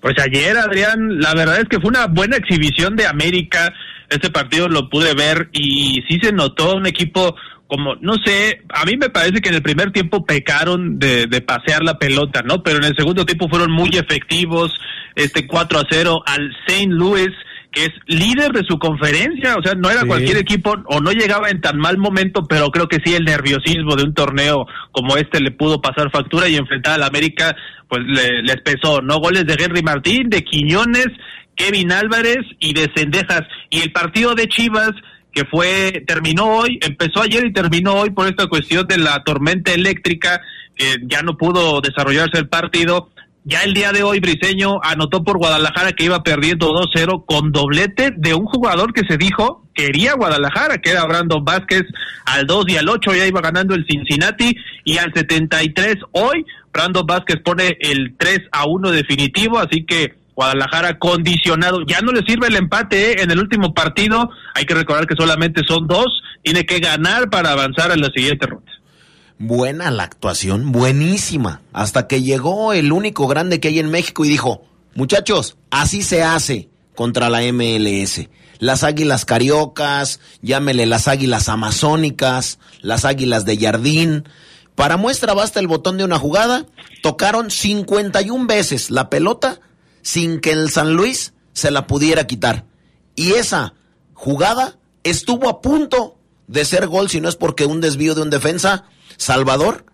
Pues 0.00 0.14
ayer, 0.18 0.56
Adrián, 0.56 1.20
la 1.20 1.34
verdad 1.34 1.60
es 1.60 1.68
que 1.68 1.78
fue 1.78 1.90
una 1.90 2.06
buena 2.06 2.36
exhibición 2.36 2.96
de 2.96 3.06
América. 3.06 3.72
Este 4.08 4.30
partido 4.30 4.68
lo 4.68 4.88
pude 4.88 5.14
ver 5.14 5.50
y 5.52 6.02
sí 6.08 6.18
se 6.22 6.32
notó 6.32 6.76
un 6.76 6.86
equipo 6.86 7.36
como, 7.66 7.94
no 8.00 8.14
sé, 8.24 8.62
a 8.70 8.84
mí 8.84 8.96
me 8.96 9.10
parece 9.10 9.40
que 9.40 9.48
en 9.48 9.54
el 9.54 9.62
primer 9.62 9.92
tiempo 9.92 10.24
pecaron 10.24 10.98
de, 10.98 11.28
pasear 11.46 11.84
la 11.84 11.98
pelota, 11.98 12.42
¿no? 12.42 12.64
Pero 12.64 12.78
en 12.78 12.84
el 12.84 12.96
segundo 12.96 13.24
tiempo 13.24 13.48
fueron 13.48 13.70
muy 13.70 13.90
efectivos, 13.90 14.72
este 15.14 15.46
4 15.46 15.78
a 15.78 15.84
0 15.88 16.22
al 16.26 16.50
St. 16.66 16.88
Louis, 16.88 17.28
que 17.72 17.84
es 17.84 17.90
líder 18.06 18.50
de 18.52 18.64
su 18.68 18.78
conferencia, 18.78 19.54
o 19.56 19.62
sea, 19.62 19.74
no 19.76 19.90
era 19.90 20.00
Sí. 20.00 20.06
cualquier 20.08 20.38
equipo 20.38 20.74
o 20.86 21.00
no 21.00 21.12
llegaba 21.12 21.50
en 21.50 21.60
tan 21.60 21.78
mal 21.78 21.98
momento, 21.98 22.46
pero 22.48 22.68
creo 22.70 22.88
que 22.88 22.98
sí 23.04 23.14
el 23.14 23.24
nerviosismo 23.24 23.94
de 23.96 24.02
un 24.04 24.14
torneo 24.14 24.66
como 24.90 25.16
este 25.16 25.40
le 25.40 25.52
pudo 25.52 25.80
pasar 25.80 26.10
factura 26.10 26.48
y 26.48 26.56
enfrentar 26.56 26.94
al 26.94 27.04
América, 27.04 27.54
pues 27.88 28.02
le- 28.06 28.42
les 28.42 28.56
pesó, 28.62 29.00
¿no? 29.02 29.18
Goles 29.18 29.46
de 29.46 29.56
Henry 29.58 29.82
Martín, 29.82 30.28
de 30.30 30.42
Quiñones, 30.42 31.06
Kevin 31.54 31.92
Álvarez 31.92 32.38
y 32.58 32.72
de 32.74 32.90
Cendejas. 32.96 33.42
Y 33.70 33.80
el 33.82 33.92
partido 33.92 34.34
de 34.34 34.48
Chivas, 34.48 34.90
que 35.32 35.44
fue, 35.44 36.02
terminó 36.08 36.46
hoy, 36.46 36.78
empezó 36.82 37.22
ayer 37.22 37.46
y 37.46 37.52
terminó 37.52 37.94
hoy 37.94 38.10
por 38.10 38.26
esta 38.26 38.46
cuestión 38.48 38.86
de 38.88 38.98
la 38.98 39.22
tormenta 39.22 39.72
eléctrica, 39.72 40.40
que 40.74 40.96
ya 41.06 41.22
no 41.22 41.36
pudo 41.36 41.80
desarrollarse 41.80 42.38
el 42.38 42.48
partido. 42.48 43.10
Ya 43.44 43.62
el 43.62 43.72
día 43.72 43.92
de 43.92 44.02
hoy, 44.02 44.20
Briseño 44.20 44.80
anotó 44.82 45.24
por 45.24 45.38
Guadalajara 45.38 45.92
que 45.92 46.04
iba 46.04 46.22
perdiendo 46.22 46.72
2-0 46.72 47.24
con 47.24 47.52
doblete 47.52 48.12
de 48.14 48.34
un 48.34 48.44
jugador 48.44 48.92
que 48.92 49.06
se 49.08 49.16
dijo 49.16 49.64
quería 49.74 50.14
Guadalajara, 50.14 50.78
que 50.78 50.90
era 50.90 51.06
Brandon 51.06 51.42
Vázquez 51.42 51.84
al 52.26 52.46
2 52.46 52.66
y 52.68 52.76
al 52.76 52.88
8, 52.88 53.14
ya 53.14 53.26
iba 53.26 53.40
ganando 53.40 53.74
el 53.74 53.86
Cincinnati 53.88 54.54
y 54.84 54.98
al 54.98 55.12
73 55.14 55.96
hoy, 56.12 56.44
Brandon 56.70 57.06
Vázquez 57.06 57.36
pone 57.42 57.78
el 57.80 58.14
3 58.18 58.40
a 58.52 58.66
1 58.66 58.90
definitivo, 58.90 59.58
así 59.58 59.84
que 59.86 60.14
Guadalajara 60.34 60.98
condicionado, 60.98 61.80
ya 61.86 62.00
no 62.00 62.12
le 62.12 62.22
sirve 62.26 62.48
el 62.48 62.56
empate 62.56 63.12
¿eh? 63.12 63.22
en 63.22 63.30
el 63.30 63.38
último 63.38 63.72
partido, 63.72 64.30
hay 64.54 64.64
que 64.64 64.74
recordar 64.74 65.06
que 65.06 65.16
solamente 65.16 65.62
son 65.66 65.86
dos, 65.86 66.22
tiene 66.42 66.64
que 66.66 66.78
ganar 66.78 67.30
para 67.30 67.52
avanzar 67.52 67.90
a 67.90 67.96
la 67.96 68.10
siguiente 68.14 68.46
ronda. 68.46 68.70
Buena 69.42 69.90
la 69.90 70.02
actuación, 70.02 70.70
buenísima. 70.70 71.62
Hasta 71.72 72.06
que 72.06 72.20
llegó 72.20 72.74
el 72.74 72.92
único 72.92 73.26
grande 73.26 73.58
que 73.58 73.68
hay 73.68 73.78
en 73.78 73.90
México 73.90 74.22
y 74.22 74.28
dijo, 74.28 74.64
muchachos, 74.94 75.56
así 75.70 76.02
se 76.02 76.22
hace 76.22 76.68
contra 76.94 77.30
la 77.30 77.40
MLS. 77.50 78.28
Las 78.58 78.84
águilas 78.84 79.24
cariocas, 79.24 80.20
llámele 80.42 80.84
las 80.84 81.08
águilas 81.08 81.48
amazónicas, 81.48 82.58
las 82.82 83.06
águilas 83.06 83.46
de 83.46 83.56
jardín. 83.56 84.28
Para 84.74 84.98
muestra 84.98 85.32
basta 85.32 85.58
el 85.58 85.68
botón 85.68 85.96
de 85.96 86.04
una 86.04 86.18
jugada. 86.18 86.66
Tocaron 87.02 87.50
51 87.50 88.46
veces 88.46 88.90
la 88.90 89.08
pelota 89.08 89.62
sin 90.02 90.40
que 90.40 90.52
el 90.52 90.70
San 90.70 90.92
Luis 90.92 91.32
se 91.54 91.70
la 91.70 91.86
pudiera 91.86 92.26
quitar. 92.26 92.66
Y 93.16 93.32
esa 93.32 93.72
jugada 94.12 94.76
estuvo 95.02 95.48
a 95.48 95.62
punto 95.62 96.18
de 96.46 96.66
ser 96.66 96.88
gol, 96.88 97.08
si 97.08 97.22
no 97.22 97.30
es 97.30 97.36
porque 97.36 97.64
un 97.64 97.80
desvío 97.80 98.14
de 98.14 98.20
un 98.20 98.28
defensa, 98.28 98.84
Salvador, 99.20 99.84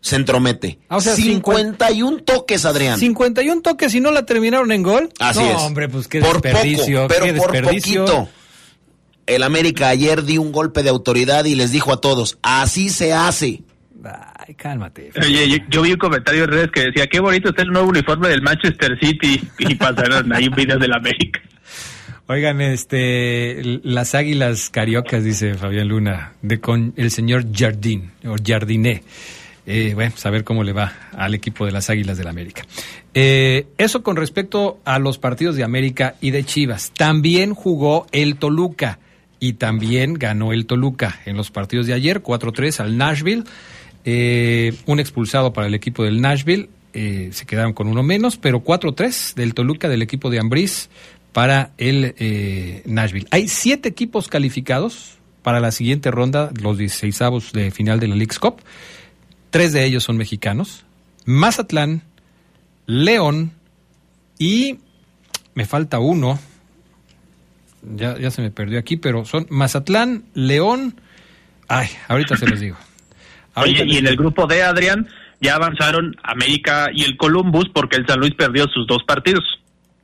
se 0.00 0.16
entromete. 0.16 0.80
Ah, 0.88 0.96
o 0.96 1.00
sea, 1.00 1.14
51 1.14 2.24
toques, 2.24 2.64
Adrián. 2.64 2.98
51 2.98 3.62
toques 3.62 3.94
y 3.94 4.00
no 4.00 4.10
la 4.10 4.26
terminaron 4.26 4.72
en 4.72 4.82
gol. 4.82 5.08
Así 5.20 5.38
no, 5.38 5.50
es. 5.50 5.56
hombre, 5.58 5.88
pues 5.88 6.08
qué 6.08 6.20
por 6.20 6.42
desperdicio. 6.42 7.02
poco, 7.02 7.14
pero 7.14 7.26
qué 7.26 7.32
por 7.34 7.52
desperdicio. 7.52 8.04
poquito. 8.04 8.28
El 9.26 9.44
América 9.44 9.88
ayer 9.88 10.24
dio 10.24 10.42
un 10.42 10.50
golpe 10.50 10.82
de 10.82 10.90
autoridad 10.90 11.44
y 11.44 11.54
les 11.54 11.70
dijo 11.70 11.92
a 11.92 12.00
todos, 12.00 12.38
así 12.42 12.88
se 12.90 13.12
hace. 13.12 13.62
Ay, 14.04 14.54
cálmate. 14.56 15.12
Oye, 15.22 15.48
yo, 15.48 15.56
yo 15.70 15.82
vi 15.82 15.92
un 15.92 15.98
comentario 15.98 16.42
en 16.42 16.50
redes 16.50 16.70
que 16.72 16.86
decía, 16.86 17.06
qué 17.06 17.20
bonito 17.20 17.50
está 17.50 17.62
el 17.62 17.68
nuevo 17.68 17.88
uniforme 17.88 18.30
del 18.30 18.42
Manchester 18.42 18.98
City 19.00 19.40
y 19.60 19.76
pasaron 19.76 20.32
ahí 20.32 20.48
videos 20.48 20.80
del 20.80 20.92
América. 20.92 21.40
Oigan, 22.28 22.60
este, 22.60 23.80
las 23.82 24.14
águilas 24.14 24.70
cariocas, 24.70 25.24
dice 25.24 25.54
Fabián 25.54 25.88
Luna, 25.88 26.34
de 26.40 26.60
con 26.60 26.94
el 26.96 27.10
señor 27.10 27.44
Jardín, 27.52 28.12
o 28.24 28.36
Jardiné. 28.42 29.02
Eh, 29.66 29.92
bueno, 29.94 30.12
saber 30.16 30.44
cómo 30.44 30.64
le 30.64 30.72
va 30.72 30.92
al 31.12 31.34
equipo 31.34 31.66
de 31.66 31.72
las 31.72 31.90
Águilas 31.90 32.18
del 32.18 32.28
América. 32.28 32.62
Eh, 33.14 33.66
eso 33.78 34.02
con 34.02 34.16
respecto 34.16 34.80
a 34.84 34.98
los 34.98 35.18
partidos 35.18 35.56
de 35.56 35.64
América 35.64 36.14
y 36.20 36.30
de 36.30 36.44
Chivas. 36.44 36.92
También 36.96 37.54
jugó 37.54 38.06
el 38.12 38.36
Toluca 38.36 38.98
y 39.38 39.54
también 39.54 40.14
ganó 40.14 40.52
el 40.52 40.66
Toluca 40.66 41.20
en 41.26 41.36
los 41.36 41.50
partidos 41.50 41.86
de 41.86 41.94
ayer, 41.94 42.22
4-3 42.22 42.80
al 42.80 42.96
Nashville. 42.96 43.44
Eh, 44.04 44.74
un 44.86 44.98
expulsado 45.00 45.52
para 45.52 45.66
el 45.66 45.74
equipo 45.74 46.04
del 46.04 46.20
Nashville. 46.20 46.68
eh, 46.94 47.30
se 47.32 47.46
quedaron 47.46 47.72
con 47.72 47.88
uno 47.88 48.02
menos, 48.02 48.36
pero 48.36 48.62
4-3 48.62 49.34
del 49.34 49.54
Toluca, 49.54 49.88
del 49.88 50.02
equipo 50.02 50.28
de 50.28 50.38
Ambriz, 50.38 50.90
para 51.32 51.72
el 51.78 52.14
eh, 52.18 52.82
Nashville. 52.86 53.26
Hay 53.30 53.48
siete 53.48 53.88
equipos 53.88 54.28
calificados 54.28 55.18
para 55.42 55.60
la 55.60 55.72
siguiente 55.72 56.10
ronda, 56.10 56.50
los 56.60 56.78
16 56.78 57.52
de 57.52 57.70
final 57.70 58.00
de 58.00 58.08
la 58.08 58.14
League's 58.14 58.38
Cup. 58.38 58.60
Tres 59.50 59.72
de 59.72 59.84
ellos 59.84 60.04
son 60.04 60.16
mexicanos. 60.16 60.84
Mazatlán, 61.24 62.02
León 62.86 63.52
y 64.38 64.78
me 65.54 65.66
falta 65.66 65.98
uno. 65.98 66.38
Ya, 67.96 68.18
ya 68.18 68.30
se 68.30 68.42
me 68.42 68.50
perdió 68.50 68.78
aquí, 68.78 68.96
pero 68.96 69.24
son 69.24 69.46
Mazatlán, 69.50 70.24
León. 70.34 70.94
Ay, 71.68 71.88
ahorita 72.08 72.36
se 72.36 72.46
los 72.46 72.60
digo. 72.60 72.76
Ahorita 73.54 73.82
Oye, 73.82 73.84
les 73.84 73.94
y 73.96 73.98
en 73.98 74.06
el 74.06 74.16
grupo 74.16 74.46
D, 74.46 74.62
Adrián, 74.62 75.06
ya 75.42 75.56
avanzaron 75.56 76.16
América 76.22 76.88
y 76.90 77.02
el 77.02 77.18
Columbus 77.18 77.68
porque 77.74 77.96
el 77.96 78.06
San 78.06 78.18
Luis 78.18 78.32
perdió 78.34 78.66
sus 78.68 78.86
dos 78.86 79.02
partidos. 79.06 79.44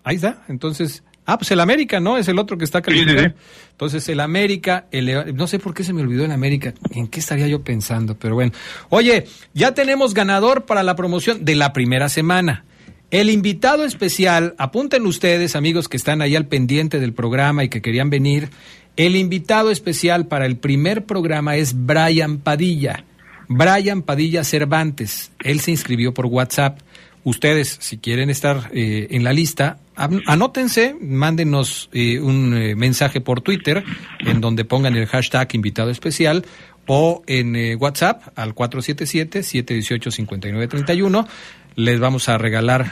Ahí 0.04 0.16
está. 0.16 0.44
Entonces, 0.48 1.02
ah, 1.28 1.36
pues 1.36 1.50
el 1.50 1.60
América, 1.60 2.00
¿no? 2.00 2.16
Es 2.16 2.26
el 2.28 2.38
otro 2.38 2.56
que 2.56 2.64
está 2.64 2.80
calificado. 2.80 3.18
Sí, 3.18 3.28
sí, 3.28 3.68
Entonces, 3.72 4.08
el 4.08 4.20
América, 4.20 4.86
el 4.90 5.36
no 5.36 5.46
sé 5.46 5.58
por 5.58 5.74
qué 5.74 5.84
se 5.84 5.92
me 5.92 6.00
olvidó 6.00 6.24
el 6.24 6.32
América. 6.32 6.72
¿En 6.90 7.06
qué 7.06 7.20
estaría 7.20 7.46
yo 7.46 7.62
pensando? 7.62 8.18
Pero 8.18 8.34
bueno. 8.34 8.52
Oye, 8.88 9.26
ya 9.52 9.74
tenemos 9.74 10.14
ganador 10.14 10.64
para 10.64 10.82
la 10.82 10.96
promoción 10.96 11.44
de 11.44 11.54
la 11.54 11.74
primera 11.74 12.08
semana. 12.08 12.64
El 13.10 13.28
invitado 13.28 13.84
especial, 13.84 14.54
apunten 14.58 15.04
ustedes, 15.06 15.54
amigos 15.54 15.88
que 15.88 15.98
están 15.98 16.22
ahí 16.22 16.34
al 16.34 16.46
pendiente 16.46 16.98
del 16.98 17.12
programa 17.12 17.62
y 17.62 17.68
que 17.68 17.82
querían 17.82 18.08
venir, 18.08 18.48
el 18.96 19.14
invitado 19.14 19.70
especial 19.70 20.26
para 20.26 20.46
el 20.46 20.56
primer 20.56 21.04
programa 21.04 21.56
es 21.56 21.74
Brian 21.86 22.38
Padilla. 22.38 23.04
Brian 23.48 24.02
Padilla 24.02 24.44
Cervantes. 24.44 25.30
Él 25.44 25.60
se 25.60 25.70
inscribió 25.72 26.12
por 26.14 26.26
WhatsApp. 26.26 26.80
Ustedes, 27.24 27.78
si 27.80 27.98
quieren 27.98 28.30
estar 28.30 28.70
eh, 28.72 29.08
en 29.10 29.24
la 29.24 29.32
lista, 29.32 29.78
anótense, 29.96 30.94
mándenos 31.00 31.90
eh, 31.92 32.20
un 32.20 32.56
eh, 32.56 32.76
mensaje 32.76 33.20
por 33.20 33.40
Twitter 33.40 33.82
en 34.20 34.40
donde 34.40 34.64
pongan 34.64 34.94
el 34.96 35.06
hashtag 35.06 35.52
invitado 35.54 35.90
especial 35.90 36.46
o 36.86 37.24
en 37.26 37.76
WhatsApp 37.78 38.22
al 38.34 38.54
477-718-5931. 38.54 41.26
Les 41.74 42.00
vamos 42.00 42.30
a 42.30 42.38
regalar 42.38 42.90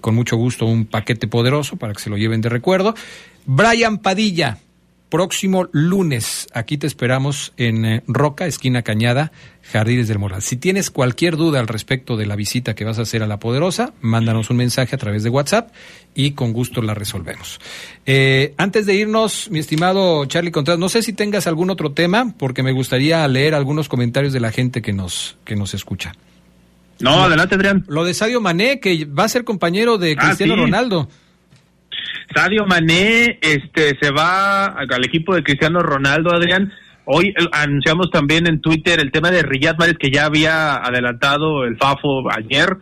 con 0.00 0.16
mucho 0.16 0.36
gusto 0.36 0.66
un 0.66 0.86
paquete 0.86 1.28
poderoso 1.28 1.76
para 1.76 1.92
que 1.92 2.00
se 2.00 2.10
lo 2.10 2.16
lleven 2.16 2.40
de 2.40 2.48
recuerdo. 2.48 2.96
Brian 3.46 3.98
Padilla, 3.98 4.58
próximo 5.08 5.68
lunes. 5.72 6.48
Aquí 6.52 6.78
te 6.78 6.86
esperamos 6.86 7.52
en 7.56 7.84
eh, 7.84 8.02
Roca, 8.06 8.46
esquina 8.46 8.82
Cañada, 8.82 9.32
Jardines 9.62 10.08
del 10.08 10.18
Moral. 10.18 10.42
Si 10.42 10.56
tienes 10.56 10.90
cualquier 10.90 11.36
duda 11.36 11.60
al 11.60 11.68
respecto 11.68 12.16
de 12.16 12.26
la 12.26 12.36
visita 12.36 12.74
que 12.74 12.84
vas 12.84 12.98
a 12.98 13.02
hacer 13.02 13.22
a 13.22 13.26
La 13.26 13.38
Poderosa, 13.38 13.92
mándanos 14.00 14.50
un 14.50 14.56
mensaje 14.56 14.94
a 14.94 14.98
través 14.98 15.22
de 15.22 15.30
WhatsApp 15.30 15.70
y 16.14 16.32
con 16.32 16.52
gusto 16.52 16.82
la 16.82 16.94
resolvemos. 16.94 17.60
Eh, 18.04 18.54
antes 18.56 18.86
de 18.86 18.94
irnos, 18.94 19.48
mi 19.50 19.58
estimado 19.58 20.24
Charlie 20.26 20.50
Contreras, 20.50 20.78
no 20.78 20.88
sé 20.88 21.02
si 21.02 21.12
tengas 21.12 21.46
algún 21.46 21.70
otro 21.70 21.92
tema, 21.92 22.34
porque 22.38 22.62
me 22.62 22.72
gustaría 22.72 23.26
leer 23.28 23.54
algunos 23.54 23.88
comentarios 23.88 24.32
de 24.32 24.40
la 24.40 24.50
gente 24.50 24.82
que 24.82 24.92
nos, 24.92 25.36
que 25.44 25.56
nos 25.56 25.74
escucha. 25.74 26.12
No, 26.98 27.24
adelante, 27.24 27.54
Adrián. 27.54 27.84
Lo 27.88 28.04
de 28.04 28.14
Sadio 28.14 28.40
Mané, 28.40 28.80
que 28.80 29.04
va 29.04 29.24
a 29.24 29.28
ser 29.28 29.44
compañero 29.44 29.98
de 29.98 30.16
ah, 30.18 30.22
Cristiano 30.24 30.56
Ronaldo. 30.56 31.08
Sadio 32.34 32.66
Mané 32.66 33.38
este, 33.40 33.96
se 34.00 34.10
va 34.10 34.66
al 34.66 35.04
equipo 35.04 35.34
de 35.34 35.42
Cristiano 35.42 35.80
Ronaldo, 35.80 36.34
Adrián. 36.34 36.72
Hoy 37.04 37.32
anunciamos 37.52 38.10
también 38.10 38.46
en 38.48 38.60
Twitter 38.60 38.98
el 39.00 39.12
tema 39.12 39.30
de 39.30 39.42
Riyad 39.42 39.76
Mahrez, 39.78 39.96
que 39.98 40.10
ya 40.10 40.24
había 40.24 40.76
adelantado 40.76 41.64
el 41.64 41.76
FAFO 41.76 42.30
ayer. 42.30 42.76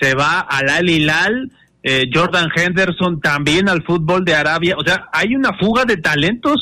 Se 0.00 0.14
va 0.14 0.40
al 0.40 0.68
Al 0.70 0.88
Hilal. 0.88 1.50
Eh, 1.82 2.10
Jordan 2.12 2.48
Henderson 2.54 3.20
también 3.20 3.68
al 3.68 3.84
fútbol 3.84 4.24
de 4.24 4.34
Arabia. 4.34 4.74
O 4.76 4.84
sea, 4.84 5.08
hay 5.12 5.36
una 5.36 5.50
fuga 5.56 5.84
de 5.84 5.98
talentos 5.98 6.56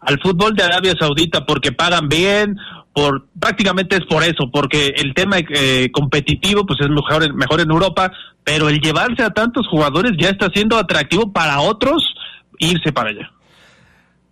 al 0.00 0.18
fútbol 0.20 0.54
de 0.54 0.62
Arabia 0.62 0.94
Saudita 0.98 1.44
porque 1.44 1.72
pagan 1.72 2.08
bien, 2.08 2.56
por 2.92 3.26
prácticamente 3.38 3.96
es 3.96 4.04
por 4.06 4.22
eso, 4.22 4.50
porque 4.52 4.92
el 4.96 5.14
tema 5.14 5.38
eh, 5.38 5.90
competitivo 5.92 6.66
pues 6.66 6.80
es 6.80 6.88
mejor, 6.88 7.34
mejor 7.34 7.60
en 7.60 7.70
Europa, 7.70 8.12
pero 8.44 8.68
el 8.68 8.80
llevarse 8.80 9.22
a 9.22 9.30
tantos 9.30 9.66
jugadores 9.68 10.12
ya 10.18 10.30
está 10.30 10.48
siendo 10.52 10.76
atractivo 10.76 11.32
para 11.32 11.60
otros 11.60 12.14
irse 12.58 12.92
para 12.92 13.10
allá. 13.10 13.30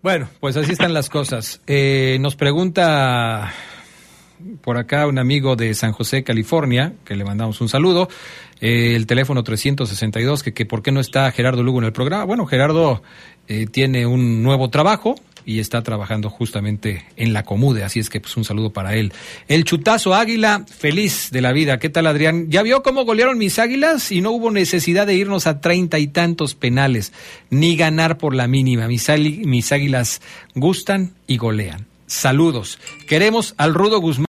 Bueno, 0.03 0.29
pues 0.41 0.57
así 0.57 0.73
están 0.73 0.93
las 0.93 1.09
cosas. 1.09 1.61
Eh, 1.67 2.19
nos 2.21 2.37
pregunta 2.37 3.53
por 4.63 4.77
acá 4.77 5.07
un 5.07 5.19
amigo 5.19 5.57
de 5.57 5.75
San 5.75 5.93
José, 5.93 6.23
California, 6.23 6.95
que 7.05 7.17
le 7.17 7.25
mandamos 7.25 7.61
un 7.61 7.69
saludo, 7.69 8.09
eh, 8.61 8.95
el 8.95 9.07
teléfono 9.07 9.43
362, 9.43 10.43
que, 10.43 10.55
que 10.55 10.67
por 10.67 10.83
qué 10.83 10.93
no 10.93 11.01
está 11.01 11.31
Gerardo 11.33 11.63
Lugo 11.63 11.81
en 11.81 11.87
el 11.87 11.93
programa. 11.93 12.25
Bueno, 12.25 12.47
Gerardo 12.47 13.03
tiene 13.73 14.05
un 14.05 14.43
nuevo 14.43 14.69
trabajo, 14.69 15.15
y 15.49 15.61
está 15.61 15.83
trabajando 15.83 16.29
justamente 16.29 17.07
en 17.17 17.33
la 17.33 17.43
Comude, 17.43 17.83
así 17.83 18.01
es 18.01 18.11
que 18.11 18.21
pues 18.21 18.37
un 18.37 18.45
saludo 18.45 18.71
para 18.71 18.95
él. 18.97 19.15
El 19.49 19.65
chutazo 19.65 20.15
Águila, 20.15 20.67
feliz 20.69 21.31
de 21.31 21.41
la 21.41 21.53
vida. 21.53 21.79
¿Qué 21.79 21.89
tal 21.89 22.07
Adrián? 22.07 22.51
¿Ya 22.51 22.63
vio 22.63 22.83
cómo 22.83 23.07
golearon 23.07 23.39
mis 23.39 23.59
Águilas 23.59 24.13
y 24.13 24.21
no 24.21 24.31
hubo 24.33 24.51
necesidad 24.51 25.07
de 25.07 25.15
irnos 25.15 25.47
a 25.47 25.63
treinta 25.63 25.99
y 25.99 26.09
tantos 26.09 26.55
penales, 26.55 27.15
ni 27.49 27.77
ganar 27.77 28.19
por 28.19 28.35
la 28.35 28.47
mínima? 28.47 28.89
Mis, 28.89 29.09
mis 29.09 29.73
Águilas 29.73 30.21
gustan 30.55 31.15
y 31.27 31.39
golean. 31.39 31.87
Saludos. 32.07 32.79
Queremos 33.07 33.55
al 33.57 33.73
Rudo 33.73 34.01
Guzmán. 34.01 34.27